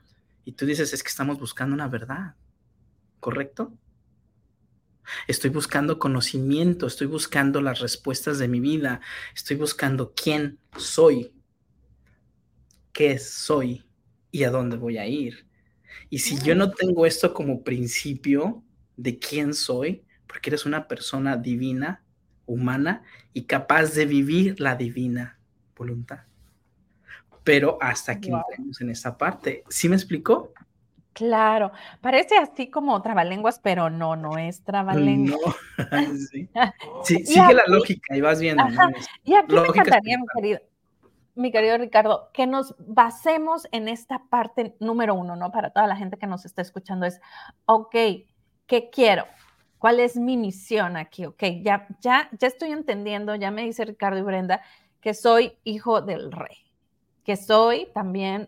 Y 0.45 0.53
tú 0.53 0.65
dices, 0.65 0.93
es 0.93 1.03
que 1.03 1.09
estamos 1.09 1.39
buscando 1.39 1.75
una 1.75 1.87
verdad. 1.87 2.35
¿correcto? 3.23 3.73
Estoy 5.27 5.49
buscando 5.49 5.97
conocimiento, 5.97 6.87
estoy 6.87 7.07
buscando 7.07 7.61
las 7.61 7.79
respuestas 7.79 8.37
de 8.37 8.49
mi 8.49 8.59
vida, 8.59 8.99
estoy 9.33 9.55
buscando 9.55 10.13
quién 10.13 10.59
soy, 10.77 11.33
qué 12.91 13.17
soy 13.17 13.85
y 14.29 14.43
a 14.43 14.51
dónde 14.51 14.75
voy 14.75 14.97
a 14.97 15.07
ir. 15.07 15.47
Y 16.09 16.19
si 16.19 16.39
yo 16.41 16.55
no 16.55 16.71
tengo 16.71 17.05
esto 17.05 17.33
como 17.33 17.63
principio 17.63 18.63
de 18.97 19.17
quién 19.17 19.53
soy, 19.53 20.03
porque 20.27 20.49
eres 20.49 20.65
una 20.65 20.87
persona 20.87 21.37
divina, 21.37 22.03
humana 22.45 23.03
y 23.33 23.43
capaz 23.43 23.93
de 23.93 24.05
vivir 24.05 24.59
la 24.59 24.75
divina 24.75 25.39
voluntad. 25.75 26.21
Pero 27.43 27.77
hasta 27.81 28.19
que 28.19 28.29
entremos 28.29 28.79
en 28.81 28.89
esa 28.89 29.17
parte, 29.17 29.63
¿sí 29.69 29.89
me 29.89 29.95
explicó? 29.95 30.53
Claro, 31.13 31.71
parece 32.01 32.37
así 32.37 32.69
como 32.69 32.99
trabalenguas, 33.01 33.59
pero 33.59 33.89
no, 33.89 34.15
no 34.15 34.37
es 34.37 34.63
trabalenguas. 34.63 35.39
No, 35.77 36.17
sí. 36.31 36.49
sí 37.03 37.25
sigue 37.25 37.53
la 37.53 37.65
lógica 37.67 38.15
y 38.15 38.21
vas 38.21 38.39
viendo. 38.39 38.63
Y 39.23 39.35
aquí 39.35 39.55
me 39.55 39.67
encantaría, 39.67 40.17
mi 40.17 40.25
querido, 40.35 40.59
mi 41.35 41.51
querido 41.51 41.77
Ricardo, 41.77 42.29
que 42.33 42.47
nos 42.47 42.75
basemos 42.77 43.67
en 43.71 43.87
esta 43.87 44.23
parte 44.29 44.75
número 44.79 45.15
uno, 45.15 45.35
¿no? 45.35 45.51
Para 45.51 45.71
toda 45.71 45.87
la 45.87 45.95
gente 45.95 46.17
que 46.17 46.27
nos 46.27 46.45
está 46.45 46.61
escuchando 46.61 47.05
es, 47.05 47.19
ok, 47.65 47.95
¿qué 48.67 48.89
quiero? 48.91 49.25
¿Cuál 49.79 49.99
es 49.99 50.15
mi 50.15 50.37
misión 50.37 50.95
aquí? 50.95 51.25
Ok, 51.25 51.43
ya, 51.61 51.87
ya, 51.99 52.29
ya 52.39 52.47
estoy 52.47 52.71
entendiendo, 52.71 53.35
ya 53.35 53.51
me 53.51 53.63
dice 53.63 53.83
Ricardo 53.83 54.19
y 54.19 54.21
Brenda, 54.21 54.61
que 55.01 55.13
soy 55.13 55.57
hijo 55.63 56.01
del 56.01 56.31
rey, 56.31 56.71
que 57.23 57.35
soy 57.35 57.87
también 57.93 58.47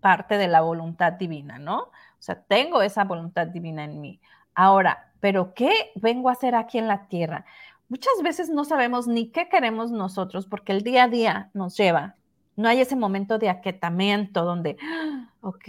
parte 0.00 0.38
de 0.38 0.48
la 0.48 0.62
voluntad 0.62 1.12
divina, 1.12 1.58
¿no? 1.58 1.78
O 1.82 1.92
sea, 2.18 2.42
tengo 2.42 2.82
esa 2.82 3.04
voluntad 3.04 3.46
divina 3.46 3.84
en 3.84 4.00
mí. 4.00 4.20
Ahora, 4.54 5.12
¿pero 5.20 5.54
qué 5.54 5.92
vengo 5.96 6.28
a 6.28 6.32
hacer 6.32 6.54
aquí 6.54 6.78
en 6.78 6.88
la 6.88 7.08
tierra? 7.08 7.44
Muchas 7.88 8.14
veces 8.22 8.50
no 8.50 8.64
sabemos 8.64 9.06
ni 9.06 9.28
qué 9.28 9.48
queremos 9.48 9.90
nosotros 9.90 10.46
porque 10.46 10.72
el 10.72 10.82
día 10.82 11.04
a 11.04 11.08
día 11.08 11.50
nos 11.54 11.76
lleva. 11.76 12.16
No 12.56 12.68
hay 12.68 12.80
ese 12.80 12.96
momento 12.96 13.38
de 13.38 13.50
aquietamiento 13.50 14.44
donde, 14.44 14.76
ok, 15.40 15.68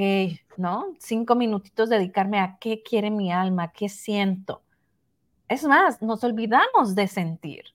¿no? 0.58 0.93
Cinco 0.99 1.36
minutitos 1.36 1.89
dedicarme 1.89 2.39
a 2.39 2.58
qué 2.60 2.82
quiere 2.82 3.12
mi 3.12 3.32
alma, 3.32 3.71
qué 3.71 3.89
siento. 3.89 4.63
Es 5.47 5.63
más, 5.63 6.01
nos 6.01 6.23
olvidamos 6.23 6.95
de 6.95 7.08
sentir. 7.08 7.65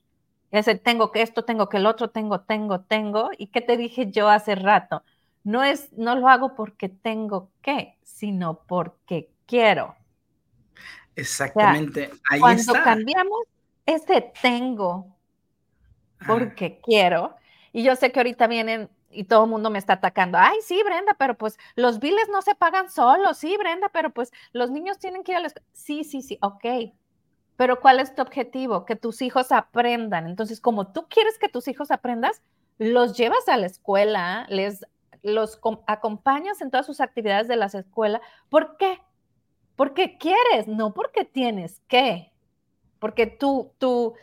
Es 0.51 0.67
el 0.67 0.79
tengo 0.79 1.11
que 1.11 1.21
esto, 1.21 1.43
tengo 1.45 1.69
que 1.69 1.77
el 1.77 1.85
otro, 1.85 2.09
tengo, 2.09 2.41
tengo, 2.41 2.81
tengo. 2.81 3.29
¿Y 3.37 3.47
qué 3.47 3.61
te 3.61 3.77
dije 3.77 4.11
yo 4.11 4.29
hace 4.29 4.55
rato? 4.55 5.03
no 5.43 5.63
es, 5.63 5.91
no 5.93 6.15
lo 6.15 6.27
hago 6.27 6.55
porque 6.55 6.89
tengo 6.89 7.51
que, 7.61 7.97
sino 8.03 8.61
porque 8.65 9.29
quiero. 9.45 9.95
Exactamente. 11.15 12.09
Ahí 12.29 12.39
cuando 12.39 12.73
cambiamos 12.73 13.39
ese 13.85 14.33
tengo 14.41 15.15
porque 16.25 16.79
quiero, 16.81 17.35
y 17.71 17.83
yo 17.83 17.95
sé 17.95 18.11
que 18.11 18.19
ahorita 18.19 18.47
vienen 18.47 18.89
y 19.09 19.25
todo 19.25 19.43
el 19.43 19.49
mundo 19.49 19.69
me 19.69 19.79
está 19.79 19.93
atacando. 19.93 20.37
Ay, 20.39 20.57
sí, 20.61 20.81
Brenda, 20.83 21.15
pero 21.17 21.35
pues 21.37 21.57
los 21.75 21.99
biles 21.99 22.29
no 22.31 22.41
se 22.41 22.55
pagan 22.55 22.89
solos. 22.89 23.37
Sí, 23.37 23.55
Brenda, 23.57 23.89
pero 23.89 24.09
pues 24.09 24.31
los 24.51 24.71
niños 24.71 24.99
tienen 24.99 25.23
que 25.23 25.33
ir 25.33 25.37
a 25.37 25.41
la 25.41 25.47
escuela. 25.47 25.67
Sí, 25.73 26.03
sí, 26.03 26.21
sí, 26.21 26.37
ok. 26.41 26.93
Pero 27.55 27.79
¿cuál 27.79 27.99
es 27.99 28.15
tu 28.15 28.21
objetivo? 28.21 28.85
Que 28.85 28.95
tus 28.95 29.21
hijos 29.21 29.51
aprendan. 29.51 30.25
Entonces, 30.27 30.59
como 30.59 30.91
tú 30.91 31.07
quieres 31.07 31.37
que 31.37 31.49
tus 31.49 31.67
hijos 31.67 31.91
aprendas, 31.91 32.41
los 32.79 33.15
llevas 33.15 33.47
a 33.47 33.57
la 33.57 33.67
escuela, 33.67 34.45
les 34.49 34.85
los 35.21 35.59
acompañas 35.87 36.61
en 36.61 36.69
todas 36.69 36.85
sus 36.85 36.99
actividades 36.99 37.47
de 37.47 37.55
la 37.55 37.67
escuela. 37.67 38.21
¿Por 38.49 38.75
qué? 38.77 38.99
Porque 39.75 40.17
quieres, 40.17 40.67
no 40.67 40.93
porque 40.93 41.23
tienes 41.23 41.81
que. 41.87 42.32
Porque 43.03 43.27
tú, 43.27 43.73
tú, 43.79 44.13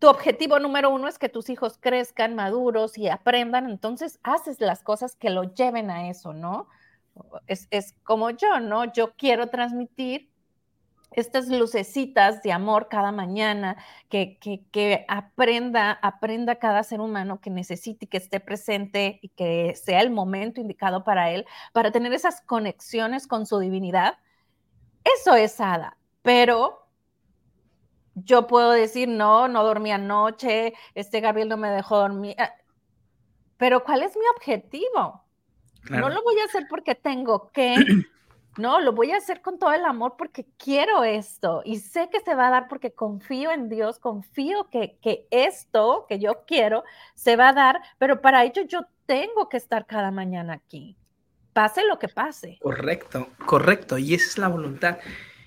tu 0.00 0.08
objetivo 0.08 0.58
número 0.58 0.90
uno 0.90 1.06
es 1.06 1.20
que 1.20 1.28
tus 1.28 1.48
hijos 1.48 1.78
crezcan 1.78 2.34
maduros 2.34 2.98
y 2.98 3.06
aprendan, 3.06 3.70
entonces 3.70 4.18
haces 4.24 4.60
las 4.60 4.82
cosas 4.82 5.14
que 5.14 5.30
lo 5.30 5.54
lleven 5.54 5.88
a 5.88 6.08
eso, 6.08 6.32
¿no? 6.32 6.66
Es, 7.46 7.68
es 7.70 7.94
como 8.02 8.30
yo, 8.30 8.58
¿no? 8.58 8.92
Yo 8.92 9.12
quiero 9.14 9.50
transmitir 9.50 10.32
estas 11.12 11.46
lucecitas 11.46 12.42
de 12.42 12.50
amor 12.50 12.88
cada 12.90 13.12
mañana, 13.12 13.76
que, 14.08 14.36
que, 14.40 15.04
aprenda, 15.06 15.92
aprenda 15.92 16.56
cada 16.56 16.82
ser 16.82 17.00
humano 17.00 17.40
que 17.40 17.50
necesite 17.50 18.06
y 18.06 18.08
que 18.08 18.16
esté 18.16 18.40
presente 18.40 19.20
y 19.22 19.28
que 19.28 19.76
sea 19.76 20.00
el 20.00 20.10
momento 20.10 20.60
indicado 20.60 21.04
para 21.04 21.30
él, 21.30 21.46
para 21.72 21.92
tener 21.92 22.12
esas 22.12 22.40
conexiones 22.40 23.28
con 23.28 23.46
su 23.46 23.60
divinidad. 23.60 24.18
Eso 25.04 25.36
es 25.36 25.60
Ada, 25.60 25.96
pero 26.22 26.81
yo 28.14 28.46
puedo 28.46 28.70
decir, 28.70 29.08
no, 29.08 29.48
no 29.48 29.64
dormí 29.64 29.92
anoche, 29.92 30.74
este 30.94 31.20
Gabriel 31.20 31.48
no 31.48 31.56
me 31.56 31.70
dejó 31.70 31.98
dormir, 31.98 32.36
ah, 32.38 32.52
pero 33.56 33.84
¿cuál 33.84 34.02
es 34.02 34.16
mi 34.16 34.24
objetivo? 34.36 35.24
No 35.90 36.08
lo 36.08 36.22
voy 36.22 36.38
a 36.40 36.44
hacer 36.44 36.66
porque 36.68 36.94
tengo 36.94 37.50
que, 37.52 37.74
No, 38.58 38.80
lo 38.80 38.92
voy 38.92 39.12
a 39.12 39.16
hacer 39.16 39.40
con 39.40 39.58
todo 39.58 39.72
el 39.72 39.84
amor 39.84 40.16
porque 40.18 40.46
quiero 40.58 41.04
esto 41.04 41.62
y 41.64 41.78
sé 41.78 42.10
que 42.12 42.20
se 42.20 42.34
va 42.34 42.48
a 42.48 42.50
dar 42.50 42.68
porque 42.68 42.92
confío 42.92 43.50
en 43.50 43.70
Dios, 43.70 43.98
confío 43.98 44.68
que, 44.68 44.98
que 45.00 45.26
esto 45.30 46.04
que 46.06 46.18
yo 46.18 46.44
quiero 46.46 46.84
se 47.14 47.36
va 47.36 47.48
a 47.48 47.52
dar, 47.54 47.80
pero 47.96 48.20
para 48.20 48.44
ello 48.44 48.62
yo 48.62 48.82
tengo 49.06 49.48
que 49.48 49.56
estar 49.56 49.86
cada 49.86 50.10
mañana 50.10 50.52
aquí, 50.52 50.98
pase 51.54 51.82
lo 51.86 51.98
que 51.98 52.08
pase. 52.08 52.58
Correcto, 52.60 53.28
correcto, 53.46 53.96
y 53.96 54.12
esa 54.12 54.26
es 54.26 54.38
la 54.38 54.48
voluntad. 54.48 54.98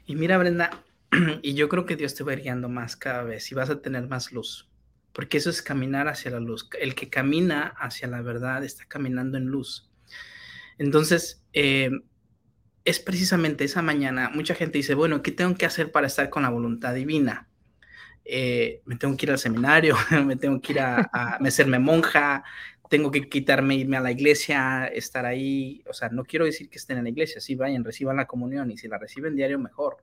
Y 0.07 0.15
mira, 0.15 0.39
Brenda, 0.39 0.71
y 1.41 1.53
yo 1.53 1.69
creo 1.69 1.85
que 1.85 1.95
Dios 1.95 2.15
te 2.15 2.23
va 2.23 2.35
guiando 2.35 2.69
más 2.69 2.95
cada 2.95 3.23
vez 3.23 3.51
y 3.51 3.55
vas 3.55 3.69
a 3.69 3.81
tener 3.81 4.07
más 4.07 4.31
luz, 4.31 4.69
porque 5.13 5.37
eso 5.37 5.49
es 5.49 5.61
caminar 5.61 6.07
hacia 6.07 6.31
la 6.31 6.39
luz. 6.39 6.69
El 6.79 6.95
que 6.95 7.09
camina 7.09 7.73
hacia 7.77 8.07
la 8.07 8.21
verdad 8.21 8.63
está 8.63 8.85
caminando 8.85 9.37
en 9.37 9.45
luz. 9.45 9.89
Entonces, 10.77 11.43
eh, 11.53 11.89
es 12.85 12.99
precisamente 12.99 13.63
esa 13.63 13.81
mañana, 13.81 14.29
mucha 14.29 14.53
gente 14.55 14.77
dice, 14.77 14.93
bueno, 14.93 15.21
¿qué 15.23 15.31
tengo 15.31 15.55
que 15.55 15.65
hacer 15.65 15.91
para 15.91 16.07
estar 16.07 16.29
con 16.29 16.43
la 16.43 16.49
voluntad 16.49 16.93
divina? 16.93 17.49
Eh, 18.23 18.81
me 18.85 18.95
tengo 18.95 19.17
que 19.17 19.25
ir 19.25 19.31
al 19.31 19.39
seminario, 19.39 19.95
me 20.25 20.35
tengo 20.35 20.61
que 20.61 20.73
ir 20.73 20.79
a, 20.79 21.01
hacerme 21.43 21.79
monja, 21.79 22.43
tengo 22.89 23.09
que 23.09 23.27
quitarme, 23.27 23.75
irme 23.75 23.97
a 23.97 24.01
la 24.01 24.11
iglesia, 24.11 24.85
estar 24.85 25.25
ahí, 25.25 25.83
o 25.89 25.93
sea, 25.93 26.09
no 26.09 26.23
quiero 26.23 26.45
decir 26.45 26.69
que 26.69 26.77
estén 26.77 26.99
en 26.99 27.05
la 27.05 27.09
iglesia, 27.09 27.41
sí 27.41 27.55
vayan, 27.55 27.83
reciban 27.83 28.17
la 28.17 28.25
comunión 28.25 28.69
y 28.71 28.77
si 28.77 28.87
la 28.87 28.99
reciben 28.99 29.35
diario 29.35 29.57
mejor, 29.57 29.97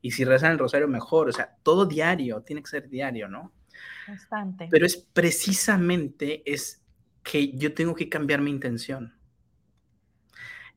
y 0.00 0.12
si 0.12 0.24
rezan 0.24 0.52
el 0.52 0.58
rosario 0.58 0.88
mejor, 0.88 1.28
o 1.28 1.32
sea, 1.32 1.56
todo 1.62 1.86
diario, 1.86 2.42
tiene 2.42 2.62
que 2.62 2.68
ser 2.68 2.88
diario, 2.88 3.28
¿no? 3.28 3.52
Constante. 4.06 4.68
Pero 4.70 4.86
es 4.86 4.96
precisamente 4.96 6.42
es 6.50 6.82
que 7.22 7.52
yo 7.56 7.74
tengo 7.74 7.94
que 7.94 8.08
cambiar 8.08 8.40
mi 8.40 8.50
intención. 8.50 9.14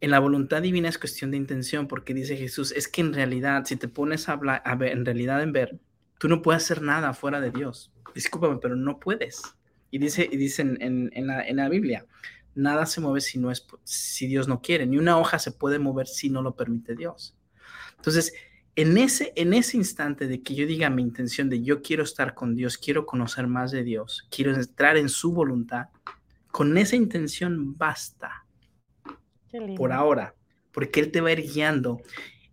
En 0.02 0.12
la 0.12 0.20
voluntad 0.20 0.62
divina 0.62 0.90
es 0.90 0.98
cuestión 0.98 1.32
de 1.32 1.38
intención, 1.38 1.88
porque 1.88 2.14
dice 2.14 2.38
Jesús, 2.38 2.72
es 2.72 2.88
que 2.88 3.02
en 3.02 3.14
realidad, 3.14 3.66
si 3.66 3.76
te 3.76 3.88
pones 3.88 4.30
a 4.30 4.34
hablar, 4.34 4.62
a 4.66 4.76
ver, 4.76 4.94
en 4.94 5.06
realidad 5.06 5.44
en 5.44 5.52
ver, 5.52 5.80
tú 6.18 6.28
no 6.30 6.42
puedes 6.42 6.64
hacer 6.64 6.82
nada 6.82 7.14
fuera 7.14 7.42
de 7.42 7.52
Dios. 7.52 7.92
Discúlpame, 8.16 8.58
pero 8.62 8.76
no 8.76 9.00
puedes. 9.00 9.42
Y 9.92 10.00
dice, 10.00 10.28
y 10.32 10.38
dice 10.38 10.62
en, 10.62 11.28
la, 11.28 11.46
en 11.46 11.56
la 11.58 11.68
Biblia, 11.68 12.06
nada 12.56 12.86
se 12.86 13.02
mueve 13.02 13.22
si, 13.22 13.40
no 13.40 13.52
es, 13.52 13.68
si 13.84 14.28
Dios 14.28 14.48
no 14.48 14.62
quiere, 14.62 14.86
ni 14.86 14.98
una 14.98 15.18
hoja 15.18 15.38
se 15.38 15.52
puede 15.52 15.80
mover 15.80 16.08
si 16.08 16.30
no 16.30 16.42
lo 16.42 16.56
permite 16.56 16.96
Dios. 16.96 17.36
Entonces, 17.98 18.34
en 18.82 18.98
ese, 18.98 19.34
en 19.36 19.54
ese 19.54 19.76
instante 19.76 20.26
de 20.26 20.42
que 20.42 20.56
yo 20.56 20.66
diga 20.66 20.90
mi 20.90 21.02
intención 21.02 21.50
de 21.50 21.62
yo 21.62 21.82
quiero 21.82 22.04
estar 22.04 22.34
con 22.34 22.56
Dios, 22.56 22.78
quiero 22.78 23.06
conocer 23.06 23.46
más 23.46 23.72
de 23.72 23.84
Dios, 23.84 24.26
quiero 24.32 24.56
entrar 24.56 24.96
en 24.96 25.10
su 25.10 25.34
voluntad, 25.34 25.88
con 26.50 26.78
esa 26.78 26.96
intención 26.96 27.78
basta 27.78 28.46
por 29.76 29.92
ahora, 29.92 30.34
porque 30.72 31.02
Él 31.02 31.12
te 31.12 31.20
va 31.20 31.28
a 31.28 31.34
ir 31.34 31.42
guiando. 31.42 32.02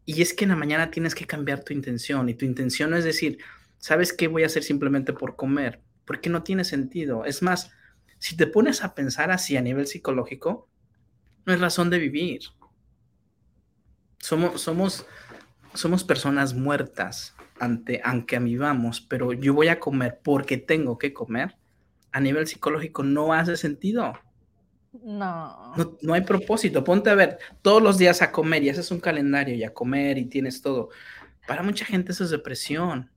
Y 0.04 0.20
es 0.20 0.34
que 0.34 0.46
en 0.46 0.50
la 0.50 0.56
mañana 0.56 0.90
tienes 0.90 1.14
que 1.14 1.28
cambiar 1.28 1.62
tu 1.62 1.72
intención 1.72 2.28
y 2.28 2.34
tu 2.34 2.44
intención 2.44 2.90
no 2.90 2.96
es 2.96 3.04
decir, 3.04 3.38
¿sabes 3.78 4.12
qué 4.12 4.26
voy 4.26 4.42
a 4.42 4.46
hacer 4.46 4.64
simplemente 4.64 5.12
por 5.12 5.36
comer? 5.36 5.80
Porque 6.04 6.28
no 6.28 6.42
tiene 6.42 6.64
sentido. 6.64 7.24
Es 7.24 7.40
más, 7.40 7.70
si 8.18 8.36
te 8.36 8.48
pones 8.48 8.82
a 8.82 8.96
pensar 8.96 9.30
así 9.30 9.56
a 9.56 9.62
nivel 9.62 9.86
psicológico, 9.86 10.68
no 11.44 11.52
es 11.52 11.60
razón 11.60 11.88
de 11.88 12.00
vivir. 12.00 12.40
Somos, 14.18 14.60
somos, 14.60 15.06
somos 15.76 16.04
personas 16.04 16.54
muertas 16.54 17.34
ante, 17.58 18.00
aunque 18.04 18.36
a 18.36 18.40
mí 18.40 18.56
vamos, 18.56 19.00
pero 19.00 19.32
yo 19.32 19.54
voy 19.54 19.68
a 19.68 19.80
comer 19.80 20.20
porque 20.22 20.56
tengo 20.56 20.98
que 20.98 21.12
comer. 21.12 21.56
A 22.12 22.20
nivel 22.20 22.46
psicológico 22.46 23.02
no 23.02 23.32
hace 23.32 23.56
sentido. 23.56 24.14
No. 25.02 25.74
no. 26.00 26.14
hay 26.14 26.22
propósito. 26.22 26.82
Ponte 26.82 27.10
a 27.10 27.14
ver 27.14 27.38
todos 27.62 27.82
los 27.82 27.98
días 27.98 28.22
a 28.22 28.32
comer 28.32 28.62
y 28.62 28.70
haces 28.70 28.90
un 28.90 29.00
calendario 29.00 29.54
y 29.54 29.64
a 29.64 29.74
comer 29.74 30.18
y 30.18 30.24
tienes 30.24 30.62
todo. 30.62 30.88
Para 31.46 31.62
mucha 31.62 31.84
gente 31.84 32.12
eso 32.12 32.24
es 32.24 32.30
depresión. 32.30 33.10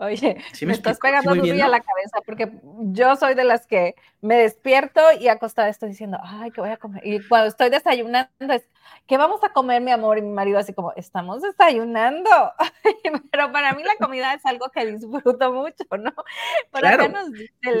Oye, 0.00 0.36
me, 0.62 0.72
estás 0.72 0.98
pegando 1.00 1.34
¿Sí 1.34 1.60
a 1.60 1.66
la 1.66 1.80
cabeza 1.80 2.20
porque 2.24 2.52
yo 2.92 3.16
soy 3.16 3.34
de 3.34 3.42
las 3.42 3.66
que 3.66 3.96
me 4.20 4.36
despierto 4.36 5.00
y 5.18 5.26
acostada 5.26 5.68
estoy 5.68 5.88
diciendo, 5.88 6.18
ay, 6.22 6.52
¿qué 6.52 6.60
voy 6.60 6.70
a 6.70 6.76
comer? 6.76 7.04
Y 7.04 7.20
cuando 7.26 7.48
estoy 7.48 7.68
desayunando 7.68 8.30
es, 8.54 8.62
¿qué 9.08 9.16
vamos 9.16 9.40
a 9.42 9.52
comer, 9.52 9.82
mi 9.82 9.90
amor? 9.90 10.18
Y 10.18 10.22
mi 10.22 10.30
marido 10.30 10.56
así 10.58 10.72
como, 10.72 10.92
estamos 10.94 11.42
desayunando. 11.42 12.30
Pero 13.32 13.50
para 13.50 13.72
mí 13.72 13.82
la 13.82 13.96
comida 13.96 14.34
es 14.34 14.46
algo 14.46 14.70
que 14.72 14.86
disfruto 14.86 15.52
mucho, 15.52 15.84
¿no? 15.98 16.12
claro, 16.70 17.12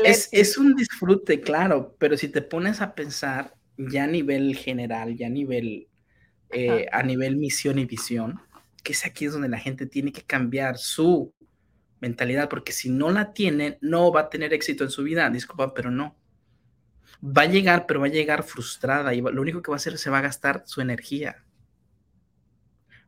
es, 0.04 0.28
es 0.32 0.58
un 0.58 0.74
disfrute, 0.74 1.40
claro, 1.40 1.94
pero 1.98 2.16
si 2.16 2.28
te 2.28 2.42
pones 2.42 2.80
a 2.80 2.94
pensar 2.94 3.54
ya 3.76 4.04
a 4.04 4.08
nivel 4.08 4.56
general, 4.56 5.16
ya 5.16 5.28
a 5.28 5.30
nivel, 5.30 5.86
eh, 6.50 6.86
a 6.90 7.02
nivel 7.04 7.36
misión 7.36 7.78
y 7.78 7.84
visión, 7.84 8.40
que 8.82 8.92
es 8.92 9.06
aquí 9.06 9.26
es 9.26 9.32
donde 9.32 9.48
la 9.48 9.58
gente 9.58 9.86
tiene 9.86 10.10
que 10.10 10.22
cambiar 10.22 10.78
su 10.78 11.32
mentalidad, 12.00 12.48
porque 12.48 12.72
si 12.72 12.90
no 12.90 13.10
la 13.10 13.32
tiene, 13.32 13.78
no 13.80 14.12
va 14.12 14.22
a 14.22 14.30
tener 14.30 14.52
éxito 14.52 14.84
en 14.84 14.90
su 14.90 15.02
vida. 15.02 15.28
Disculpa, 15.30 15.74
pero 15.74 15.90
no. 15.90 16.16
va 17.22 17.42
a 17.42 17.46
llegar, 17.46 17.86
pero 17.86 18.00
va 18.00 18.06
a 18.06 18.10
llegar 18.10 18.42
frustrada 18.42 19.14
y 19.14 19.20
lo 19.20 19.40
único 19.40 19.62
que 19.62 19.70
va 19.70 19.76
a 19.76 19.78
hacer 19.78 19.94
es 19.94 20.00
se 20.00 20.10
va 20.10 20.18
a 20.18 20.22
gastar 20.22 20.62
su 20.66 20.80
energía. 20.80 21.44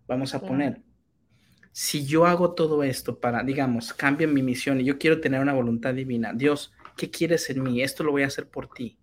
Vamos 0.06 0.34
a 0.34 0.40
poner, 0.40 0.82
si 1.72 2.04
yo 2.04 2.26
hago 2.26 2.54
todo 2.54 2.82
esto 2.82 3.20
para, 3.20 3.44
digamos, 3.44 3.92
cambio 3.92 4.26
mi 4.26 4.42
misión 4.42 4.80
y 4.80 4.84
yo 4.84 4.98
quiero 4.98 5.20
tener 5.20 5.40
una 5.40 5.52
voluntad 5.52 5.94
divina, 5.94 6.32
Dios, 6.32 6.72
¿qué 6.96 7.10
quieres 7.10 7.48
en 7.50 7.62
mí? 7.62 7.82
Esto 7.82 8.02
lo 8.02 8.10
voy 8.10 8.24
a 8.24 8.26
hacer 8.26 8.48
por 8.48 8.68
ti. 8.68 8.98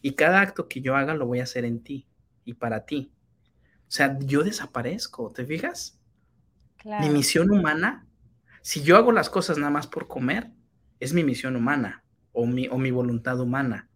Y 0.00 0.12
cada 0.12 0.40
acto 0.40 0.68
que 0.68 0.80
yo 0.80 0.96
haga 0.96 1.14
lo 1.14 1.26
voy 1.26 1.40
a 1.40 1.44
hacer 1.44 1.64
en 1.64 1.82
ti 1.82 2.06
y 2.44 2.54
para 2.54 2.84
ti. 2.84 3.12
O 3.88 3.90
sea, 3.90 4.18
yo 4.20 4.42
desaparezco, 4.42 5.32
¿te 5.32 5.44
fijas? 5.44 5.98
Mi 6.84 7.08
misión 7.08 7.50
humana, 7.50 8.06
si 8.64 8.82
yo 8.82 8.96
hago 8.96 9.12
las 9.12 9.28
cosas 9.28 9.58
nada 9.58 9.70
más 9.70 9.86
por 9.86 10.08
comer, 10.08 10.50
es 10.98 11.12
mi 11.12 11.22
misión 11.22 11.54
humana 11.54 12.02
o 12.32 12.46
mi, 12.46 12.66
o 12.68 12.78
mi 12.78 12.90
voluntad 12.90 13.38
humana. 13.38 13.90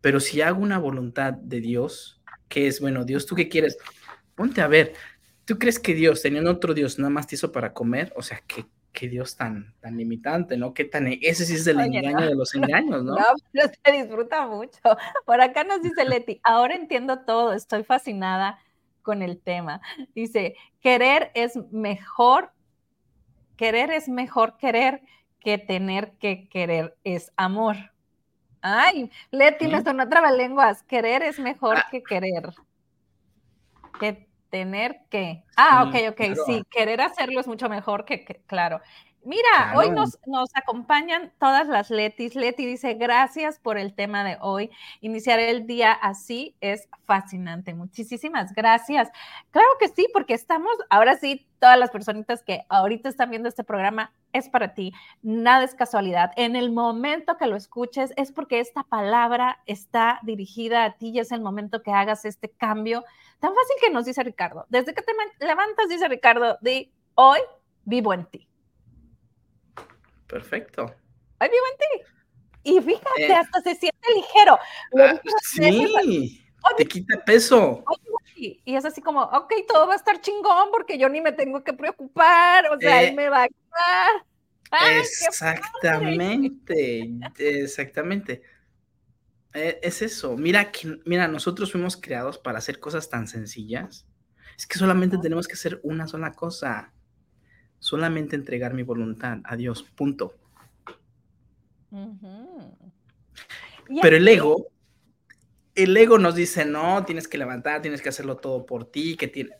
Pero 0.00 0.20
si 0.20 0.42
hago 0.42 0.62
una 0.62 0.78
voluntad 0.78 1.32
de 1.32 1.60
Dios, 1.60 2.22
que 2.48 2.68
es, 2.68 2.80
bueno, 2.80 3.04
Dios, 3.04 3.26
¿tú 3.26 3.34
qué 3.34 3.48
quieres? 3.48 3.78
Ponte 4.36 4.60
a 4.60 4.68
ver, 4.68 4.94
¿tú 5.44 5.58
crees 5.58 5.80
que 5.80 5.94
Dios, 5.94 6.22
teniendo 6.22 6.52
otro 6.52 6.72
Dios, 6.72 7.00
nada 7.00 7.10
más 7.10 7.26
te 7.26 7.34
hizo 7.34 7.50
para 7.50 7.72
comer? 7.72 8.12
O 8.14 8.22
sea, 8.22 8.40
¿qué, 8.46 8.64
qué 8.92 9.08
Dios 9.08 9.34
tan, 9.34 9.74
tan 9.80 9.96
limitante, 9.96 10.56
¿no? 10.56 10.72
¿Qué 10.72 10.84
tan, 10.84 11.08
ese 11.08 11.44
sí 11.44 11.54
es 11.54 11.66
el 11.66 11.80
engaño 11.80 12.28
de 12.28 12.36
los 12.36 12.54
engaños, 12.54 13.02
¿no? 13.02 13.16
No, 13.18 13.24
pero 13.50 13.72
se 13.84 13.92
disfruta 13.92 14.46
mucho. 14.46 14.78
Por 15.26 15.40
acá 15.40 15.64
nos 15.64 15.82
dice 15.82 16.04
Leti, 16.04 16.40
ahora 16.44 16.76
entiendo 16.76 17.24
todo, 17.26 17.54
estoy 17.54 17.82
fascinada 17.82 18.60
con 19.02 19.20
el 19.20 19.40
tema. 19.40 19.80
Dice, 20.14 20.54
querer 20.80 21.32
es 21.34 21.58
mejor, 21.72 22.52
querer 23.60 23.90
es 23.90 24.08
mejor 24.08 24.56
querer 24.56 25.02
que 25.38 25.58
tener 25.58 26.12
que 26.12 26.48
querer 26.48 26.96
es 27.04 27.30
amor. 27.36 27.76
Ay, 28.62 29.10
Leti, 29.30 29.68
me 29.68 29.82
sonó 29.82 30.06
lenguas. 30.34 30.82
Querer 30.84 31.22
es 31.22 31.38
mejor 31.38 31.76
ah. 31.76 31.86
que 31.90 32.02
querer. 32.02 32.54
Que 33.98 34.26
tener 34.48 35.02
que. 35.10 35.44
Ah, 35.58 35.84
ok, 35.86 35.94
ok, 36.12 36.20
sí, 36.46 36.62
querer 36.70 37.02
hacerlo 37.02 37.38
es 37.38 37.46
mucho 37.46 37.68
mejor 37.68 38.06
que, 38.06 38.24
claro. 38.46 38.80
Mira, 39.24 39.74
hoy 39.76 39.90
nos, 39.90 40.18
nos, 40.26 40.48
acompañan 40.54 41.30
todas 41.38 41.68
las 41.68 41.90
Letis. 41.90 42.34
Leti 42.34 42.64
dice, 42.64 42.94
gracias 42.94 43.58
por 43.58 43.76
el 43.76 43.92
tema 43.92 44.24
de 44.24 44.38
hoy. 44.40 44.70
Iniciar 45.02 45.38
el 45.38 45.66
día 45.66 45.92
así 45.92 46.56
es 46.62 46.88
fascinante. 47.04 47.74
Muchísimas 47.74 48.54
gracias. 48.54 49.10
Claro 49.50 49.68
que 49.78 49.88
sí, 49.88 50.08
porque 50.14 50.32
estamos, 50.32 50.72
ahora 50.88 51.18
sí, 51.18 51.46
todas 51.60 51.78
las 51.78 51.90
personitas 51.90 52.42
que 52.42 52.64
ahorita 52.68 53.08
están 53.08 53.30
viendo 53.30 53.48
este 53.48 53.62
programa, 53.62 54.12
es 54.32 54.48
para 54.48 54.74
ti. 54.74 54.92
Nada 55.22 55.62
es 55.64 55.74
casualidad. 55.74 56.32
En 56.36 56.56
el 56.56 56.72
momento 56.72 57.36
que 57.36 57.46
lo 57.46 57.54
escuches 57.54 58.12
es 58.16 58.32
porque 58.32 58.58
esta 58.58 58.82
palabra 58.82 59.60
está 59.66 60.18
dirigida 60.22 60.84
a 60.84 60.96
ti 60.96 61.10
y 61.10 61.20
es 61.20 61.30
el 61.30 61.40
momento 61.40 61.82
que 61.82 61.92
hagas 61.92 62.24
este 62.24 62.48
cambio. 62.50 63.04
Tan 63.38 63.54
fácil 63.54 63.76
que 63.80 63.90
nos 63.90 64.06
dice 64.06 64.22
Ricardo. 64.24 64.66
Desde 64.68 64.94
que 64.94 65.02
te 65.02 65.12
levantas, 65.38 65.88
dice 65.88 66.08
Ricardo, 66.08 66.58
di, 66.60 66.92
hoy 67.14 67.40
vivo 67.84 68.14
en 68.14 68.24
ti. 68.24 68.48
Perfecto. 70.26 70.84
Hoy 70.84 71.48
vivo 71.48 71.64
en 71.72 71.78
ti. 71.78 72.10
Y 72.62 72.80
fíjate, 72.80 73.26
eh. 73.26 73.34
hasta 73.34 73.60
se 73.60 73.74
siente 73.74 74.14
ligero. 74.14 74.58
Ah, 74.98 75.20
sí, 75.42 76.42
te 76.76 76.86
quita 76.86 77.22
peso. 77.24 77.84
Y 78.36 78.60
es 78.64 78.84
así 78.84 79.02
como, 79.02 79.22
ok, 79.22 79.52
todo 79.68 79.86
va 79.86 79.92
a 79.92 79.96
estar 79.96 80.20
chingón 80.20 80.70
porque 80.70 80.98
yo 80.98 81.08
ni 81.08 81.20
me 81.20 81.32
tengo 81.32 81.62
que 81.62 81.74
preocupar, 81.74 82.66
o 82.72 82.78
sea, 82.78 83.02
él 83.02 83.10
eh. 83.10 83.14
me 83.14 83.28
va 83.28 83.42
a 83.42 83.42
ayudar. 83.42 84.24
exactamente, 84.98 87.10
exactamente. 87.38 88.42
Eh, 89.52 89.80
es 89.82 90.00
eso. 90.00 90.36
Mira, 90.36 90.70
que, 90.70 91.00
mira, 91.04 91.28
nosotros 91.28 91.72
fuimos 91.72 91.96
creados 91.96 92.38
para 92.38 92.58
hacer 92.58 92.80
cosas 92.80 93.10
tan 93.10 93.26
sencillas. 93.26 94.06
Es 94.56 94.66
que 94.66 94.78
solamente 94.78 95.18
tenemos 95.18 95.46
que 95.46 95.54
hacer 95.54 95.80
una 95.82 96.06
sola 96.06 96.32
cosa 96.32 96.92
solamente 97.80 98.36
entregar 98.36 98.74
mi 98.74 98.84
voluntad 98.84 99.38
a 99.44 99.56
Dios, 99.56 99.82
punto. 99.82 100.36
Pero 104.02 104.16
el 104.16 104.28
ego, 104.28 104.68
el 105.82 105.96
ego 105.96 106.18
nos 106.18 106.34
dice, 106.34 106.64
no, 106.64 107.04
tienes 107.04 107.28
que 107.28 107.38
levantar, 107.38 107.82
tienes 107.82 108.02
que 108.02 108.08
hacerlo 108.08 108.36
todo 108.36 108.66
por 108.66 108.90
ti, 108.90 109.16
que 109.16 109.28
tiene 109.28 109.50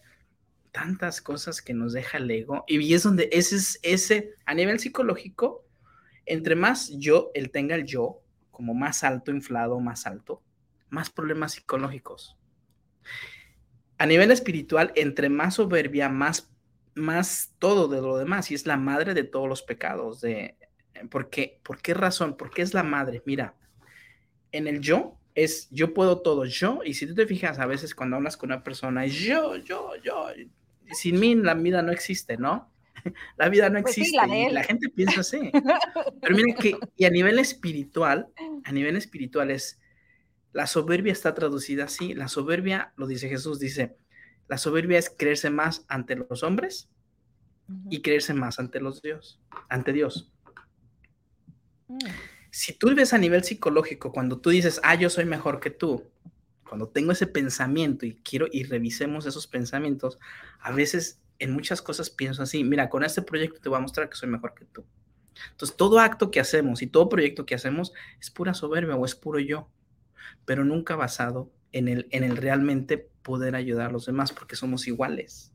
tantas 0.73 1.21
cosas 1.21 1.63
que 1.63 1.75
nos 1.75 1.93
deja 1.93 2.19
el 2.19 2.31
ego. 2.31 2.65
Y 2.67 2.95
es 2.95 3.03
donde 3.03 3.29
ese 3.33 3.57
es 3.57 3.81
ese, 3.83 4.35
a 4.47 4.55
nivel 4.55 4.79
psicológico, 4.79 5.65
entre 6.27 6.55
más 6.55 6.91
yo, 6.97 7.31
él 7.35 7.51
tenga 7.51 7.75
el 7.75 7.85
yo, 7.85 8.23
como 8.51 8.75
más 8.75 9.05
alto, 9.05 9.31
inflado, 9.31 9.81
más 9.81 10.07
alto, 10.07 10.43
más 10.89 11.11
problemas 11.11 11.53
psicológicos. 11.53 12.37
A 13.99 14.07
nivel 14.07 14.31
espiritual, 14.31 14.93
entre 14.95 15.29
más 15.29 15.55
soberbia, 15.55 16.09
más 16.09 16.51
más 16.95 17.55
todo 17.59 17.89
de 17.89 18.01
lo 18.01 18.19
demás 18.19 18.51
y 18.51 18.55
es 18.55 18.67
la 18.67 18.77
madre 18.77 19.15
de 19.15 19.25
todos 19.25 19.49
los 19.49 19.63
pecados. 19.63 20.21
De, 20.21 20.57
eh, 20.95 21.07
¿por, 21.09 21.31
qué? 21.31 21.61
¿Por 21.63 21.81
qué 21.81 21.95
razón? 21.95 22.37
Porque 22.37 22.63
es 22.63 22.75
la 22.75 22.83
madre. 22.83 23.23
Mira, 23.27 23.55
en 24.53 24.67
el 24.67 24.81
yo 24.81 25.20
es 25.35 25.69
yo 25.71 25.95
puedo 25.95 26.21
todo 26.21 26.45
yo 26.45 26.81
y 26.85 26.95
si 26.95 27.07
tú 27.07 27.15
te 27.15 27.27
fijas 27.27 27.59
a 27.59 27.67
veces 27.67 27.95
cuando 27.95 28.17
hablas 28.17 28.37
con 28.37 28.51
una 28.51 28.63
persona 28.63 29.05
es 29.05 29.15
yo, 29.15 29.57
yo, 29.57 29.93
yo. 30.03 30.29
Sin 30.93 31.21
mí 31.21 31.35
la 31.35 31.55
vida 31.55 31.83
no 31.83 31.93
existe, 31.93 32.37
¿no? 32.37 32.71
La 33.39 33.49
vida 33.49 33.71
no 33.71 33.81
pues 33.81 33.97
existe 33.97 34.27
y 34.27 34.51
la 34.51 34.63
gente 34.63 34.91
piensa 34.91 35.21
así. 35.21 35.51
Pero 36.21 36.37
mira 36.37 36.55
que 36.55 36.77
y 36.97 37.07
a 37.07 37.11
nivel 37.11 37.39
espiritual, 37.39 38.29
a 38.65 38.73
nivel 38.73 38.97
espiritual 38.97 39.51
es 39.51 39.81
la 40.53 40.67
soberbia 40.67 41.13
está 41.13 41.35
traducida 41.35 41.85
así. 41.85 42.15
La 42.15 42.29
soberbia, 42.29 42.93
lo 42.97 43.07
dice 43.07 43.29
Jesús, 43.29 43.59
dice, 43.59 43.97
la 44.49 44.59
soberbia 44.59 44.99
es 44.99 45.11
creerse 45.11 45.51
más 45.51 45.85
ante 45.89 46.17
los 46.17 46.43
hombres 46.43 46.89
y 47.89 48.03
creerse 48.03 48.35
más 48.35 48.59
ante 48.59 48.81
los 48.81 49.01
Dios, 49.01 49.41
ante 49.69 49.93
Dios. 49.93 50.33
Mm. 51.89 51.99
Si 52.51 52.73
tú 52.73 52.89
vives 52.89 53.13
a 53.13 53.19
nivel 53.19 53.45
psicológico, 53.45 54.13
cuando 54.13 54.39
tú 54.39 54.51
dices, 54.51 54.81
ah, 54.83 54.95
yo 54.95 55.11
soy 55.11 55.25
mejor 55.25 55.61
que 55.61 55.71
tú, 55.71 56.05
cuando 56.69 56.89
tengo 56.89 57.13
ese 57.13 57.27
pensamiento 57.27 58.07
y 58.07 58.15
quiero 58.17 58.47
y 58.51 58.65
revisemos 58.65 59.27
esos 59.27 59.47
pensamientos, 59.47 60.19
a 60.61 60.73
veces 60.73 61.21
en 61.39 61.53
muchas 61.53 61.83
cosas 61.83 62.11
pienso 62.11 62.43
así, 62.43 62.63
mira, 62.65 62.89
con 62.89 63.03
este 63.03 63.23
proyecto 63.23 63.61
te 63.61 63.69
voy 63.69 63.79
a 63.79 63.83
mostrar 63.83 64.09
que 64.09 64.17
soy 64.17 64.29
mejor 64.29 64.55
que 64.55 64.67
tú. 64.67 64.85
Entonces, 65.51 65.77
todo 65.77 65.99
acto 66.01 66.31
que 66.31 66.41
hacemos 66.41 66.83
y 66.83 66.87
todo 66.87 67.09
proyecto 67.09 67.47
que 67.47 67.55
hacemos 67.55 67.93
es 68.21 68.31
pura 68.31 68.55
soberbia 68.55 68.97
o 68.97 69.05
es 69.05 69.15
puro 69.15 69.39
yo, 69.39 69.69
pero 70.45 70.65
nunca 70.65 70.97
basado 70.97 71.51
en 71.73 71.89
el, 71.89 72.09
en 72.11 72.25
el 72.25 72.37
realmente 72.37 72.99
poder 73.23 73.55
ayudar 73.55 73.91
a 73.91 73.93
los 73.93 74.07
demás 74.07 74.33
porque 74.33 74.57
somos 74.57 74.87
iguales. 74.87 75.53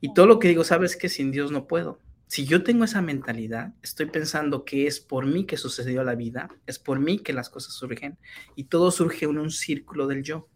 Y 0.00 0.12
todo 0.14 0.26
lo 0.26 0.38
que 0.38 0.48
digo, 0.48 0.64
sabes 0.64 0.96
que 0.96 1.08
sin 1.08 1.30
Dios 1.30 1.50
no 1.50 1.66
puedo. 1.66 1.98
Si 2.26 2.46
yo 2.46 2.62
tengo 2.62 2.84
esa 2.84 3.02
mentalidad, 3.02 3.74
estoy 3.82 4.06
pensando 4.06 4.64
que 4.64 4.86
es 4.86 5.00
por 5.00 5.26
mí 5.26 5.44
que 5.44 5.56
sucedió 5.56 6.02
la 6.04 6.14
vida, 6.14 6.48
es 6.66 6.78
por 6.78 6.98
mí 6.98 7.18
que 7.18 7.32
las 7.32 7.50
cosas 7.50 7.74
surgen 7.74 8.18
y 8.56 8.64
todo 8.64 8.90
surge 8.90 9.26
en 9.26 9.38
un 9.38 9.50
círculo 9.50 10.06
del 10.06 10.22
yo. 10.22 10.48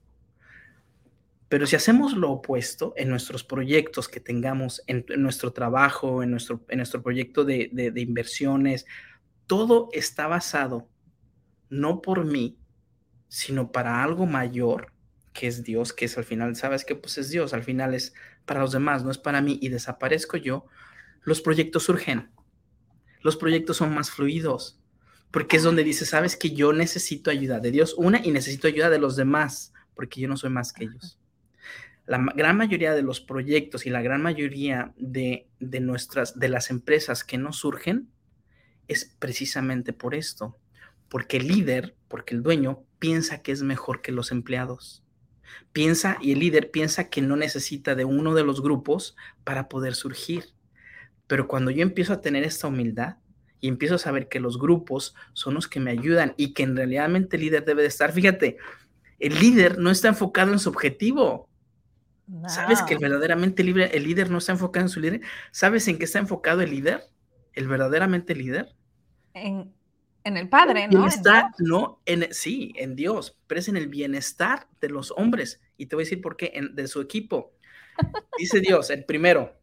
Pero 1.48 1.66
si 1.66 1.76
hacemos 1.76 2.14
lo 2.14 2.30
opuesto 2.30 2.92
en 2.96 3.08
nuestros 3.08 3.44
proyectos 3.44 4.08
que 4.08 4.20
tengamos, 4.20 4.82
en, 4.86 5.04
nuestro 5.16 5.52
trabajo, 5.52 6.22
en 6.22 6.30
nuestro, 6.30 6.64
en 6.68 6.78
nuestro 6.78 7.02
proyecto 7.02 7.44
de, 7.44 7.70
de 7.72 8.00
inversiones, 8.00 8.84
todo 9.46 9.88
está 9.92 10.26
basado 10.26 10.88
no 11.70 12.00
por 12.02 12.24
mí, 12.24 12.58
sino 13.28 13.72
para 13.72 14.02
algo 14.02 14.26
mayor, 14.26 14.92
que 15.32 15.46
es 15.46 15.62
Dios, 15.62 15.92
que 15.92 16.06
es 16.06 16.18
al 16.18 16.24
final, 16.24 16.56
sabes 16.56 16.84
que 16.84 16.94
pues 16.94 17.18
es 17.18 17.30
Dios, 17.30 17.52
al 17.52 17.62
final 17.62 17.94
es 17.94 18.14
para 18.44 18.60
los 18.60 18.72
demás, 18.72 19.04
no 19.04 19.10
es 19.10 19.18
para 19.18 19.40
mí, 19.40 19.58
y 19.60 19.68
desaparezco 19.68 20.36
yo, 20.36 20.66
los 21.22 21.40
proyectos 21.40 21.84
surgen. 21.84 22.30
Los 23.22 23.36
proyectos 23.36 23.76
son 23.76 23.94
más 23.94 24.10
fluidos, 24.10 24.80
porque 25.30 25.56
es 25.56 25.62
donde 25.62 25.84
dice, 25.84 26.06
sabes 26.06 26.36
que 26.36 26.50
yo 26.50 26.72
necesito 26.72 27.30
ayuda 27.30 27.60
de 27.60 27.70
Dios, 27.70 27.94
una, 27.96 28.20
y 28.24 28.30
necesito 28.30 28.68
ayuda 28.68 28.90
de 28.90 28.98
los 28.98 29.16
demás, 29.16 29.72
porque 29.94 30.20
yo 30.20 30.28
no 30.28 30.36
soy 30.36 30.50
más 30.50 30.72
que 30.72 30.84
ellos. 30.84 31.18
La 32.06 32.18
gran 32.34 32.56
mayoría 32.56 32.94
de 32.94 33.02
los 33.02 33.20
proyectos 33.20 33.84
y 33.84 33.90
la 33.90 34.00
gran 34.00 34.22
mayoría 34.22 34.94
de, 34.96 35.46
de 35.60 35.80
nuestras, 35.80 36.38
de 36.38 36.48
las 36.48 36.70
empresas 36.70 37.24
que 37.24 37.36
no 37.36 37.52
surgen, 37.52 38.08
es 38.86 39.14
precisamente 39.18 39.92
por 39.92 40.14
esto, 40.14 40.56
porque 41.08 41.36
el 41.36 41.48
líder, 41.48 41.94
porque 42.08 42.34
el 42.34 42.42
dueño 42.42 42.84
piensa 42.98 43.42
que 43.42 43.52
es 43.52 43.62
mejor 43.62 44.00
que 44.00 44.12
los 44.12 44.32
empleados. 44.32 45.04
Piensa 45.72 46.18
y 46.20 46.32
el 46.32 46.40
líder 46.40 46.70
piensa 46.70 47.10
que 47.10 47.22
no 47.22 47.36
necesita 47.36 47.94
de 47.94 48.04
uno 48.04 48.34
de 48.34 48.44
los 48.44 48.62
grupos 48.62 49.16
para 49.44 49.68
poder 49.68 49.94
surgir. 49.94 50.52
Pero 51.28 51.46
cuando 51.46 51.70
yo 51.70 51.82
empiezo 51.82 52.12
a 52.12 52.20
tener 52.20 52.42
esta 52.42 52.66
humildad 52.66 53.18
y 53.60 53.68
empiezo 53.68 53.94
a 53.94 53.98
saber 53.98 54.28
que 54.28 54.40
los 54.40 54.58
grupos 54.58 55.14
son 55.34 55.54
los 55.54 55.68
que 55.68 55.78
me 55.78 55.92
ayudan 55.92 56.34
y 56.36 56.52
que 56.54 56.64
en 56.64 56.76
realidad 56.76 57.14
el 57.14 57.40
líder 57.40 57.64
debe 57.64 57.82
de 57.82 57.88
estar, 57.88 58.12
fíjate, 58.12 58.56
el 59.20 59.38
líder 59.38 59.78
no 59.78 59.90
está 59.90 60.08
enfocado 60.08 60.52
en 60.52 60.58
su 60.58 60.68
objetivo. 60.68 61.48
¿Sabes 62.46 62.82
que 62.82 62.94
el 62.94 63.00
verdaderamente 63.00 63.62
libre, 63.62 63.96
el 63.96 64.02
líder 64.02 64.30
no 64.30 64.38
está 64.38 64.52
enfocado 64.52 64.84
en 64.84 64.90
su 64.90 65.00
líder? 65.00 65.20
¿Sabes 65.52 65.86
en 65.86 65.98
qué 65.98 66.04
está 66.04 66.18
enfocado 66.18 66.60
el 66.62 66.70
líder? 66.70 67.04
El 67.52 67.68
verdaderamente 67.68 68.34
líder. 68.34 68.74
En 69.32 69.72
en 70.28 70.36
el 70.36 70.48
Padre, 70.48 70.86
¿no? 70.86 70.98
Bienestar, 70.98 71.46
no, 71.58 72.00
en, 72.04 72.32
sí, 72.32 72.72
en 72.76 72.94
Dios, 72.94 73.36
pero 73.46 73.60
es 73.60 73.68
en 73.68 73.76
el 73.76 73.88
bienestar 73.88 74.68
de 74.80 74.90
los 74.90 75.12
hombres. 75.12 75.60
Y 75.76 75.86
te 75.86 75.96
voy 75.96 76.02
a 76.02 76.04
decir 76.04 76.20
por 76.20 76.36
qué, 76.36 76.52
en, 76.54 76.74
de 76.74 76.86
su 76.86 77.00
equipo. 77.00 77.54
Dice 78.38 78.60
Dios, 78.60 78.90
el 78.90 79.04
primero, 79.04 79.56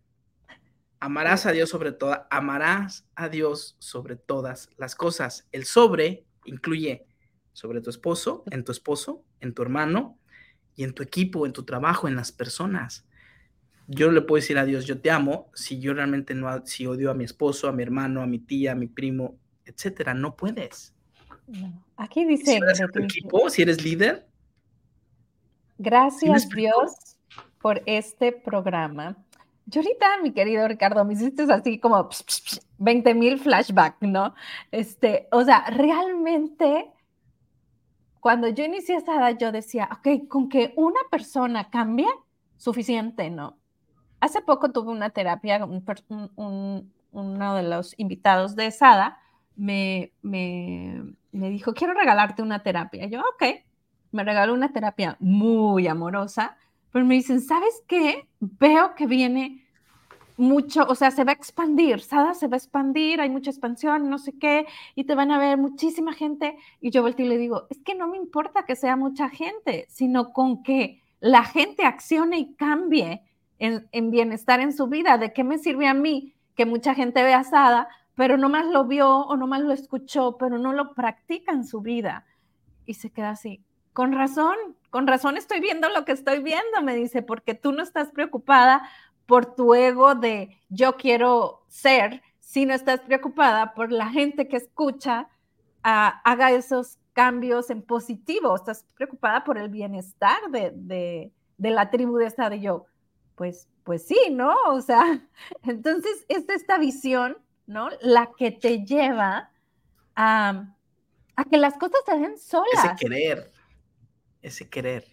amarás 1.06 1.46
a 1.46 1.52
Dios 1.52 1.70
sobre 1.70 1.92
todo, 1.92 2.26
amarás 2.32 3.08
a 3.14 3.30
Dios 3.30 3.76
sobre 3.78 4.16
todas 4.16 4.70
las 4.78 4.96
cosas. 4.96 5.48
El 5.52 5.66
sobre 5.66 6.26
incluye 6.46 7.06
sobre 7.54 7.80
tu 7.80 7.92
esposo, 7.92 8.44
en 8.50 8.64
tu 8.64 8.72
esposo, 8.72 9.24
en 9.40 9.54
tu 9.54 9.62
hermano 9.62 10.18
y 10.76 10.84
en 10.84 10.94
tu 10.94 11.04
equipo, 11.04 11.46
en 11.46 11.54
tu 11.54 11.64
trabajo, 11.64 12.08
en 12.08 12.16
las 12.16 12.32
personas. 12.32 13.08
Yo 13.88 14.08
no 14.08 14.14
le 14.14 14.22
puedo 14.22 14.42
decir 14.42 14.58
a 14.58 14.66
Dios, 14.66 14.86
yo 14.86 15.00
te 15.00 15.12
amo, 15.12 15.52
si 15.54 15.80
yo 15.80 15.94
realmente 15.94 16.34
no, 16.34 16.66
si 16.66 16.88
odio 16.88 17.12
a 17.12 17.14
mi 17.14 17.24
esposo, 17.24 17.68
a 17.68 17.72
mi 17.72 17.84
hermano, 17.84 18.24
a 18.24 18.26
mi 18.26 18.40
tía, 18.40 18.72
a 18.72 18.76
mi 18.76 18.88
primo, 18.88 19.38
etcétera. 19.64 20.16
No 20.16 20.36
puedes. 20.36 20.96
Aquí 21.98 22.26
dice. 22.26 22.46
Si 22.46 22.58
eres 22.58 22.82
equipo, 22.82 23.50
si 23.52 23.62
eres 23.62 23.84
líder. 23.84 24.28
Gracias, 25.78 26.50
Dios, 26.50 27.18
por 27.62 27.84
este 27.86 28.32
programa. 28.32 29.24
Yo 29.68 29.82
ahorita, 29.82 30.06
mi 30.22 30.32
querido 30.32 30.68
Ricardo, 30.68 31.04
me 31.06 31.14
hiciste 31.14 31.44
así 31.52 31.80
como 31.80 32.10
20 32.78 33.14
mil 33.16 33.40
flashbacks, 33.40 34.02
¿no? 34.02 34.36
Este, 34.72 35.28
o 35.32 35.44
sea, 35.44 35.66
realmente, 35.70 36.92
cuando 38.20 38.48
yo 38.50 38.64
inicié 38.64 38.96
esta 38.96 39.16
edad, 39.16 39.38
yo 39.40 39.52
decía, 39.52 39.90
ok, 39.92 40.28
con 40.28 40.50
que 40.50 40.74
una 40.78 41.00
persona 41.10 41.70
cambie, 41.70 42.08
suficiente, 42.58 43.30
¿no? 43.30 43.58
Hace 44.20 44.42
poco 44.42 44.72
tuve 44.72 44.92
una 44.92 45.10
terapia, 45.10 45.66
uno 45.66 47.56
de 47.56 47.64
los 47.64 47.94
invitados 47.98 48.56
de 48.56 48.72
SADA 48.72 49.20
me, 49.56 50.14
me, 50.22 51.16
dijo, 51.32 51.74
quiero 51.74 51.94
regalarte 51.94 52.42
una 52.42 52.64
terapia. 52.64 53.08
yo, 53.08 53.22
ok, 53.22 53.64
me 54.12 54.24
regaló 54.24 54.54
una 54.54 54.72
terapia 54.72 55.18
muy 55.20 55.88
amorosa, 55.88 56.58
pero 56.96 57.06
me 57.06 57.16
dicen, 57.16 57.42
¿sabes 57.42 57.84
qué? 57.90 58.26
Veo 58.40 58.96
que 58.96 59.06
viene 59.06 59.68
mucho, 60.38 60.86
o 60.88 60.96
sea, 60.96 61.12
se 61.12 61.26
va 61.26 61.34
a 61.34 61.36
expandir, 61.36 62.00
Sada 62.00 62.34
se 62.34 62.48
va 62.48 62.56
a 62.56 62.58
expandir, 62.58 63.20
hay 63.20 63.30
mucha 63.30 63.50
expansión, 63.50 64.10
no 64.10 64.18
sé 64.18 64.32
qué, 64.40 64.66
y 64.96 65.04
te 65.04 65.14
van 65.14 65.30
a 65.30 65.38
ver 65.38 65.58
muchísima 65.58 66.14
gente. 66.14 66.56
Y 66.80 66.92
yo 66.92 67.02
volteo 67.02 67.26
y 67.26 67.30
le 67.30 67.38
digo, 67.38 67.68
es 67.70 67.80
que 67.80 67.96
no 67.96 68.08
me 68.08 68.16
importa 68.16 68.64
que 68.64 68.78
sea 68.78 68.96
mucha 68.96 69.28
gente, 69.28 69.88
sino 69.90 70.32
con 70.32 70.64
que 70.64 71.02
la 71.20 71.44
gente 71.44 71.84
accione 71.84 72.40
y 72.40 72.54
cambie 72.54 73.24
en, 73.60 73.90
en 73.92 74.10
bienestar 74.10 74.62
en 74.62 74.72
su 74.72 74.88
vida. 74.88 75.18
¿De 75.18 75.34
qué 75.34 75.44
me 75.44 75.58
sirve 75.58 75.88
a 75.88 75.94
mí 75.94 76.34
que 76.56 76.66
mucha 76.66 76.96
gente 76.96 77.24
vea 77.24 77.44
Sada 77.44 77.90
pero 78.16 78.38
no 78.38 78.48
más 78.48 78.68
lo 78.68 78.86
vio 78.86 79.10
o 79.10 79.36
no 79.36 79.48
más 79.48 79.60
lo 79.60 79.74
escuchó, 79.74 80.38
pero 80.38 80.58
no 80.58 80.72
lo 80.72 80.94
practica 80.94 81.52
en 81.52 81.66
su 81.66 81.82
vida. 81.82 82.26
Y 82.86 82.94
se 82.94 83.10
queda 83.10 83.32
así, 83.32 83.62
con 83.92 84.14
razón, 84.14 84.56
con 84.96 85.08
razón 85.08 85.36
estoy 85.36 85.60
viendo 85.60 85.90
lo 85.90 86.06
que 86.06 86.14
estoy 86.14 86.42
viendo, 86.42 86.82
me 86.82 86.96
dice, 86.96 87.22
porque 87.22 87.54
tú 87.54 87.74
no 87.74 87.84
estás 87.84 88.12
preocupada 88.12 88.90
por 89.26 89.54
tu 89.54 89.76
ego 89.76 90.16
de 90.16 90.58
yo 90.70 90.96
quiero 90.96 91.66
ser, 91.68 92.24
sino 92.40 92.74
estás 92.74 93.02
preocupada 93.02 93.74
por 93.74 93.92
la 93.92 94.08
gente 94.08 94.48
que 94.48 94.56
escucha, 94.56 95.28
ah, 95.84 96.22
haga 96.24 96.52
esos 96.52 96.98
cambios 97.12 97.70
en 97.72 97.82
positivo, 97.82 98.56
estás 98.56 98.86
preocupada 98.96 99.44
por 99.44 99.58
el 99.58 99.68
bienestar 99.68 100.40
de, 100.50 100.72
de, 100.74 101.34
de 101.58 101.70
la 101.72 101.90
tribu 101.90 102.16
de 102.16 102.28
esta 102.28 102.50
de 102.50 102.62
yo. 102.62 102.86
Pues, 103.36 103.68
pues 103.84 104.08
sí, 104.08 104.18
¿no? 104.32 104.56
O 104.68 104.80
sea, 104.80 105.22
entonces 105.64 106.24
es 106.30 106.48
esta 106.48 106.78
visión 106.78 107.36
¿no? 107.68 107.90
La 108.00 108.32
que 108.38 108.52
te 108.52 108.86
lleva 108.86 109.52
a, 110.16 110.68
que 111.50 111.58
las 111.58 111.74
cosas 111.78 112.00
se 112.06 112.18
den 112.18 112.38
solas. 112.38 112.86
Ese 112.86 112.96
querer, 112.96 113.52
ese 114.46 114.70
querer. 114.70 115.06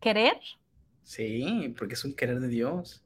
¿Querer? 0.00 0.38
Sí, 1.02 1.74
porque 1.78 1.94
es 1.94 2.04
un 2.04 2.14
querer 2.14 2.40
de 2.40 2.48
Dios. 2.48 3.04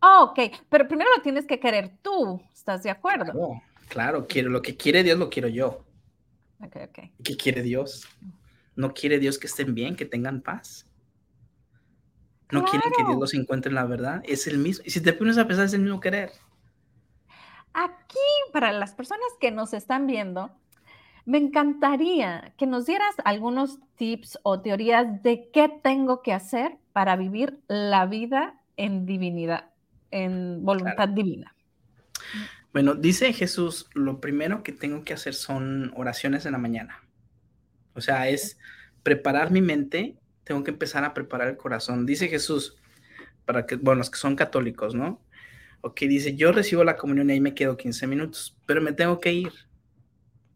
Oh, 0.00 0.30
ok, 0.30 0.52
pero 0.68 0.88
primero 0.88 1.10
lo 1.16 1.22
tienes 1.22 1.46
que 1.46 1.60
querer 1.60 1.98
tú, 2.02 2.42
¿estás 2.52 2.82
de 2.82 2.90
acuerdo? 2.90 3.32
Claro, 3.32 3.62
claro, 3.88 4.26
quiero, 4.26 4.50
lo 4.50 4.62
que 4.62 4.76
quiere 4.76 5.02
Dios 5.02 5.18
lo 5.18 5.28
quiero 5.28 5.48
yo. 5.48 5.84
Ok, 6.60 6.76
ok. 6.88 6.98
¿Qué 7.22 7.36
quiere 7.36 7.62
Dios? 7.62 8.08
No 8.74 8.94
quiere 8.94 9.18
Dios 9.18 9.38
que 9.38 9.46
estén 9.46 9.74
bien, 9.74 9.96
que 9.96 10.06
tengan 10.06 10.42
paz. 10.42 10.86
No 12.50 12.64
quiere 12.64 12.84
que 12.96 13.04
Dios 13.04 13.18
los 13.18 13.34
encuentre 13.34 13.70
en 13.70 13.74
la 13.74 13.84
verdad. 13.84 14.22
Es 14.24 14.46
el 14.46 14.58
mismo. 14.58 14.84
Y 14.86 14.90
si 14.90 15.00
te 15.00 15.12
pones 15.12 15.36
a 15.36 15.46
pensar, 15.46 15.66
es 15.66 15.72
el 15.72 15.80
mismo 15.80 16.00
querer. 16.00 16.30
Aquí, 17.72 18.18
para 18.52 18.72
las 18.72 18.94
personas 18.94 19.26
que 19.40 19.50
nos 19.50 19.74
están 19.74 20.06
viendo, 20.06 20.50
me 21.26 21.38
encantaría 21.38 22.54
que 22.56 22.66
nos 22.66 22.86
dieras 22.86 23.14
algunos 23.24 23.78
tips 23.96 24.38
o 24.42 24.60
teorías 24.60 25.22
de 25.22 25.50
qué 25.52 25.68
tengo 25.82 26.22
que 26.22 26.32
hacer 26.32 26.78
para 26.92 27.16
vivir 27.16 27.58
la 27.68 28.06
vida 28.06 28.60
en 28.76 29.04
divinidad, 29.06 29.70
en 30.10 30.64
voluntad 30.64 31.08
divina. 31.08 31.54
Bueno, 32.72 32.94
dice 32.94 33.32
Jesús, 33.32 33.90
lo 33.92 34.20
primero 34.20 34.62
que 34.62 34.72
tengo 34.72 35.04
que 35.04 35.14
hacer 35.14 35.34
son 35.34 35.92
oraciones 35.96 36.46
en 36.46 36.52
la 36.52 36.58
mañana. 36.58 37.02
O 37.94 38.00
sea, 38.00 38.28
es 38.28 38.58
preparar 39.02 39.50
mi 39.50 39.62
mente, 39.62 40.16
tengo 40.44 40.62
que 40.62 40.70
empezar 40.70 41.04
a 41.04 41.12
preparar 41.12 41.48
el 41.48 41.56
corazón. 41.56 42.06
Dice 42.06 42.28
Jesús, 42.28 42.76
para 43.44 43.66
que, 43.66 43.76
bueno, 43.76 43.98
los 43.98 44.10
que 44.10 44.18
son 44.18 44.36
católicos, 44.36 44.94
¿no? 44.94 45.20
ok, 45.86 46.00
dice, 46.02 46.34
yo 46.34 46.52
recibo 46.52 46.84
la 46.84 46.96
comunión 46.96 47.30
y 47.30 47.34
ahí 47.34 47.40
me 47.40 47.54
quedo 47.54 47.76
15 47.76 48.06
minutos, 48.06 48.56
pero 48.66 48.80
me 48.80 48.92
tengo 48.92 49.20
que 49.20 49.32
ir. 49.32 49.52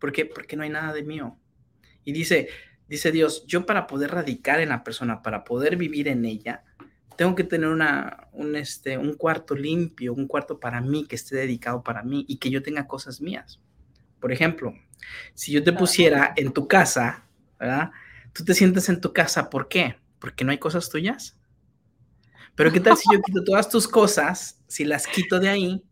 ¿Por 0.00 0.10
qué? 0.10 0.26
Porque 0.26 0.56
no 0.56 0.64
hay 0.64 0.70
nada 0.70 0.92
de 0.92 1.04
mío. 1.04 1.38
Y 2.04 2.12
dice, 2.12 2.48
dice 2.88 3.12
Dios, 3.12 3.44
yo 3.46 3.66
para 3.66 3.86
poder 3.86 4.10
radicar 4.10 4.60
en 4.60 4.70
la 4.70 4.82
persona, 4.82 5.22
para 5.22 5.44
poder 5.44 5.76
vivir 5.76 6.08
en 6.08 6.24
ella, 6.24 6.64
tengo 7.16 7.34
que 7.34 7.44
tener 7.44 7.68
una, 7.68 8.28
un, 8.32 8.56
este, 8.56 8.96
un 8.96 9.14
cuarto 9.14 9.54
limpio, 9.54 10.14
un 10.14 10.26
cuarto 10.26 10.58
para 10.58 10.80
mí, 10.80 11.06
que 11.06 11.16
esté 11.16 11.36
dedicado 11.36 11.82
para 11.82 12.02
mí 12.02 12.24
y 12.26 12.38
que 12.38 12.50
yo 12.50 12.62
tenga 12.62 12.86
cosas 12.86 13.20
mías. 13.20 13.60
Por 14.18 14.32
ejemplo, 14.32 14.74
si 15.34 15.52
yo 15.52 15.62
te 15.62 15.72
pusiera 15.72 16.32
en 16.36 16.52
tu 16.52 16.66
casa, 16.66 17.26
¿verdad? 17.58 17.90
Tú 18.32 18.44
te 18.44 18.54
sientes 18.54 18.88
en 18.88 19.00
tu 19.00 19.12
casa, 19.12 19.50
¿por 19.50 19.68
qué? 19.68 19.96
Porque 20.18 20.44
no 20.44 20.50
hay 20.50 20.58
cosas 20.58 20.88
tuyas. 20.88 21.36
Pero 22.54 22.72
¿qué 22.72 22.80
tal 22.80 22.96
si 22.96 23.04
yo 23.12 23.20
quito 23.26 23.44
todas 23.44 23.68
tus 23.68 23.86
cosas, 23.86 24.58
si 24.66 24.84
las 24.84 25.06
quito 25.06 25.38
de 25.38 25.50
ahí 25.50 25.84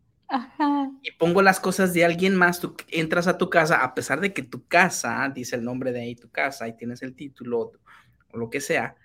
y 1.03 1.11
pongo 1.13 1.43
las 1.43 1.61
cosas 1.61 1.95
de 1.95 2.05
alguien 2.05 2.37
más, 2.37 2.61
tú 2.61 2.77
entras 2.89 3.27
a 3.27 3.39
tu 3.39 3.49
casa, 3.49 3.83
a 3.83 3.95
pesar 3.95 4.21
de 4.21 4.33
que 4.33 4.43
tu 4.43 4.67
casa, 4.67 5.31
dice 5.35 5.57
el 5.57 5.65
nombre 5.65 5.93
de 5.93 6.03
ahí, 6.03 6.15
tu 6.15 6.31
casa, 6.31 6.69
y 6.69 6.77
tienes 6.77 7.03
el 7.03 7.15
título 7.15 7.73
o 8.33 8.37
lo 8.37 8.51
que 8.51 8.61
sea, 8.61 8.97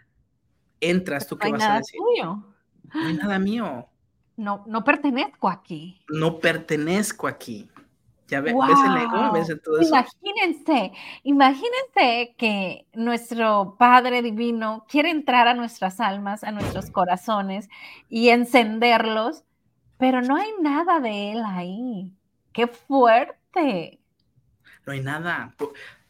entras, 0.81 1.27
¿tú 1.27 1.37
qué 1.37 1.51
vas 1.51 1.63
a 1.63 1.77
decir? 1.77 1.99
Tuyo. 1.99 2.43
No 2.93 3.07
hay 3.07 3.13
nada 3.13 3.39
mío. 3.39 3.87
No, 4.35 4.63
no 4.67 4.83
pertenezco 4.83 5.47
aquí. 5.47 6.01
No 6.09 6.39
pertenezco 6.39 7.27
aquí. 7.27 7.69
Ya 8.27 8.41
ves 8.41 8.53
el 8.53 8.97
ego, 8.97 9.31
ves 9.31 9.61
todo 9.63 9.79
eso. 9.79 9.89
Imagínense, 9.89 10.91
imagínense 11.23 12.35
que 12.37 12.87
nuestro 12.93 13.75
Padre 13.77 14.21
Divino 14.21 14.85
quiere 14.89 15.11
entrar 15.11 15.47
a 15.47 15.53
nuestras 15.53 15.99
almas, 15.99 16.43
a 16.43 16.51
nuestros 16.51 16.89
corazones 16.89 17.69
y 18.09 18.29
encenderlos, 18.29 19.43
pero 19.97 20.21
no 20.21 20.35
hay 20.35 20.49
nada 20.61 20.99
de 20.99 21.31
Él 21.31 21.41
ahí. 21.45 22.11
¡Qué 22.51 22.67
fuerte! 22.67 23.99
No 24.85 24.93
hay 24.93 25.01
nada. 25.01 25.55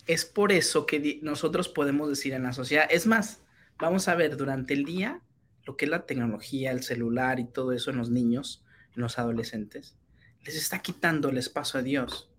Es 0.06 0.26
por 0.26 0.52
eso 0.52 0.86
que 0.86 1.20
nosotros 1.22 1.70
podemos 1.70 2.10
decir 2.10 2.34
en 2.34 2.44
la 2.44 2.54
sociedad, 2.54 2.88
es 2.90 3.08
más, 3.08 3.42
vamos 3.78 4.08
a 4.08 4.16
ver 4.16 4.36
durante 4.36 4.74
el 4.74 4.84
día 4.84 5.22
lo 5.66 5.78
que 5.78 5.86
es 5.86 5.92
la 5.92 6.06
tecnología, 6.06 6.72
el 6.72 6.84
celular 6.84 7.40
y 7.40 7.46
todo 7.46 7.72
eso 7.72 7.92
en 7.92 7.98
los 7.98 8.10
niños, 8.10 8.66
en 8.96 9.02
los 9.02 9.18
adolescentes 9.18 9.96
les 10.46 10.56
está 10.56 10.80
quitando 10.80 11.30
el 11.30 11.38
espacio 11.38 11.80
a 11.80 11.84
Dios. 11.84 12.30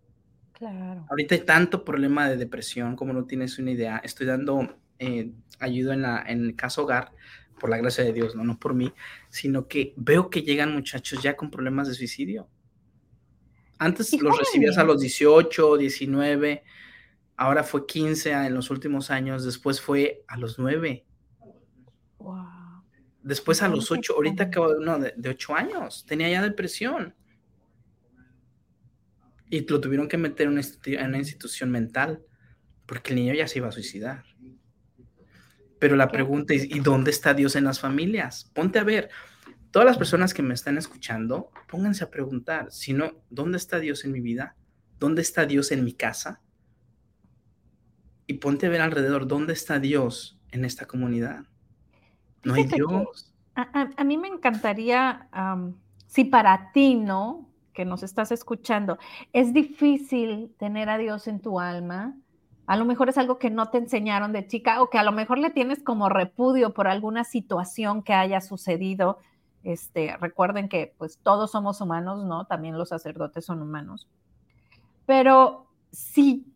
Claro. 0.52 1.06
Ahorita 1.08 1.34
hay 1.34 1.40
tanto 1.42 1.84
problema 1.84 2.28
de 2.28 2.36
depresión, 2.36 2.96
como 2.96 3.12
no 3.12 3.24
tienes 3.24 3.58
una 3.58 3.72
idea. 3.72 4.00
Estoy 4.04 4.26
dando 4.26 4.76
eh, 4.98 5.32
ayuda 5.58 5.94
en, 5.94 6.02
la, 6.02 6.22
en 6.26 6.44
el 6.44 6.56
caso 6.56 6.82
hogar, 6.84 7.12
por 7.58 7.70
la 7.70 7.78
gracia 7.78 8.04
de 8.04 8.12
Dios, 8.12 8.34
¿no? 8.34 8.44
no 8.44 8.58
por 8.58 8.74
mí, 8.74 8.92
sino 9.30 9.68
que 9.68 9.94
veo 9.96 10.30
que 10.30 10.42
llegan 10.42 10.72
muchachos 10.72 11.22
ya 11.22 11.36
con 11.36 11.50
problemas 11.50 11.88
de 11.88 11.94
suicidio. 11.94 12.48
Antes 13.78 14.12
los 14.20 14.38
recibías 14.38 14.78
a 14.78 14.84
los 14.84 15.00
18, 15.00 15.76
19, 15.76 16.64
ahora 17.36 17.62
fue 17.62 17.86
15 17.86 18.32
en 18.32 18.54
los 18.54 18.70
últimos 18.70 19.10
años, 19.10 19.44
después 19.44 19.80
fue 19.80 20.24
a 20.28 20.36
los 20.36 20.58
9. 20.58 21.04
Wow. 22.18 22.46
Después 23.22 23.62
a 23.62 23.68
los 23.68 23.90
8, 23.90 24.14
ahorita 24.14 24.44
acabo 24.44 24.72
de 24.72 24.78
uno 24.78 24.98
de, 24.98 25.14
de 25.16 25.28
8 25.30 25.54
años, 25.54 26.04
tenía 26.06 26.28
ya 26.28 26.42
depresión. 26.42 27.14
Y 29.54 29.66
lo 29.68 29.80
tuvieron 29.80 30.08
que 30.08 30.16
meter 30.16 30.48
en 30.48 31.04
una, 31.04 31.18
institución 31.18 31.70
mental 31.70 32.22
porque 32.86 33.12
el 33.12 33.20
niño 33.20 33.34
ya 33.34 33.46
se 33.46 33.60
iba 33.60 33.68
a 33.68 33.72
suicidar. 33.72 34.24
Pero 35.84 35.96
la 35.96 36.08
pregunta 36.08 36.54
es, 36.54 36.64
¿y 36.64 36.80
dónde 36.80 37.10
está 37.10 37.34
Dios 37.34 37.56
en 37.56 37.64
las 37.64 37.78
familias? 37.78 38.50
Ponte 38.54 38.78
a 38.78 38.84
ver, 38.84 39.10
todas 39.70 39.84
las 39.84 39.98
personas 39.98 40.32
que 40.32 40.40
me 40.40 40.54
están 40.54 40.78
escuchando, 40.78 41.50
pónganse 41.68 42.04
a 42.04 42.10
preguntar, 42.10 42.72
si 42.72 42.94
no, 42.94 43.12
¿dónde 43.28 43.58
está 43.58 43.78
Dios 43.80 44.02
en 44.06 44.12
mi 44.12 44.22
vida? 44.22 44.56
¿Dónde 44.98 45.20
está 45.20 45.44
Dios 45.44 45.72
en 45.72 45.84
mi 45.84 45.92
casa? 45.92 46.40
y 48.26 48.34
ponte 48.34 48.66
a 48.66 48.70
ver 48.70 48.80
alrededor 48.80 49.26
dónde 49.26 49.52
está 49.52 49.78
Dios 49.78 50.38
en 50.50 50.64
esta 50.64 50.86
comunidad. 50.86 51.44
No 52.42 52.54
hay 52.54 52.64
Dios. 52.64 53.34
A, 53.54 54.04
mí 54.04 54.16
me 54.16 54.28
encantaría, 54.28 55.28
si 56.06 56.24
para 56.24 56.72
ti, 56.72 56.94
¿no? 56.94 57.50
Que 57.74 57.84
nos 57.84 58.02
estás 58.02 58.32
escuchando, 58.32 58.98
es 59.34 59.52
difícil 59.52 60.54
tener 60.58 60.88
a 60.88 60.96
Dios 60.96 61.28
en 61.28 61.40
tu 61.40 61.60
alma. 61.60 62.16
A 62.66 62.76
lo 62.76 62.84
mejor 62.84 63.08
es 63.08 63.18
algo 63.18 63.38
que 63.38 63.50
no 63.50 63.68
te 63.70 63.78
enseñaron 63.78 64.32
de 64.32 64.46
chica 64.46 64.82
o 64.82 64.88
que 64.88 64.98
a 64.98 65.02
lo 65.02 65.12
mejor 65.12 65.38
le 65.38 65.50
tienes 65.50 65.82
como 65.82 66.08
repudio 66.08 66.72
por 66.72 66.88
alguna 66.88 67.24
situación 67.24 68.02
que 68.02 68.14
haya 68.14 68.40
sucedido. 68.40 69.18
Este, 69.62 70.16
recuerden 70.18 70.68
que 70.68 70.94
pues 70.98 71.18
todos 71.22 71.50
somos 71.50 71.80
humanos, 71.80 72.24
¿no? 72.24 72.46
También 72.46 72.78
los 72.78 72.88
sacerdotes 72.88 73.44
son 73.44 73.60
humanos. 73.60 74.08
Pero 75.06 75.66
si, 75.90 76.46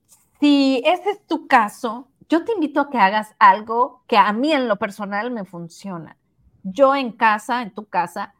si 0.41 0.83
ese 0.87 1.11
es 1.11 1.27
tu 1.27 1.47
caso, 1.47 2.09
yo 2.29 2.45
te 2.45 2.53
invito 2.53 2.81
a 2.81 2.91
que 2.91 2.99
hagas 2.99 3.35
algo 3.39 4.03
que 4.07 4.17
a 4.17 4.33
mí 4.33 4.53
en 4.53 4.69
lo 4.69 4.77
personal 4.77 5.31
me 5.31 5.45
funciona. 5.45 6.17
Yo 6.63 6.95
en 6.95 7.13
casa, 7.13 7.63
en 7.63 7.73
tu 7.73 7.87
casa, 7.87 8.35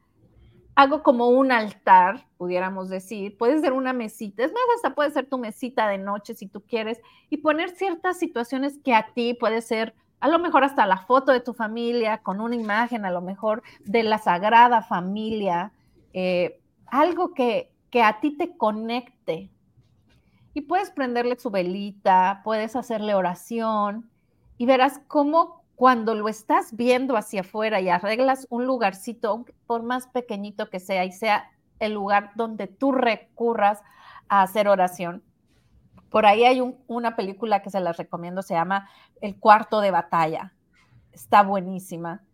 hago 0.79 1.03
como 1.03 1.27
un 1.27 1.51
altar, 1.51 2.25
pudiéramos 2.37 2.89
decir, 2.89 3.37
puede 3.37 3.61
ser 3.61 3.73
una 3.73 3.93
mesita, 3.93 4.45
es 4.45 4.53
más, 4.53 4.63
hasta 4.77 4.95
puede 4.95 5.11
ser 5.11 5.29
tu 5.29 5.37
mesita 5.37 5.89
de 5.89 5.99
noche 5.99 6.37
si 6.37 6.47
tú 6.47 6.61
quieres, 6.61 7.01
y 7.31 7.39
poner 7.39 7.71
ciertas 7.71 8.17
situaciones 8.17 8.79
que 8.85 8.95
a 8.95 9.09
ti 9.13 9.35
puede 9.35 9.61
ser, 9.61 9.97
a 10.21 10.29
lo 10.29 10.39
mejor 10.39 10.63
hasta 10.63 10.87
la 10.87 10.99
foto 10.99 11.33
de 11.33 11.41
tu 11.41 11.53
familia, 11.53 12.19
con 12.19 12.41
una 12.41 12.55
imagen 12.55 13.05
a 13.05 13.11
lo 13.11 13.21
mejor 13.21 13.65
de 13.81 14.05
la 14.05 14.19
sagrada 14.19 14.83
familia, 14.83 15.73
eh, 16.13 16.61
algo 16.87 17.35
que, 17.35 17.73
que 17.91 18.05
a 18.05 18.21
ti 18.21 18.37
te 18.37 18.57
conecte, 18.57 19.51
y 20.55 20.61
puedes 20.61 20.93
prenderle 20.93 21.37
su 21.41 21.51
velita, 21.51 22.41
puedes 22.45 22.77
hacerle 22.77 23.17
oración 23.17 24.09
y 24.59 24.67
verás 24.67 25.01
cómo 25.09 25.58
cuando 25.79 26.17
lo 26.17 26.29
estás 26.29 26.75
viendo 26.75 27.17
hacia 27.17 27.43
afuera 27.43 27.81
y 27.81 27.89
arreglas 27.89 28.49
un 28.51 28.67
lugarcito, 28.67 29.45
por 29.65 29.85
más 29.85 30.09
pequeñito 30.09 30.71
que 30.71 30.81
sea, 30.81 31.05
y 31.05 31.13
sea 31.13 31.53
el 31.79 31.95
lugar 31.95 32.33
donde 32.35 32.67
tú 32.67 32.91
recurras 32.91 33.81
a 34.29 34.43
hacer 34.43 34.67
oración. 34.67 35.23
Por 36.11 36.27
ahí 36.27 36.43
hay 36.45 36.61
una 36.89 37.15
película 37.15 37.63
que 37.63 37.71
se 37.71 37.79
las 37.79 37.97
recomiendo, 37.97 38.43
se 38.43 38.55
llama 38.55 38.91
El 39.21 39.39
cuarto 39.39 39.81
de 39.81 39.93
batalla. 39.93 40.53
Está 41.13 41.45
buenísima. 41.45 42.25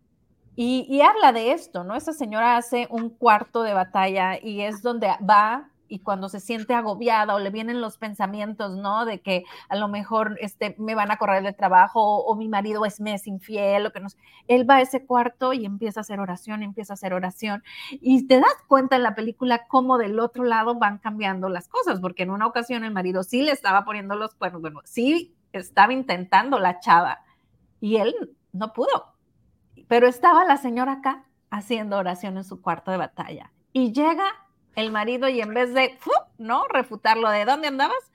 Y, 0.56 0.86
y 0.88 1.02
habla 1.02 1.32
de 1.32 1.52
esto, 1.52 1.84
¿no? 1.84 1.96
Esa 1.96 2.14
señora 2.14 2.56
hace 2.56 2.88
un 2.88 3.10
cuarto 3.10 3.62
de 3.62 3.74
batalla 3.74 4.38
y 4.42 4.62
es 4.62 4.80
donde 4.80 5.08
va 5.28 5.68
y 5.94 6.00
cuando 6.00 6.28
se 6.28 6.40
siente 6.40 6.74
agobiada 6.74 7.36
o 7.36 7.38
le 7.38 7.50
vienen 7.50 7.80
los 7.80 7.98
pensamientos, 7.98 8.76
¿no? 8.76 9.04
De 9.04 9.20
que 9.20 9.44
a 9.68 9.76
lo 9.76 9.86
mejor 9.86 10.36
este, 10.40 10.74
me 10.76 10.96
van 10.96 11.12
a 11.12 11.18
correr 11.18 11.44
de 11.44 11.52
trabajo 11.52 12.00
o, 12.02 12.34
mi 12.34 12.48
marido 12.48 12.84
es 12.84 13.00
mes 13.00 13.28
infiel 13.28 13.86
o 13.86 13.92
que 13.92 14.00
no. 14.00 14.08
Él 14.48 14.68
va 14.68 14.76
a 14.76 14.80
ese 14.80 15.06
cuarto 15.06 15.52
y 15.52 15.64
empieza 15.64 16.00
a 16.00 16.02
hacer 16.02 16.18
oración, 16.18 16.64
empieza 16.64 16.92
a 16.92 16.94
hacer 16.94 17.14
oración. 17.14 17.62
Y 17.92 18.26
te 18.26 18.40
das 18.40 18.56
cuenta 18.66 18.96
en 18.96 19.04
la 19.04 19.14
película 19.14 19.68
cómo 19.68 19.96
del 19.96 20.18
otro 20.18 20.42
lado 20.42 20.74
van 20.74 20.98
cambiando 20.98 21.48
las 21.48 21.68
cosas, 21.68 22.00
porque 22.00 22.24
en 22.24 22.30
una 22.30 22.48
ocasión 22.48 22.82
el 22.82 22.90
marido 22.90 23.22
sí 23.22 23.42
le 23.42 23.52
estaba 23.52 23.84
poniendo 23.84 24.16
los 24.16 24.34
cuernos, 24.34 24.62
bueno, 24.62 24.80
sí 24.84 25.36
estaba 25.52 25.92
intentando 25.92 26.58
la 26.58 26.80
chava 26.80 27.20
y 27.80 27.98
él 27.98 28.12
no 28.52 28.72
pudo. 28.72 29.14
Pero 29.86 30.08
estaba 30.08 30.44
la 30.44 30.56
señora 30.56 30.94
acá 30.94 31.26
haciendo 31.50 31.98
oración 31.98 32.36
en 32.36 32.42
su 32.42 32.60
cuarto 32.60 32.90
de 32.90 32.96
batalla. 32.96 33.52
Y 33.72 33.92
llega 33.92 34.24
el 34.76 34.90
marido 34.90 35.28
y 35.28 35.40
en 35.40 35.54
vez 35.54 35.72
de, 35.74 35.98
¿no? 36.38 36.64
Refutarlo 36.68 37.30
de 37.30 37.44
dónde 37.44 37.68
andabas, 37.68 38.12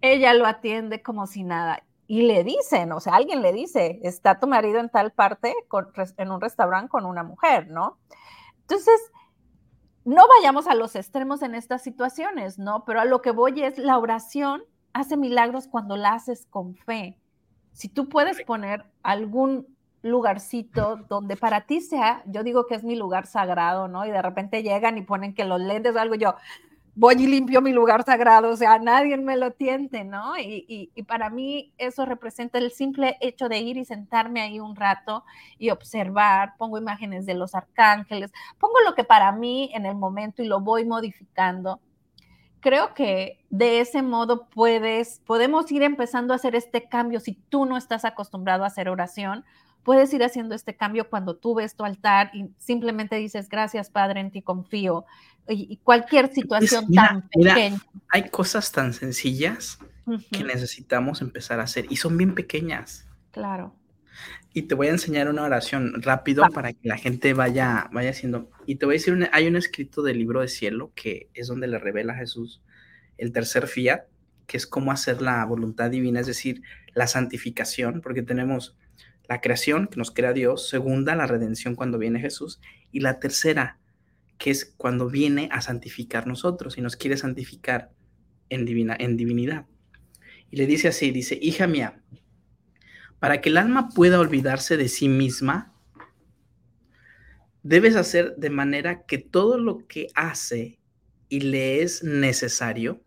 ella 0.00 0.34
lo 0.34 0.46
atiende 0.46 1.02
como 1.02 1.26
si 1.26 1.44
nada. 1.44 1.82
Y 2.08 2.22
le 2.22 2.44
dicen, 2.44 2.92
o 2.92 3.00
sea, 3.00 3.14
alguien 3.16 3.42
le 3.42 3.52
dice, 3.52 4.00
está 4.02 4.38
tu 4.38 4.46
marido 4.46 4.78
en 4.78 4.88
tal 4.88 5.12
parte, 5.12 5.54
en 6.16 6.30
un 6.30 6.40
restaurante 6.40 6.88
con 6.88 7.04
una 7.04 7.24
mujer, 7.24 7.68
¿no? 7.68 7.98
Entonces, 8.60 9.12
no 10.04 10.22
vayamos 10.36 10.68
a 10.68 10.74
los 10.74 10.94
extremos 10.94 11.42
en 11.42 11.56
estas 11.56 11.82
situaciones, 11.82 12.58
¿no? 12.58 12.84
Pero 12.84 13.00
a 13.00 13.04
lo 13.04 13.22
que 13.22 13.32
voy 13.32 13.62
es, 13.62 13.76
la 13.78 13.98
oración 13.98 14.62
hace 14.92 15.16
milagros 15.16 15.66
cuando 15.66 15.96
la 15.96 16.12
haces 16.12 16.46
con 16.46 16.76
fe. 16.76 17.18
Si 17.72 17.88
tú 17.88 18.08
puedes 18.08 18.40
poner 18.42 18.84
algún 19.02 19.75
lugarcito 20.10 20.96
donde 21.08 21.36
para 21.36 21.62
ti 21.62 21.80
sea, 21.80 22.22
yo 22.26 22.42
digo 22.42 22.66
que 22.66 22.74
es 22.74 22.84
mi 22.84 22.96
lugar 22.96 23.26
sagrado, 23.26 23.88
¿no? 23.88 24.06
Y 24.06 24.10
de 24.10 24.22
repente 24.22 24.62
llegan 24.62 24.98
y 24.98 25.02
ponen 25.02 25.34
que 25.34 25.44
los 25.44 25.60
lentes 25.60 25.94
o 25.94 25.98
algo, 25.98 26.14
yo 26.14 26.34
voy 26.96 27.14
y 27.18 27.26
limpio 27.26 27.60
mi 27.60 27.72
lugar 27.72 28.04
sagrado, 28.04 28.50
o 28.50 28.56
sea, 28.56 28.78
nadie 28.78 29.16
me 29.18 29.36
lo 29.36 29.52
tiente, 29.52 30.02
¿no? 30.02 30.36
Y, 30.38 30.90
y, 30.94 31.02
para 31.02 31.28
mí 31.28 31.74
eso 31.76 32.06
representa 32.06 32.58
el 32.58 32.72
simple 32.72 33.18
hecho 33.20 33.50
de 33.50 33.58
ir 33.58 33.76
y 33.76 33.84
sentarme 33.84 34.40
ahí 34.40 34.58
un 34.58 34.74
rato 34.74 35.22
y 35.58 35.68
observar, 35.68 36.54
pongo 36.56 36.78
imágenes 36.78 37.26
de 37.26 37.34
los 37.34 37.54
arcángeles, 37.54 38.32
pongo 38.58 38.80
lo 38.86 38.94
que 38.94 39.04
para 39.04 39.30
mí 39.30 39.70
en 39.74 39.84
el 39.84 39.94
momento 39.94 40.42
y 40.42 40.46
lo 40.46 40.60
voy 40.60 40.86
modificando. 40.86 41.80
Creo 42.60 42.94
que 42.94 43.44
de 43.50 43.80
ese 43.80 44.00
modo 44.00 44.48
puedes, 44.48 45.20
podemos 45.26 45.70
ir 45.70 45.82
empezando 45.82 46.32
a 46.32 46.36
hacer 46.36 46.56
este 46.56 46.88
cambio 46.88 47.20
si 47.20 47.34
tú 47.34 47.66
no 47.66 47.76
estás 47.76 48.06
acostumbrado 48.06 48.64
a 48.64 48.68
hacer 48.68 48.88
oración, 48.88 49.44
puedes 49.86 50.12
ir 50.12 50.24
haciendo 50.24 50.56
este 50.56 50.76
cambio 50.76 51.08
cuando 51.08 51.36
tú 51.36 51.54
ves 51.54 51.76
tu 51.76 51.84
altar 51.84 52.32
y 52.34 52.50
simplemente 52.58 53.14
dices, 53.16 53.48
gracias 53.48 53.88
Padre, 53.88 54.18
en 54.18 54.32
ti 54.32 54.42
confío. 54.42 55.06
Y, 55.48 55.76
cualquier 55.76 56.28
situación 56.34 56.92
tan 56.92 57.28
pequeña. 57.28 57.78
hay 58.08 58.28
cosas 58.28 58.72
tan 58.72 58.92
sencillas 58.92 59.78
que 60.32 60.42
necesitamos 60.42 61.22
empezar 61.22 61.60
a 61.60 61.62
hacer 61.62 61.86
y 61.88 61.96
son 61.96 62.16
bien 62.16 62.34
pequeñas. 62.34 63.06
Claro. 63.30 63.76
Y 64.52 64.62
te 64.62 64.74
voy 64.74 64.88
a 64.88 64.90
enseñar 64.90 65.28
una 65.28 65.44
oración 65.44 66.02
rápido 66.02 66.44
para 66.52 66.72
que 66.72 66.88
la 66.88 66.96
gente 66.96 67.32
vaya, 67.32 67.88
vaya 67.92 68.10
haciendo. 68.10 68.50
Y 68.66 68.76
te 68.76 68.86
voy 68.86 68.96
a 68.96 68.98
decir, 68.98 69.30
hay 69.32 69.46
un 69.46 69.54
escrito 69.54 70.02
del 70.02 70.18
libro 70.18 70.40
de 70.40 70.48
cielo 70.48 70.90
que 70.96 71.28
es 71.32 71.46
donde 71.46 71.68
le 71.68 71.78
revela 71.78 72.14
a 72.14 72.16
Jesús 72.16 72.60
el 73.18 73.30
tercer 73.30 73.68
fiat, 73.68 74.00
que 74.48 74.56
es 74.56 74.66
cómo 74.66 74.90
hacer 74.90 75.22
la 75.22 75.44
voluntad 75.44 75.90
divina, 75.90 76.18
es 76.18 76.26
decir, 76.26 76.62
la 76.92 77.06
santificación, 77.06 78.00
porque 78.00 78.22
tenemos 78.22 78.76
la 79.28 79.40
creación 79.40 79.88
que 79.88 79.96
nos 79.96 80.10
crea 80.10 80.32
Dios, 80.32 80.68
segunda, 80.68 81.14
la 81.16 81.26
redención 81.26 81.74
cuando 81.74 81.98
viene 81.98 82.20
Jesús, 82.20 82.60
y 82.92 83.00
la 83.00 83.18
tercera, 83.18 83.78
que 84.38 84.50
es 84.50 84.74
cuando 84.76 85.08
viene 85.08 85.48
a 85.52 85.60
santificar 85.60 86.26
nosotros 86.26 86.78
y 86.78 86.82
nos 86.82 86.96
quiere 86.96 87.16
santificar 87.16 87.90
en, 88.48 88.64
divina, 88.64 88.96
en 88.98 89.16
divinidad. 89.16 89.66
Y 90.50 90.56
le 90.56 90.66
dice 90.66 90.88
así, 90.88 91.10
dice, 91.10 91.38
hija 91.40 91.66
mía, 91.66 92.00
para 93.18 93.40
que 93.40 93.48
el 93.48 93.56
alma 93.56 93.88
pueda 93.88 94.20
olvidarse 94.20 94.76
de 94.76 94.88
sí 94.88 95.08
misma, 95.08 95.74
debes 97.62 97.96
hacer 97.96 98.36
de 98.36 98.50
manera 98.50 99.04
que 99.06 99.18
todo 99.18 99.58
lo 99.58 99.86
que 99.86 100.08
hace 100.14 100.78
y 101.28 101.40
le 101.40 101.82
es 101.82 102.04
necesario, 102.04 103.02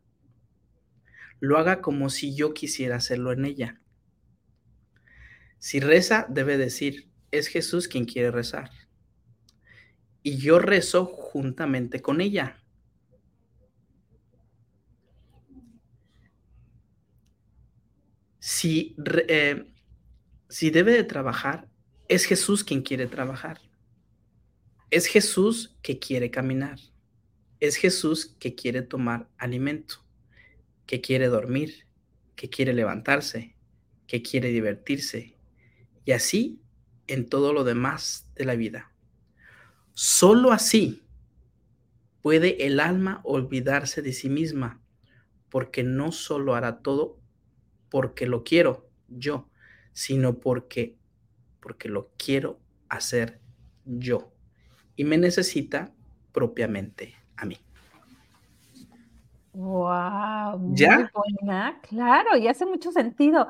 lo 1.39 1.57
haga 1.57 1.81
como 1.81 2.09
si 2.09 2.35
yo 2.35 2.53
quisiera 2.53 2.97
hacerlo 2.97 3.31
en 3.31 3.45
ella. 3.45 3.79
Si 5.59 5.81
reza, 5.81 6.25
debe 6.29 6.57
decir, 6.57 7.09
es 7.31 7.47
Jesús 7.47 7.87
quien 7.87 8.05
quiere 8.05 8.31
rezar. 8.31 8.71
Y 10.23 10.37
yo 10.37 10.59
rezo 10.59 11.05
juntamente 11.05 12.01
con 12.01 12.21
ella. 12.21 12.61
Si, 18.39 18.95
eh, 19.27 19.71
si 20.47 20.69
debe 20.71 20.93
de 20.93 21.03
trabajar, 21.03 21.67
es 22.07 22.25
Jesús 22.25 22.63
quien 22.63 22.81
quiere 22.81 23.07
trabajar. 23.07 23.61
Es 24.89 25.05
Jesús 25.05 25.77
que 25.81 25.99
quiere 25.99 26.31
caminar. 26.31 26.79
Es 27.59 27.75
Jesús 27.75 28.35
que 28.39 28.55
quiere 28.55 28.81
tomar 28.81 29.29
alimento, 29.37 29.95
que 30.85 31.01
quiere 31.01 31.27
dormir, 31.27 31.85
que 32.35 32.49
quiere 32.49 32.73
levantarse, 32.73 33.55
que 34.07 34.23
quiere 34.23 34.49
divertirse, 34.49 35.35
y 36.09 36.11
así 36.11 36.59
en 37.05 37.29
todo 37.29 37.53
lo 37.53 37.63
demás 37.63 38.27
de 38.33 38.43
la 38.43 38.55
vida. 38.55 38.91
Solo 39.93 40.51
así 40.51 41.03
puede 42.23 42.65
el 42.65 42.79
alma 42.79 43.21
olvidarse 43.23 44.01
de 44.01 44.11
sí 44.11 44.27
misma, 44.27 44.81
porque 45.49 45.83
no 45.83 46.11
solo 46.11 46.55
hará 46.55 46.79
todo 46.79 47.19
porque 47.91 48.25
lo 48.25 48.43
quiero 48.43 48.89
yo, 49.07 49.51
sino 49.93 50.39
porque 50.39 50.97
porque 51.59 51.89
lo 51.89 52.09
quiero 52.17 52.59
hacer 52.87 53.39
yo 53.85 54.33
y 54.95 55.03
me 55.03 55.19
necesita 55.19 55.93
propiamente 56.31 57.13
a 57.37 57.45
mí. 57.45 57.57
Wow, 59.53 60.73
¿Ya? 60.73 61.11
buena, 61.13 61.79
claro, 61.87 62.35
y 62.35 62.47
hace 62.47 62.65
mucho 62.65 62.91
sentido 62.91 63.47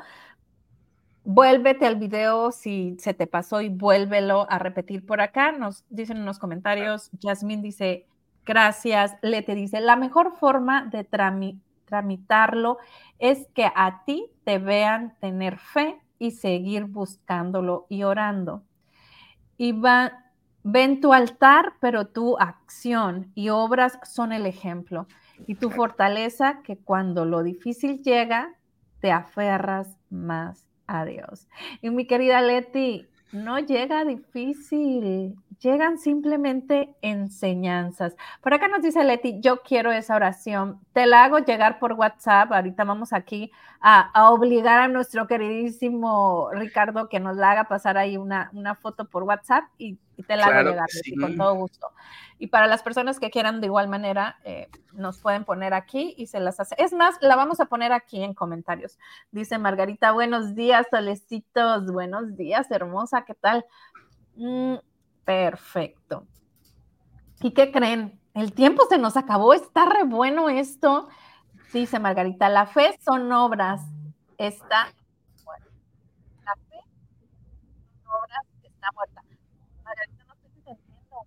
vuélvete 1.23 1.85
al 1.85 1.97
video 1.97 2.51
si 2.51 2.95
se 2.99 3.13
te 3.13 3.27
pasó 3.27 3.61
y 3.61 3.69
vuélvelo 3.69 4.47
a 4.49 4.59
repetir 4.59 5.05
por 5.05 5.21
acá. 5.21 5.51
Nos 5.51 5.85
dicen 5.89 6.17
en 6.17 6.25
los 6.25 6.39
comentarios, 6.39 7.09
Jasmine 7.21 7.61
dice, 7.61 8.07
gracias. 8.45 9.15
Lete 9.21 9.55
dice, 9.55 9.81
la 9.81 9.95
mejor 9.95 10.37
forma 10.37 10.85
de 10.85 11.03
tramitarlo, 11.03 12.77
es 13.17 13.47
que 13.53 13.69
a 13.75 14.03
ti 14.05 14.31
te 14.43 14.57
vean 14.59 15.15
tener 15.19 15.57
fe 15.57 15.99
y 16.17 16.31
seguir 16.31 16.85
buscándolo 16.85 17.85
y 17.89 18.03
orando. 18.03 18.63
Y 19.57 19.73
va, 19.73 20.25
ven 20.63 21.01
tu 21.01 21.13
altar, 21.13 21.73
pero 21.79 22.07
tu 22.07 22.37
acción 22.37 23.31
y 23.35 23.49
obras 23.49 23.99
son 24.03 24.31
el 24.31 24.45
ejemplo. 24.45 25.07
Y 25.47 25.55
tu 25.55 25.69
fortaleza 25.69 26.61
que 26.63 26.77
cuando 26.77 27.25
lo 27.25 27.43
difícil 27.43 28.01
llega, 28.01 28.53
te 28.99 29.11
aferras 29.11 29.97
más 30.09 30.68
a 30.89 31.05
Dios. 31.05 31.47
Y 31.81 31.89
mi 31.91 32.05
querida 32.05 32.41
Leti, 32.41 33.05
no 33.31 33.59
llega 33.59 34.03
difícil, 34.03 35.35
llegan 35.59 35.97
simplemente 35.97 36.95
enseñanzas. 37.01 38.15
Por 38.41 38.53
acá 38.53 38.67
nos 38.67 38.81
dice 38.81 39.03
Leti, 39.03 39.39
yo 39.41 39.61
quiero 39.61 39.91
esa 39.91 40.15
oración, 40.15 40.79
te 40.93 41.05
la 41.05 41.23
hago 41.23 41.39
llegar 41.39 41.79
por 41.79 41.93
WhatsApp, 41.93 42.51
ahorita 42.51 42.83
vamos 42.83 43.13
aquí 43.13 43.51
a, 43.81 44.11
obligar 44.31 44.79
a 44.79 44.87
nuestro 44.87 45.27
queridísimo 45.27 46.49
Ricardo 46.51 47.09
que 47.09 47.19
nos 47.19 47.35
la 47.35 47.51
haga 47.51 47.63
pasar 47.65 47.97
ahí 47.97 48.17
una, 48.17 48.49
una 48.53 48.75
foto 48.75 49.05
por 49.05 49.23
WhatsApp 49.23 49.65
y, 49.77 49.97
te 50.27 50.35
la 50.35 50.47
hago 50.47 50.69
llegar, 50.69 50.89
con 51.19 51.37
todo 51.37 51.55
gusto. 51.55 51.87
Y 52.39 52.47
para 52.47 52.67
las 52.67 52.83
personas 52.83 53.19
que 53.21 53.29
quieran 53.29 53.61
de 53.61 53.67
igual 53.67 53.87
manera, 53.87 54.37
eh, 54.43 54.69
nos 54.91 55.19
pueden 55.19 55.45
poner 55.45 55.73
aquí 55.73 56.13
y 56.17 56.27
se 56.27 56.41
las 56.41 56.59
hace. 56.59 56.75
Es 56.77 56.91
más, 56.91 57.15
la 57.21 57.37
vamos 57.37 57.61
a 57.61 57.67
poner 57.67 57.93
aquí 57.93 58.21
en 58.21 58.33
comentarios. 58.33 58.99
Dice 59.31 59.57
Margarita, 59.57 60.11
buenos 60.11 60.55
días, 60.55 60.87
solecitos, 60.91 61.89
buenos 61.89 62.35
días, 62.35 62.69
hermosa, 62.69 63.23
¿qué 63.23 63.33
tal? 63.33 63.65
Mm, 64.35 64.75
Perfecto. 65.29 66.25
¿Y 67.39 67.51
qué 67.53 67.71
creen? 67.71 68.19
El 68.33 68.51
tiempo 68.51 68.87
se 68.89 68.97
nos 68.97 69.15
acabó, 69.15 69.53
está 69.53 69.85
re 69.85 70.03
bueno 70.03 70.49
esto. 70.49 71.07
Dice 71.71 71.99
Margarita, 71.99 72.49
la 72.49 72.65
fe 72.65 72.97
son 73.05 73.31
obras, 73.31 73.79
está 74.39 74.91
muerta. 75.45 75.69
La 76.43 76.55
fe 76.55 76.81
son 78.01 78.11
obras, 78.11 78.43
está 78.63 78.87
muerta. 78.95 79.21
Margarita, 79.83 80.23
no 80.25 80.33
estoy 80.33 80.51
entendiendo. 80.55 81.17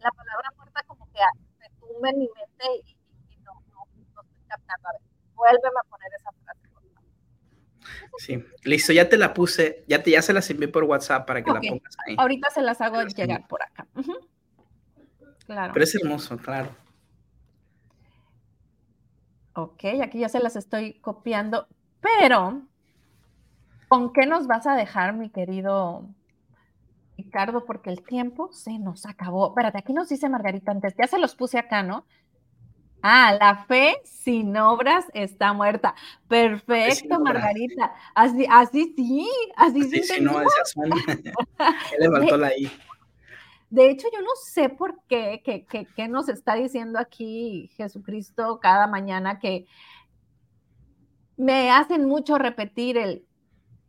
La 0.00 0.10
palabra 0.10 0.50
muerta 0.58 0.82
como 0.86 1.06
que 1.06 1.20
se 1.60 1.70
tumba 1.80 2.10
en 2.10 2.18
mi 2.18 2.28
mente 2.28 2.66
y, 2.84 3.38
no, 3.38 3.54
no, 3.70 3.86
no 4.14 4.20
estoy 4.20 4.44
captando. 4.48 4.88
A 4.90 4.92
ver, 4.92 5.00
vuélveme 5.34 5.80
a 5.80 5.88
poner 5.88 6.10
frase. 6.20 6.23
Sí, 8.18 8.44
listo, 8.62 8.92
ya 8.92 9.08
te 9.08 9.16
la 9.16 9.34
puse, 9.34 9.84
ya, 9.88 10.02
te, 10.02 10.10
ya 10.10 10.22
se 10.22 10.32
las 10.32 10.48
envié 10.50 10.68
por 10.68 10.84
WhatsApp 10.84 11.26
para 11.26 11.42
que 11.42 11.50
la 11.50 11.60
pongas 11.60 11.96
ahí. 12.06 12.14
Ahorita 12.18 12.50
se 12.50 12.62
las 12.62 12.80
hago 12.80 13.02
llegar 13.02 13.46
por 13.48 13.62
acá. 13.62 13.86
Claro. 15.46 15.72
Pero 15.74 15.84
es 15.84 15.94
hermoso, 15.94 16.36
claro. 16.38 16.74
Ok, 19.54 19.84
aquí 20.02 20.18
ya 20.18 20.28
se 20.28 20.40
las 20.40 20.56
estoy 20.56 20.94
copiando, 20.94 21.68
pero 22.00 22.62
¿con 23.88 24.12
qué 24.12 24.26
nos 24.26 24.46
vas 24.46 24.66
a 24.66 24.74
dejar, 24.74 25.14
mi 25.14 25.30
querido 25.30 26.08
Ricardo? 27.16 27.64
Porque 27.64 27.90
el 27.90 28.02
tiempo 28.02 28.52
se 28.52 28.78
nos 28.78 29.06
acabó. 29.06 29.48
Espérate, 29.48 29.78
aquí 29.78 29.92
nos 29.92 30.08
dice 30.08 30.28
Margarita 30.28 30.72
antes, 30.72 30.94
ya 30.98 31.06
se 31.06 31.18
los 31.18 31.36
puse 31.36 31.58
acá, 31.58 31.82
¿no? 31.82 32.04
Ah, 33.06 33.36
la 33.38 33.66
fe 33.66 34.00
sin 34.02 34.56
obras 34.56 35.04
está 35.12 35.52
muerta. 35.52 35.94
Perfecto, 36.26 37.20
Margarita. 37.20 37.92
Así, 38.14 38.46
así 38.50 38.94
sí, 38.96 39.28
así, 39.56 39.82
sí. 39.82 40.02
sí 40.04 40.20
no, 40.22 40.40
le 41.98 42.08
faltó 42.10 42.38
la 42.38 42.56
I. 42.56 42.70
De 43.68 43.90
hecho, 43.90 44.08
yo 44.10 44.22
no 44.22 44.30
sé 44.42 44.70
por 44.70 45.02
qué, 45.06 45.42
qué 45.94 46.08
nos 46.08 46.30
está 46.30 46.54
diciendo 46.54 46.98
aquí 46.98 47.70
Jesucristo 47.76 48.58
cada 48.58 48.86
mañana 48.86 49.38
que 49.38 49.66
me 51.36 51.70
hacen 51.70 52.06
mucho 52.06 52.38
repetir 52.38 52.96
el 52.96 53.26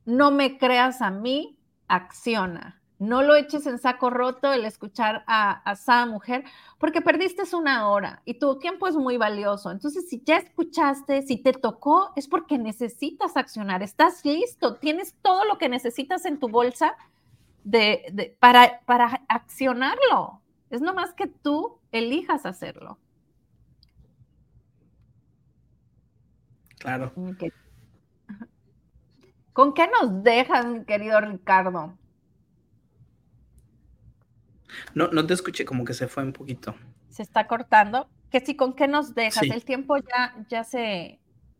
no 0.03 0.29
me 0.29 0.57
creas 0.57 1.01
a 1.01 1.09
mí, 1.09 1.57
acciona. 1.87 2.81
No 2.97 3.23
lo 3.23 3.35
eches 3.35 3.67
en 3.67 3.77
saco 3.77 4.09
roto 4.09 4.53
el 4.53 4.63
escuchar 4.63 5.23
a, 5.27 5.61
esa 5.73 6.05
mujer, 6.05 6.45
porque 6.77 7.01
perdiste 7.01 7.43
una 7.53 7.89
hora 7.89 8.21
y 8.23 8.35
tu 8.35 8.57
tiempo 8.57 8.87
es 8.87 8.95
muy 8.95 9.17
valioso. 9.17 9.69
Entonces, 9.69 10.09
si 10.09 10.21
ya 10.23 10.37
escuchaste, 10.37 11.21
si 11.23 11.37
te 11.37 11.51
tocó, 11.51 12.13
es 12.15 12.27
porque 12.27 12.57
necesitas 12.57 13.35
accionar. 13.35 13.83
Estás 13.83 14.23
listo, 14.23 14.75
tienes 14.75 15.13
todo 15.21 15.43
lo 15.43 15.57
que 15.57 15.67
necesitas 15.67 16.25
en 16.25 16.39
tu 16.39 16.47
bolsa 16.47 16.95
de, 17.65 18.37
para, 18.39 18.79
para 18.85 19.23
accionarlo. 19.27 20.41
Es 20.69 20.81
nomás 20.81 21.13
que 21.13 21.27
tú 21.27 21.77
elijas 21.91 22.45
hacerlo. 22.45 22.97
Claro. 26.79 27.11
¿Con 29.51 29.73
qué 29.73 29.87
nos 29.87 30.23
dejan, 30.23 30.85
querido 30.85 31.19
Ricardo? 31.19 31.97
No, 34.93 35.07
no 35.09 35.25
te 35.25 35.33
escuché, 35.33 35.65
como 35.65 35.85
que 35.85 35.93
se 35.93 36.07
fue 36.07 36.23
un 36.23 36.33
poquito. 36.33 36.75
Se 37.09 37.23
está 37.23 37.47
cortando. 37.47 38.07
Que 38.31 38.39
si 38.39 38.55
con 38.55 38.73
qué 38.73 38.87
nos 38.87 39.15
dejas, 39.15 39.43
el 39.43 39.63
tiempo 39.63 39.95
ya, 39.97 40.35
ya 40.49 40.63
se, 40.63 41.19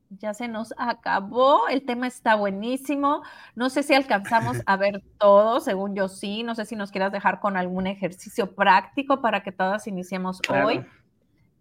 ya 0.09 0.34
se 0.34 0.47
nos 0.47 0.74
acabó, 0.78 1.68
el 1.68 1.86
tema 1.86 2.07
está 2.07 2.36
buenísimo. 2.36 3.24
No 3.55 3.70
sé 3.70 3.84
si 3.84 3.93
alcanzamos 3.93 4.57
a 4.66 4.78
ver 4.78 5.01
todo, 5.18 5.59
según 5.59 5.95
yo 5.95 6.09
sí. 6.09 6.43
No 6.43 6.55
sé 6.55 6.66
si 6.66 6.76
nos 6.76 6.91
quieras 6.91 7.11
dejar 7.11 7.39
con 7.39 7.57
algún 7.57 7.88
ejercicio 7.88 8.55
práctico 8.55 9.22
para 9.22 9.43
que 9.43 9.51
todas 9.51 9.88
iniciemos 9.88 10.41
hoy. 10.49 10.86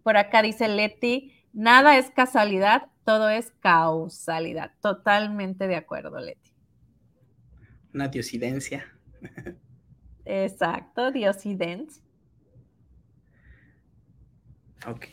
Por 0.03 0.17
acá 0.17 0.41
dice 0.41 0.67
Leti, 0.67 1.33
nada 1.53 1.97
es 1.97 2.11
casualidad, 2.11 2.87
todo 3.05 3.29
es 3.29 3.51
causalidad. 3.59 4.71
Totalmente 4.81 5.67
de 5.67 5.75
acuerdo, 5.75 6.19
Leti. 6.19 6.51
Una 7.93 8.07
diosidencia. 8.07 8.85
Exacto, 10.25 11.11
Diosidens. 11.11 12.01
Ok, 14.87 15.05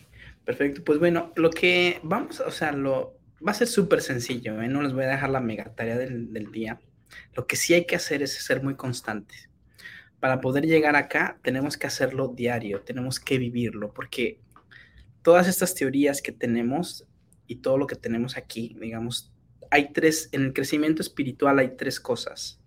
perfecto. 0.44 0.82
Pues 0.84 0.98
bueno, 0.98 1.32
lo 1.36 1.50
que 1.50 2.00
vamos, 2.02 2.40
o 2.40 2.50
sea, 2.50 2.72
lo 2.72 3.18
va 3.46 3.52
a 3.52 3.54
ser 3.54 3.68
súper 3.68 4.02
sencillo, 4.02 4.60
¿eh? 4.60 4.68
no 4.68 4.82
les 4.82 4.92
voy 4.92 5.04
a 5.04 5.08
dejar 5.08 5.30
la 5.30 5.40
mega 5.40 5.74
tarea 5.74 5.96
del, 5.96 6.32
del 6.32 6.50
día. 6.50 6.80
Lo 7.34 7.46
que 7.46 7.56
sí 7.56 7.74
hay 7.74 7.86
que 7.86 7.96
hacer 7.96 8.22
es 8.22 8.32
ser 8.32 8.62
muy 8.62 8.74
constantes. 8.74 9.48
Para 10.20 10.40
poder 10.40 10.66
llegar 10.66 10.96
acá, 10.96 11.38
tenemos 11.42 11.76
que 11.76 11.86
hacerlo 11.86 12.28
diario, 12.28 12.82
tenemos 12.82 13.18
que 13.18 13.38
vivirlo, 13.38 13.92
porque 13.92 14.40
todas 15.22 15.48
estas 15.48 15.74
teorías 15.74 16.22
que 16.22 16.32
tenemos 16.32 17.06
y 17.46 17.56
todo 17.56 17.76
lo 17.76 17.86
que 17.86 17.96
tenemos 17.96 18.36
aquí, 18.36 18.76
digamos, 18.80 19.32
hay 19.70 19.92
tres, 19.92 20.28
en 20.32 20.42
el 20.42 20.52
crecimiento 20.52 21.02
espiritual 21.02 21.58
hay 21.58 21.76
tres 21.76 21.98
cosas 21.98 22.60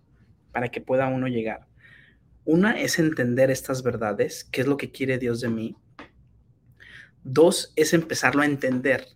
para 0.51 0.69
que 0.69 0.81
pueda 0.81 1.07
uno 1.07 1.27
llegar. 1.27 1.67
Una 2.45 2.79
es 2.79 2.99
entender 2.99 3.49
estas 3.49 3.81
verdades, 3.81 4.43
qué 4.51 4.61
es 4.61 4.67
lo 4.67 4.77
que 4.77 4.91
quiere 4.91 5.17
Dios 5.17 5.41
de 5.41 5.49
mí. 5.49 5.75
Dos 7.23 7.73
es 7.75 7.93
empezarlo 7.93 8.43
a 8.43 8.45
entender. 8.45 9.07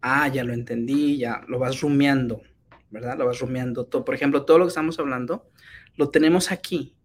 Ah, 0.00 0.26
ya 0.28 0.42
lo 0.42 0.54
entendí, 0.54 1.18
ya 1.18 1.42
lo 1.48 1.58
vas 1.58 1.82
rumiando, 1.82 2.42
¿verdad? 2.90 3.18
Lo 3.18 3.26
vas 3.26 3.40
rumiando. 3.40 3.84
Todo. 3.84 4.06
Por 4.06 4.14
ejemplo, 4.14 4.46
todo 4.46 4.58
lo 4.58 4.64
que 4.64 4.68
estamos 4.68 4.98
hablando 4.98 5.50
lo 5.96 6.10
tenemos 6.10 6.50
aquí, 6.50 6.96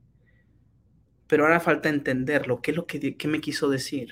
pero 1.28 1.43
ahora 1.43 1.60
falta 1.60 1.89
entenderlo. 1.89 2.62
¿Qué 2.62 2.72
es 2.72 2.78
lo 2.78 2.88
que 2.88 3.28
me 3.28 3.41
quiso 3.41 3.70
decir? 3.70 4.10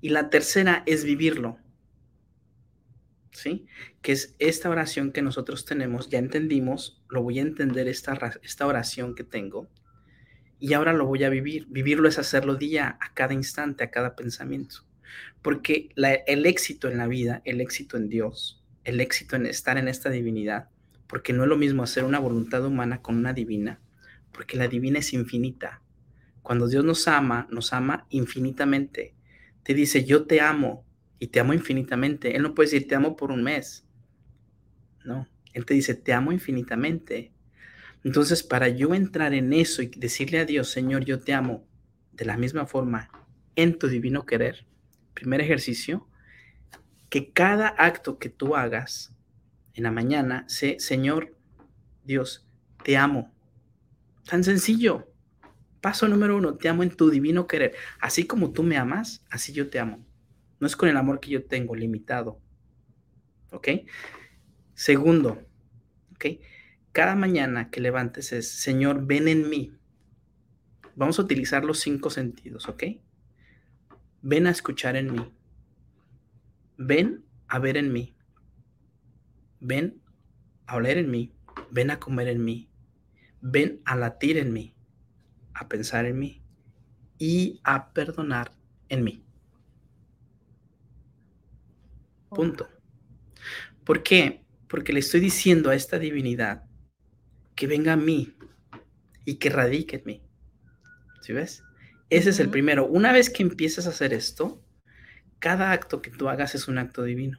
Y 0.00 0.08
la 0.08 0.30
tercera 0.30 0.82
es 0.86 1.04
vivirlo. 1.04 1.58
¿Sí? 3.32 3.66
Que 4.00 4.12
es 4.12 4.34
esta 4.38 4.70
oración 4.70 5.12
que 5.12 5.22
nosotros 5.22 5.64
tenemos, 5.64 6.08
ya 6.08 6.18
entendimos, 6.18 7.02
lo 7.08 7.22
voy 7.22 7.38
a 7.38 7.42
entender 7.42 7.88
esta, 7.88 8.38
esta 8.42 8.66
oración 8.66 9.14
que 9.14 9.24
tengo 9.24 9.68
y 10.62 10.74
ahora 10.74 10.92
lo 10.92 11.06
voy 11.06 11.24
a 11.24 11.28
vivir. 11.28 11.66
Vivirlo 11.70 12.08
es 12.08 12.20
hacerlo 12.20 12.54
día 12.54 12.96
a 13.00 13.12
cada 13.14 13.34
instante, 13.34 13.82
a 13.82 13.90
cada 13.90 14.14
pensamiento. 14.14 14.86
Porque 15.42 15.88
el 15.96 16.46
éxito 16.46 16.88
en 16.88 16.98
la 16.98 17.08
vida, 17.08 17.42
el 17.44 17.60
éxito 17.60 17.96
en 17.96 18.08
Dios, 18.08 18.62
el 18.84 19.00
éxito 19.00 19.34
en 19.34 19.46
estar 19.46 19.76
en 19.76 19.88
esta 19.88 20.08
divinidad, 20.08 20.68
porque 21.08 21.32
no 21.32 21.42
es 21.42 21.48
lo 21.48 21.56
mismo 21.56 21.82
hacer 21.82 22.04
una 22.04 22.20
voluntad 22.20 22.64
humana 22.64 23.02
con 23.02 23.16
una 23.16 23.32
divina, 23.32 23.80
porque 24.30 24.56
la 24.56 24.68
divina 24.68 25.00
es 25.00 25.12
infinita. 25.12 25.82
Cuando 26.42 26.68
Dios 26.68 26.84
nos 26.84 27.08
ama, 27.08 27.48
nos 27.50 27.72
ama 27.72 28.06
infinitamente. 28.10 29.14
Te 29.64 29.74
dice, 29.74 30.04
yo 30.04 30.26
te 30.26 30.40
amo, 30.40 30.84
y 31.22 31.28
te 31.28 31.38
amo 31.38 31.54
infinitamente. 31.54 32.34
Él 32.34 32.42
no 32.42 32.52
puede 32.52 32.68
decir 32.68 32.88
te 32.88 32.96
amo 32.96 33.14
por 33.14 33.30
un 33.30 33.44
mes. 33.44 33.86
No, 35.04 35.28
Él 35.52 35.64
te 35.64 35.72
dice 35.72 35.94
te 35.94 36.12
amo 36.12 36.32
infinitamente. 36.32 37.30
Entonces, 38.02 38.42
para 38.42 38.68
yo 38.68 38.92
entrar 38.92 39.32
en 39.32 39.52
eso 39.52 39.82
y 39.82 39.86
decirle 39.86 40.40
a 40.40 40.46
Dios, 40.46 40.70
Señor, 40.70 41.04
yo 41.04 41.20
te 41.20 41.32
amo 41.32 41.64
de 42.10 42.24
la 42.24 42.36
misma 42.36 42.66
forma 42.66 43.08
en 43.54 43.78
tu 43.78 43.86
divino 43.86 44.26
querer, 44.26 44.66
primer 45.14 45.40
ejercicio, 45.40 46.08
que 47.08 47.30
cada 47.30 47.68
acto 47.68 48.18
que 48.18 48.28
tú 48.28 48.56
hagas 48.56 49.14
en 49.74 49.84
la 49.84 49.92
mañana, 49.92 50.44
sé, 50.48 50.74
Señor, 50.80 51.36
Dios, 52.02 52.48
te 52.82 52.96
amo. 52.96 53.32
Tan 54.28 54.42
sencillo. 54.42 55.06
Paso 55.80 56.08
número 56.08 56.36
uno, 56.36 56.56
te 56.56 56.68
amo 56.68 56.82
en 56.82 56.90
tu 56.90 57.10
divino 57.10 57.46
querer. 57.46 57.76
Así 58.00 58.26
como 58.26 58.50
tú 58.50 58.64
me 58.64 58.76
amas, 58.76 59.24
así 59.30 59.52
yo 59.52 59.70
te 59.70 59.78
amo. 59.78 60.04
No 60.62 60.68
es 60.68 60.76
con 60.76 60.88
el 60.88 60.96
amor 60.96 61.18
que 61.18 61.30
yo 61.30 61.44
tengo 61.44 61.74
limitado. 61.74 62.40
¿Ok? 63.50 63.66
Segundo, 64.74 65.44
¿ok? 66.12 66.38
Cada 66.92 67.16
mañana 67.16 67.68
que 67.68 67.80
levantes 67.80 68.32
es, 68.32 68.48
Señor, 68.48 69.04
ven 69.04 69.26
en 69.26 69.50
mí. 69.50 69.72
Vamos 70.94 71.18
a 71.18 71.22
utilizar 71.22 71.64
los 71.64 71.80
cinco 71.80 72.10
sentidos, 72.10 72.68
¿ok? 72.68 72.84
Ven 74.20 74.46
a 74.46 74.50
escuchar 74.50 74.94
en 74.94 75.12
mí. 75.12 75.32
Ven 76.76 77.24
a 77.48 77.58
ver 77.58 77.76
en 77.76 77.92
mí. 77.92 78.14
Ven 79.58 80.00
a 80.66 80.76
oler 80.76 80.96
en 80.96 81.10
mí. 81.10 81.34
Ven 81.72 81.90
a 81.90 81.98
comer 81.98 82.28
en 82.28 82.44
mí. 82.44 82.70
Ven 83.40 83.82
a 83.84 83.96
latir 83.96 84.36
en 84.36 84.52
mí. 84.52 84.76
A 85.54 85.68
pensar 85.68 86.06
en 86.06 86.20
mí. 86.20 86.40
Y 87.18 87.60
a 87.64 87.92
perdonar 87.92 88.54
en 88.88 89.02
mí. 89.02 89.24
Punto. 92.34 92.68
¿Por 93.84 94.02
qué? 94.02 94.44
Porque 94.68 94.92
le 94.92 95.00
estoy 95.00 95.20
diciendo 95.20 95.70
a 95.70 95.74
esta 95.74 95.98
divinidad 95.98 96.64
que 97.54 97.66
venga 97.66 97.92
a 97.92 97.96
mí 97.96 98.34
y 99.24 99.36
que 99.36 99.50
radique 99.50 99.96
en 99.96 100.02
mí. 100.04 100.22
¿Sí 101.20 101.32
ves? 101.32 101.62
Ese 102.10 102.30
es 102.30 102.40
el 102.40 102.50
primero. 102.50 102.86
Una 102.86 103.12
vez 103.12 103.30
que 103.30 103.42
empiezas 103.42 103.86
a 103.86 103.90
hacer 103.90 104.12
esto, 104.12 104.62
cada 105.38 105.72
acto 105.72 106.02
que 106.02 106.10
tú 106.10 106.28
hagas 106.28 106.54
es 106.54 106.68
un 106.68 106.78
acto 106.78 107.02
divino. 107.02 107.38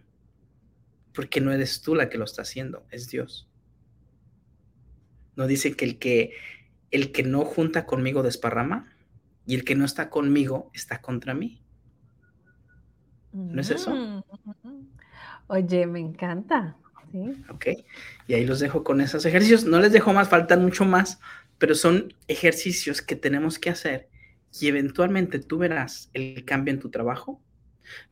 Porque 1.14 1.42
no 1.42 1.52
eres 1.52 1.82
tú 1.82 1.96
la 1.96 2.10
que 2.10 2.18
lo 2.18 2.26
está 2.26 2.42
haciendo, 2.42 2.86
es 2.90 3.10
Dios. 3.10 3.50
No 5.36 5.48
dice 5.48 5.76
que 5.76 5.86
el 5.86 6.00
que 6.00 6.34
el 6.92 7.12
que 7.12 7.24
no 7.24 7.44
junta 7.44 7.88
conmigo 7.88 8.22
desparrama 8.22 8.96
y 9.48 9.56
el 9.56 9.64
que 9.64 9.76
no 9.76 9.84
está 9.84 10.10
conmigo 10.12 10.70
está 10.74 11.02
contra 11.02 11.34
mí. 11.34 11.64
¿No 13.32 13.60
es 13.60 13.72
eso? 13.72 14.24
Oye, 15.48 15.86
me 15.86 16.00
encanta. 16.00 16.78
Ok, 17.50 17.68
y 18.28 18.34
ahí 18.34 18.46
los 18.46 18.60
dejo 18.60 18.84
con 18.84 19.00
esos 19.02 19.26
ejercicios. 19.26 19.66
No 19.66 19.80
les 19.80 19.92
dejo 19.92 20.14
más, 20.14 20.30
faltan 20.30 20.64
mucho 20.64 20.84
más, 20.84 21.20
pero 21.60 21.76
son 21.76 22.14
ejercicios 22.28 23.02
que 23.02 23.16
tenemos 23.16 23.60
que 23.60 23.70
hacer 23.70 24.10
y 24.60 24.68
eventualmente 24.68 25.40
tú 25.40 25.60
verás 25.60 26.10
el 26.14 26.44
cambio 26.46 26.74
en 26.74 26.80
tu 26.80 26.90
trabajo, 26.90 27.42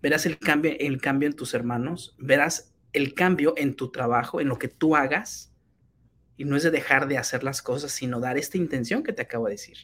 verás 0.02 0.26
el 0.26 0.38
cambio, 0.38 0.74
el 0.80 1.02
cambio 1.02 1.28
en 1.28 1.36
tus 1.36 1.54
hermanos, 1.54 2.16
verás 2.20 2.74
el 2.94 3.14
cambio 3.14 3.54
en 3.58 3.76
tu 3.76 3.92
trabajo, 3.92 4.40
en 4.40 4.48
lo 4.48 4.60
que 4.60 4.68
tú 4.68 4.96
hagas. 4.96 5.52
Y 6.38 6.46
no 6.46 6.56
es 6.56 6.64
de 6.64 6.72
dejar 6.72 7.08
de 7.08 7.18
hacer 7.18 7.44
las 7.44 7.62
cosas, 7.62 7.92
sino 7.92 8.20
dar 8.20 8.38
esta 8.38 8.58
intención 8.58 9.04
que 9.04 9.14
te 9.14 9.22
acabo 9.24 9.46
de 9.46 9.54
decir 9.54 9.78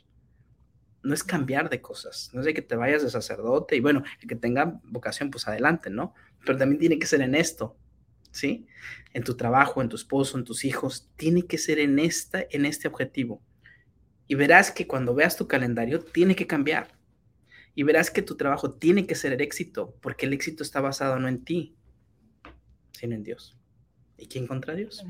no 1.07 1.13
es 1.13 1.23
cambiar 1.23 1.69
de 1.69 1.81
cosas, 1.81 2.29
no 2.33 2.41
es 2.41 2.45
de 2.45 2.53
que 2.53 2.61
te 2.61 2.75
vayas 2.75 3.01
de 3.01 3.09
sacerdote 3.09 3.75
y 3.75 3.79
bueno, 3.79 4.03
el 4.21 4.27
que 4.27 4.35
tenga 4.35 4.79
vocación, 4.83 5.31
pues 5.31 5.47
adelante, 5.47 5.89
¿no? 5.89 6.13
Pero 6.45 6.57
también 6.57 6.79
tiene 6.79 6.99
que 6.99 7.07
ser 7.07 7.21
en 7.21 7.35
esto, 7.35 7.77
¿sí? 8.31 8.67
En 9.13 9.23
tu 9.23 9.35
trabajo, 9.35 9.81
en 9.81 9.89
tu 9.89 9.95
esposo, 9.95 10.37
en 10.37 10.43
tus 10.43 10.65
hijos, 10.65 11.09
tiene 11.15 11.43
que 11.43 11.57
ser 11.57 11.79
en, 11.79 11.99
esta, 11.99 12.45
en 12.49 12.65
este 12.65 12.87
objetivo. 12.87 13.41
Y 14.27 14.35
verás 14.35 14.71
que 14.71 14.87
cuando 14.87 15.15
veas 15.15 15.37
tu 15.37 15.47
calendario, 15.47 16.01
tiene 16.01 16.35
que 16.35 16.47
cambiar. 16.47 16.89
Y 17.75 17.83
verás 17.83 18.09
que 18.09 18.21
tu 18.21 18.35
trabajo 18.35 18.71
tiene 18.71 19.05
que 19.05 19.15
ser 19.15 19.33
el 19.33 19.41
éxito, 19.41 19.95
porque 20.01 20.25
el 20.25 20.33
éxito 20.33 20.63
está 20.63 20.81
basado 20.81 21.19
no 21.19 21.27
en 21.27 21.43
ti, 21.43 21.75
sino 22.91 23.15
en 23.15 23.23
Dios. 23.23 23.57
¿Y 24.17 24.27
quién 24.27 24.47
contra 24.47 24.73
Dios? 24.73 25.05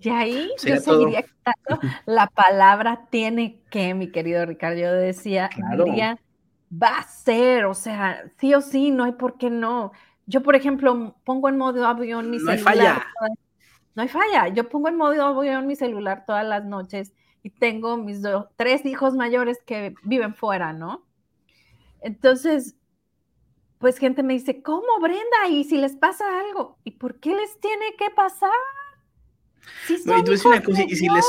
Y 0.00 0.08
ahí 0.08 0.50
yo 0.64 0.76
seguiría 0.78 1.22
quitando 1.22 1.80
la 2.06 2.26
palabra 2.26 3.06
tiene 3.10 3.60
que, 3.70 3.94
mi 3.94 4.10
querido 4.10 4.44
Ricardo. 4.44 4.78
Yo 4.78 4.92
decía, 4.92 5.48
diría, 5.76 6.18
va 6.70 6.98
a 6.98 7.08
ser, 7.08 7.66
o 7.66 7.74
sea, 7.74 8.24
sí 8.38 8.54
o 8.54 8.60
sí, 8.60 8.90
no 8.90 9.04
hay 9.04 9.12
por 9.12 9.38
qué 9.38 9.50
no. 9.50 9.92
Yo, 10.26 10.42
por 10.42 10.56
ejemplo, 10.56 11.16
pongo 11.24 11.48
en 11.48 11.56
modo 11.56 11.86
avión 11.86 12.30
mi 12.30 12.38
celular. 12.38 12.58
No 12.64 12.70
hay 12.70 12.76
falla. 12.78 13.06
no 13.94 14.02
hay 14.02 14.08
falla. 14.08 14.48
Yo 14.48 14.68
pongo 14.68 14.88
en 14.88 14.96
modo 14.96 15.24
avión 15.24 15.66
mi 15.66 15.76
celular 15.76 16.24
todas 16.26 16.44
las 16.44 16.64
noches 16.64 17.12
y 17.42 17.50
tengo 17.50 17.96
mis 17.96 18.22
tres 18.56 18.84
hijos 18.84 19.14
mayores 19.14 19.58
que 19.64 19.94
viven 20.02 20.34
fuera, 20.34 20.72
¿no? 20.72 21.06
Entonces, 22.00 22.74
pues 23.78 23.98
gente 23.98 24.24
me 24.24 24.34
dice, 24.34 24.62
¿cómo 24.62 24.98
Brenda? 25.00 25.48
¿Y 25.48 25.62
si 25.62 25.78
les 25.78 25.94
pasa 25.94 26.24
algo? 26.40 26.78
¿Y 26.82 26.92
por 26.92 27.20
qué 27.20 27.34
les 27.34 27.60
tiene 27.60 27.94
que 27.96 28.10
pasar? 28.10 28.50
Sí, 29.86 30.02
no, 30.04 30.18
y 30.18 30.24
tú 30.24 30.32
una 30.44 30.62
cosa, 30.62 30.82
y 30.82 30.96
si 30.96 31.08
les. 31.08 31.24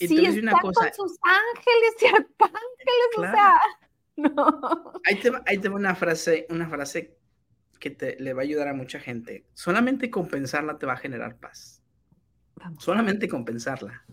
Y 0.00 0.40
una 0.40 0.52
cosa. 0.60 0.80
con 0.80 0.94
sus 0.94 1.18
ángeles 1.22 1.94
y 2.00 2.06
arcángeles, 2.06 3.18
o 3.18 3.22
sea. 3.22 3.60
No. 4.16 4.92
Ahí 5.06 5.16
te, 5.16 5.32
ahí 5.44 5.58
te 5.58 5.68
va 5.68 5.74
una 5.74 5.96
frase, 5.96 6.46
una 6.48 6.68
frase 6.68 7.18
que 7.84 7.90
te, 7.90 8.18
le 8.18 8.32
va 8.32 8.40
a 8.40 8.44
ayudar 8.44 8.68
a 8.68 8.72
mucha 8.72 8.98
gente. 8.98 9.44
Solamente 9.52 10.08
compensarla 10.08 10.78
te 10.78 10.86
va 10.86 10.94
a 10.94 10.96
generar 10.96 11.36
paz. 11.36 11.82
Solamente 12.78 13.28
compensarla. 13.28 14.06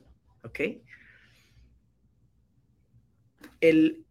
¿Ok? 0.44 0.60
El, 3.62 4.06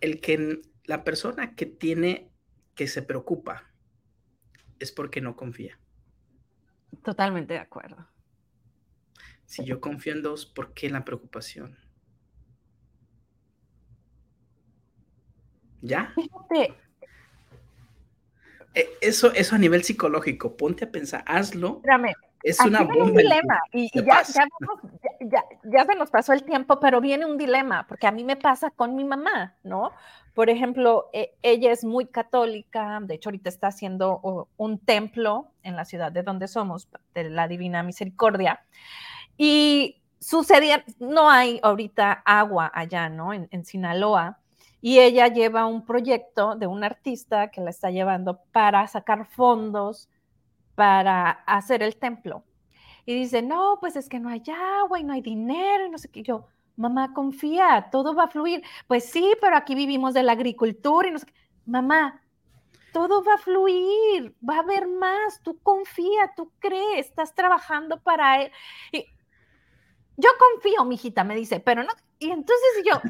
el 0.00 0.20
que 0.20 0.62
la 0.84 1.02
persona 1.02 1.56
que 1.56 1.66
tiene, 1.66 2.30
que 2.76 2.86
se 2.86 3.02
preocupa, 3.02 3.72
es 4.78 4.92
porque 4.92 5.20
no 5.20 5.34
confía. 5.34 5.76
Totalmente 7.02 7.54
de 7.54 7.58
acuerdo. 7.58 8.06
Si 9.46 9.64
yo 9.64 9.80
confío 9.80 10.12
en 10.12 10.22
Dios, 10.22 10.46
¿por 10.46 10.74
qué 10.74 10.88
la 10.90 11.04
preocupación? 11.04 11.76
¿Ya? 15.80 16.12
Fíjate. 16.14 16.87
E, 18.78 18.88
eso, 19.00 19.32
eso 19.34 19.56
a 19.56 19.58
nivel 19.58 19.82
psicológico, 19.82 20.56
ponte 20.56 20.84
a 20.84 20.92
pensar, 20.92 21.24
hazlo. 21.26 21.78
Espérame, 21.78 22.14
es 22.44 22.60
una 22.60 22.82
bomba. 22.82 23.04
Un 23.06 23.16
dilema 23.16 23.60
y, 23.72 23.90
ya, 23.92 24.22
ya, 25.20 25.44
ya, 25.64 25.84
se 25.84 25.94
nos 25.96 26.10
pasó 26.10 26.32
el 26.32 26.44
tiempo, 26.44 26.78
pero 26.78 27.00
viene 27.00 27.26
un 27.26 27.36
dilema, 27.36 27.88
porque 27.88 28.06
a 28.06 28.12
mí 28.12 28.22
me 28.22 28.36
pasa 28.36 28.70
con 28.70 28.94
mi 28.94 29.02
mamá, 29.02 29.56
¿no? 29.64 29.90
Por 30.32 30.48
ejemplo, 30.48 31.10
e, 31.12 31.34
ella 31.42 31.72
es 31.72 31.82
muy 31.82 32.06
católica, 32.06 33.00
de 33.02 33.14
hecho 33.16 33.30
ahorita 33.30 33.48
está 33.48 33.66
haciendo 33.66 34.48
un 34.56 34.78
templo 34.78 35.50
en 35.64 35.74
la 35.74 35.84
ciudad 35.84 36.12
de 36.12 36.22
donde 36.22 36.46
somos, 36.46 36.88
de 37.14 37.30
la 37.30 37.48
Divina 37.48 37.82
Misericordia, 37.82 38.60
y 39.36 40.00
sucedía, 40.20 40.84
no 41.00 41.28
hay 41.28 41.58
ahorita 41.64 42.12
agua 42.24 42.70
allá, 42.72 43.08
¿no? 43.08 43.32
En, 43.32 43.48
en 43.50 43.64
Sinaloa, 43.64 44.38
y 44.80 44.98
ella 45.00 45.28
lleva 45.28 45.66
un 45.66 45.84
proyecto 45.84 46.54
de 46.54 46.66
un 46.66 46.84
artista 46.84 47.50
que 47.50 47.60
la 47.60 47.70
está 47.70 47.90
llevando 47.90 48.40
para 48.52 48.86
sacar 48.86 49.26
fondos 49.26 50.08
para 50.74 51.30
hacer 51.30 51.82
el 51.82 51.96
templo. 51.96 52.44
Y 53.04 53.14
dice, 53.14 53.42
no, 53.42 53.78
pues 53.80 53.96
es 53.96 54.08
que 54.08 54.20
no 54.20 54.28
hay 54.28 54.42
agua 54.80 55.00
y 55.00 55.04
no 55.04 55.12
hay 55.12 55.22
dinero 55.22 55.86
y 55.86 55.90
no 55.90 55.98
sé 55.98 56.08
qué. 56.08 56.22
Yo, 56.22 56.46
mamá, 56.76 57.12
confía, 57.14 57.88
todo 57.90 58.14
va 58.14 58.24
a 58.24 58.28
fluir. 58.28 58.62
Pues 58.86 59.10
sí, 59.10 59.34
pero 59.40 59.56
aquí 59.56 59.74
vivimos 59.74 60.14
de 60.14 60.22
la 60.22 60.32
agricultura 60.32 61.08
y 61.08 61.10
no 61.10 61.18
sé 61.18 61.26
qué. 61.26 61.34
Mamá, 61.66 62.22
todo 62.92 63.24
va 63.24 63.34
a 63.34 63.38
fluir, 63.38 64.36
va 64.48 64.56
a 64.56 64.60
haber 64.60 64.86
más, 64.86 65.42
tú 65.42 65.58
confía, 65.62 66.32
tú 66.36 66.52
crees, 66.60 67.06
estás 67.06 67.34
trabajando 67.34 68.00
para 68.00 68.42
él. 68.42 68.52
Y 68.92 69.06
yo 70.16 70.30
confío, 70.38 70.84
mijita, 70.84 71.24
me 71.24 71.34
dice, 71.34 71.60
pero 71.60 71.82
no. 71.82 71.90
Y 72.18 72.30
entonces 72.30 72.84
yo, 72.84 73.00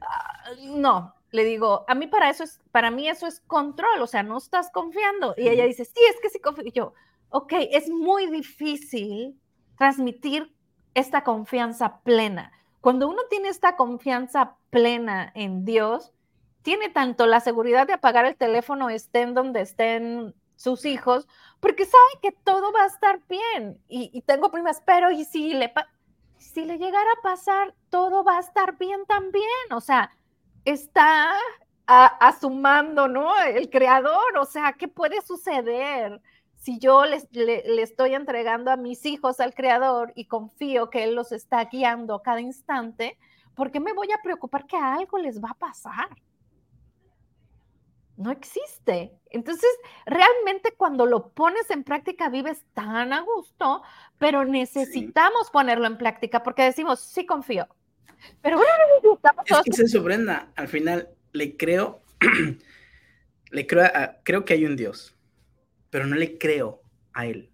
ah, 0.00 0.50
no, 0.74 1.14
le 1.30 1.44
digo, 1.44 1.84
a 1.88 1.94
mí 1.94 2.06
para 2.06 2.30
eso 2.30 2.44
es, 2.44 2.60
para 2.72 2.90
mí 2.90 3.08
eso 3.08 3.26
es 3.26 3.40
control, 3.40 4.00
o 4.00 4.06
sea, 4.06 4.22
no 4.22 4.38
estás 4.38 4.70
confiando. 4.70 5.34
Y 5.36 5.48
ella 5.48 5.64
dice, 5.64 5.84
sí, 5.84 6.00
es 6.10 6.20
que 6.20 6.30
sí 6.30 6.40
confío. 6.40 6.66
Y 6.66 6.72
yo, 6.72 6.94
ok, 7.30 7.52
es 7.70 7.88
muy 7.88 8.26
difícil 8.26 9.38
transmitir 9.76 10.54
esta 10.94 11.22
confianza 11.24 12.00
plena. 12.00 12.52
Cuando 12.80 13.08
uno 13.08 13.22
tiene 13.28 13.48
esta 13.48 13.76
confianza 13.76 14.56
plena 14.70 15.30
en 15.34 15.64
Dios, 15.64 16.12
tiene 16.62 16.88
tanto 16.88 17.26
la 17.26 17.40
seguridad 17.40 17.86
de 17.86 17.92
apagar 17.92 18.24
el 18.24 18.36
teléfono, 18.36 18.90
estén 18.90 19.34
donde 19.34 19.60
estén 19.60 20.34
sus 20.56 20.84
hijos, 20.84 21.28
porque 21.60 21.84
sabe 21.84 22.20
que 22.22 22.32
todo 22.32 22.72
va 22.72 22.84
a 22.84 22.86
estar 22.86 23.20
bien. 23.28 23.78
Y, 23.88 24.22
tengo 24.22 24.50
primas, 24.50 24.82
pero 24.84 25.10
¿y 25.10 25.24
si 25.24 25.52
le, 25.54 25.72
si 26.38 26.64
le 26.64 26.78
llegara 26.78 27.10
a 27.18 27.22
pasar, 27.22 27.74
todo 27.90 28.24
va 28.24 28.36
a 28.36 28.40
estar 28.40 28.76
bien 28.78 29.04
también? 29.06 29.44
O 29.72 29.80
sea, 29.80 30.10
está 30.64 31.32
asumando, 31.86 33.08
¿no? 33.08 33.36
El 33.42 33.70
creador, 33.70 34.36
o 34.38 34.44
sea, 34.44 34.72
¿qué 34.72 34.88
puede 34.88 35.20
suceder? 35.22 36.20
si 36.66 36.80
yo 36.80 37.04
le, 37.04 37.22
estoy 37.80 38.14
entregando 38.14 38.72
a 38.72 38.76
mis 38.76 39.06
hijos 39.06 39.38
al 39.38 39.54
Creador 39.54 40.12
y 40.16 40.24
confío 40.24 40.90
que 40.90 41.04
Él 41.04 41.14
los 41.14 41.30
está 41.30 41.64
guiando 41.66 42.22
cada 42.22 42.40
instante, 42.40 43.18
¿por 43.54 43.70
qué 43.70 43.78
me 43.78 43.92
voy 43.92 44.08
a 44.10 44.20
preocupar 44.20 44.66
que 44.66 44.76
algo 44.76 45.16
les 45.18 45.40
va 45.40 45.50
a 45.50 45.54
pasar? 45.54 46.08
No 48.16 48.30
existe. 48.30 49.12
Entonces, 49.30 49.70
realmente 50.06 50.72
cuando 50.76 51.06
lo 51.06 51.30
pones 51.30 51.70
en 51.70 51.84
práctica 51.84 52.28
vives 52.30 52.64
tan 52.72 53.12
a 53.12 53.20
gusto, 53.20 53.82
pero 54.18 54.44
necesitamos 54.44 55.50
ponerlo 55.50 55.86
en 55.86 55.98
práctica 55.98 56.42
porque 56.42 56.62
decimos, 56.62 57.00
sí 57.00 57.26
confío. 57.26 57.68
Pero 58.40 58.56
bueno, 59.04 59.18
es 59.44 59.62
que 59.64 59.72
se 59.72 59.88
sorprenda. 59.88 60.50
Al 60.56 60.68
final 60.68 61.10
le 61.32 61.56
creo 61.56 62.02
le 63.50 63.66
creo, 63.66 63.90
creo 64.22 64.44
que 64.44 64.54
hay 64.54 64.64
un 64.64 64.76
Dios, 64.76 65.16
pero 65.90 66.06
no 66.06 66.16
le 66.16 66.38
creo 66.38 66.82
a 67.12 67.26
Él. 67.26 67.50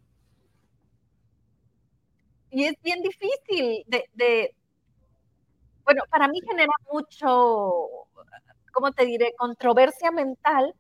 Y 2.51 2.65
es 2.65 2.75
bien 2.83 3.03
difícil 3.03 3.85
de, 3.87 4.55
bueno, 5.85 6.03
para 6.11 6.29
mí 6.29 6.41
genera 6.47 6.73
mucho, 6.93 8.09
¿cómo 8.73 8.93
te 8.93 9.07
diré? 9.07 9.35
Controversia 9.37 10.11
mental 10.11 10.75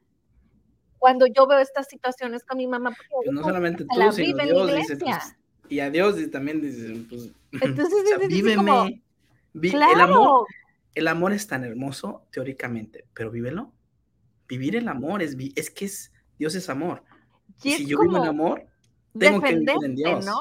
cuando 0.99 1.27
yo 1.27 1.47
veo 1.47 1.59
estas 1.59 1.89
situaciones 1.89 2.45
con 2.45 2.59
mi 2.59 2.67
mamá. 2.67 2.95
Pues 3.11 3.33
no 3.33 3.43
solamente 3.43 3.85
tú, 3.85 4.13
sino 4.13 4.45
Dios 4.45 4.77
dice, 4.77 4.97
pues, 4.97 5.37
y 5.69 5.81
a 5.81 5.91
Dios 5.91 6.17
también 6.31 6.61
dice, 6.61 7.05
pues, 7.09 7.31
Entonces, 7.61 8.05
víveme. 8.29 9.03
el, 9.55 9.83
amor, 10.01 10.47
el 10.95 11.09
amor 11.09 11.33
es 11.33 11.47
tan 11.47 11.65
hermoso 11.65 12.27
teóricamente, 12.31 13.07
pero 13.15 13.31
vívelo. 13.31 13.73
Vivir 14.49 14.77
el 14.77 14.87
amor 14.89 15.23
es, 15.23 15.37
es 15.57 15.71
que 15.71 15.87
es, 15.87 16.13
Dios 16.39 16.55
es 16.55 16.69
amor. 16.69 17.03
Y, 17.63 17.73
si 17.73 17.87
yo 17.87 17.99
vivo 18.01 18.19
en 18.19 18.25
amor, 18.25 18.67
tengo 19.19 19.41
que 19.41 19.55
vivir 19.55 19.77
en 19.85 19.95
Dios. 19.95 20.27
¿no? 20.27 20.41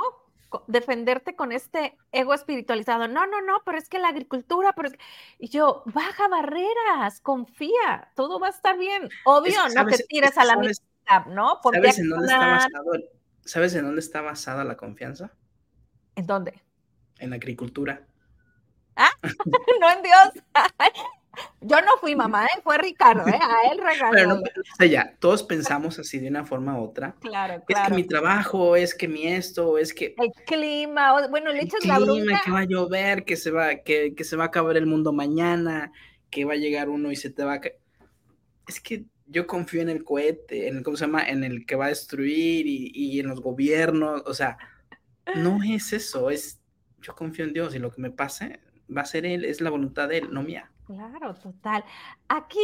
Defenderte 0.67 1.35
con 1.35 1.51
este 1.51 1.97
ego 2.11 2.33
espiritualizado. 2.33 3.07
No, 3.07 3.25
no, 3.27 3.41
no, 3.41 3.61
pero 3.65 3.77
es 3.77 3.89
que 3.89 3.99
la 3.99 4.09
agricultura, 4.09 4.73
pero 4.75 4.89
es 4.89 4.95
Y 5.39 5.49
yo, 5.49 5.83
baja 5.85 6.27
barreras, 6.27 7.21
confía, 7.21 8.11
todo 8.15 8.39
va 8.39 8.47
a 8.47 8.51
estar 8.51 8.77
bien. 8.77 9.09
Obvio, 9.25 9.57
no 9.75 9.85
te 9.85 10.03
tires 10.03 10.37
a 10.37 10.45
la 10.45 10.57
mitad, 10.57 11.25
¿no? 11.27 11.59
¿Sabes 11.63 11.99
en, 11.99 12.09
dónde 12.09 12.25
está 12.27 12.47
basado, 12.47 12.91
¿Sabes 13.45 13.75
en 13.75 13.85
dónde 13.85 14.01
está 14.01 14.21
basada 14.21 14.63
la 14.63 14.77
confianza? 14.77 15.31
¿En 16.15 16.27
dónde? 16.27 16.61
En 17.19 17.29
la 17.29 17.37
agricultura. 17.37 18.05
¿Ah? 18.95 19.11
no 19.81 19.91
en 19.91 20.01
Dios. 20.03 20.43
Yo 21.61 21.79
no 21.81 21.97
fui 21.99 22.15
mamá, 22.15 22.45
¿eh? 22.45 22.61
fue 22.63 22.77
Ricardo, 22.77 23.27
¿eh? 23.27 23.39
a 23.39 23.71
él 23.71 23.77
regaló. 23.77 24.11
Pero 24.11 24.27
no, 24.27 24.35
o 24.35 24.75
sea, 24.77 24.87
ya, 24.87 25.15
todos 25.19 25.43
pensamos 25.43 25.97
así 25.99 26.19
de 26.19 26.27
una 26.27 26.43
forma 26.43 26.79
u 26.79 26.83
otra. 26.83 27.15
Claro, 27.21 27.63
claro. 27.65 27.83
Es 27.83 27.89
que 27.89 27.95
mi 27.95 28.03
trabajo, 28.03 28.75
es 28.75 28.93
que 28.93 29.07
mi 29.07 29.27
esto, 29.27 29.77
es 29.77 29.93
que... 29.93 30.15
El 30.17 30.31
clima, 30.45 31.27
bueno, 31.27 31.51
le 31.51 31.61
echas 31.61 31.85
la 31.85 31.99
broma. 31.99 32.41
que 32.43 32.51
va 32.51 32.59
a 32.59 32.65
llover, 32.65 33.23
que 33.23 33.37
se 33.37 33.51
va, 33.51 33.75
que, 33.75 34.13
que, 34.15 34.23
se 34.23 34.35
va 34.35 34.45
a 34.45 34.47
acabar 34.47 34.75
el 34.75 34.87
mundo 34.87 35.13
mañana, 35.13 35.91
que 36.29 36.43
va 36.45 36.53
a 36.53 36.57
llegar 36.57 36.89
uno 36.89 37.11
y 37.11 37.15
se 37.15 37.29
te 37.29 37.43
va 37.43 37.55
a... 37.55 37.61
Es 38.67 38.81
que 38.81 39.05
yo 39.27 39.47
confío 39.47 39.81
en 39.81 39.89
el 39.89 40.03
cohete, 40.03 40.67
en, 40.67 40.83
¿cómo 40.83 40.97
se 40.97 41.05
llama? 41.05 41.23
En 41.23 41.43
el 41.43 41.65
que 41.65 41.75
va 41.75 41.85
a 41.85 41.89
destruir 41.89 42.67
y, 42.67 42.91
y 42.93 43.19
en 43.19 43.27
los 43.27 43.39
gobiernos, 43.39 44.23
o 44.25 44.33
sea, 44.33 44.57
no 45.35 45.59
es 45.63 45.93
eso, 45.93 46.29
es... 46.29 46.59
Yo 46.99 47.15
confío 47.15 47.45
en 47.45 47.53
Dios 47.53 47.73
y 47.73 47.79
lo 47.79 47.91
que 47.91 48.01
me 48.01 48.11
pase 48.11 48.59
va 48.95 49.01
a 49.01 49.05
ser 49.05 49.25
Él, 49.25 49.45
es 49.45 49.61
la 49.61 49.69
voluntad 49.69 50.09
de 50.09 50.19
Él, 50.19 50.27
no 50.31 50.43
mía. 50.43 50.70
Claro, 50.93 51.33
total. 51.35 51.83
Aquí 52.27 52.59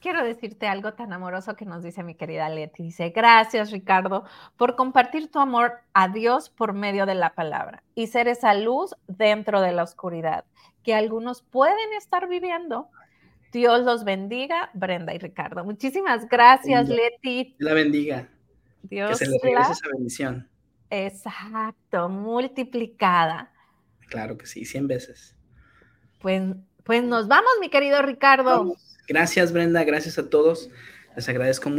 quiero 0.00 0.22
decirte 0.22 0.68
algo 0.68 0.94
tan 0.94 1.12
amoroso 1.12 1.56
que 1.56 1.64
nos 1.64 1.82
dice 1.82 2.02
mi 2.02 2.14
querida 2.14 2.48
Leti. 2.48 2.84
Dice, 2.84 3.10
gracias 3.10 3.72
Ricardo 3.72 4.24
por 4.56 4.76
compartir 4.76 5.30
tu 5.30 5.40
amor 5.40 5.80
a 5.92 6.08
Dios 6.08 6.48
por 6.48 6.74
medio 6.74 7.06
de 7.06 7.16
la 7.16 7.34
palabra 7.34 7.82
y 7.94 8.06
ser 8.06 8.28
esa 8.28 8.54
luz 8.54 8.94
dentro 9.08 9.60
de 9.60 9.72
la 9.72 9.82
oscuridad 9.82 10.44
que 10.84 10.94
algunos 10.94 11.42
pueden 11.42 11.92
estar 11.98 12.28
viviendo. 12.28 12.88
Dios 13.52 13.84
los 13.84 14.04
bendiga, 14.04 14.70
Brenda 14.74 15.12
y 15.14 15.18
Ricardo. 15.18 15.64
Muchísimas 15.64 16.28
gracias, 16.28 16.88
Leti. 16.88 17.56
La 17.58 17.74
bendiga. 17.74 18.28
Dios 18.82 19.18
que 19.18 19.24
se 19.24 19.30
le 19.30 19.38
regrese 19.42 19.72
esa 19.72 19.88
bendición. 19.92 20.48
Exacto, 20.90 22.08
multiplicada. 22.08 23.52
Claro 24.08 24.38
que 24.38 24.46
sí, 24.46 24.64
cien 24.64 24.86
veces. 24.86 25.34
Pues 26.20 26.42
pues 26.86 27.02
nos 27.02 27.28
vamos, 27.28 27.50
mi 27.60 27.68
querido 27.68 28.00
Ricardo. 28.00 28.76
Gracias, 29.08 29.52
Brenda. 29.52 29.84
Gracias 29.84 30.18
a 30.18 30.30
todos. 30.30 30.70
Les 31.16 31.28
agradezco 31.28 31.68
mucho. 31.68 31.74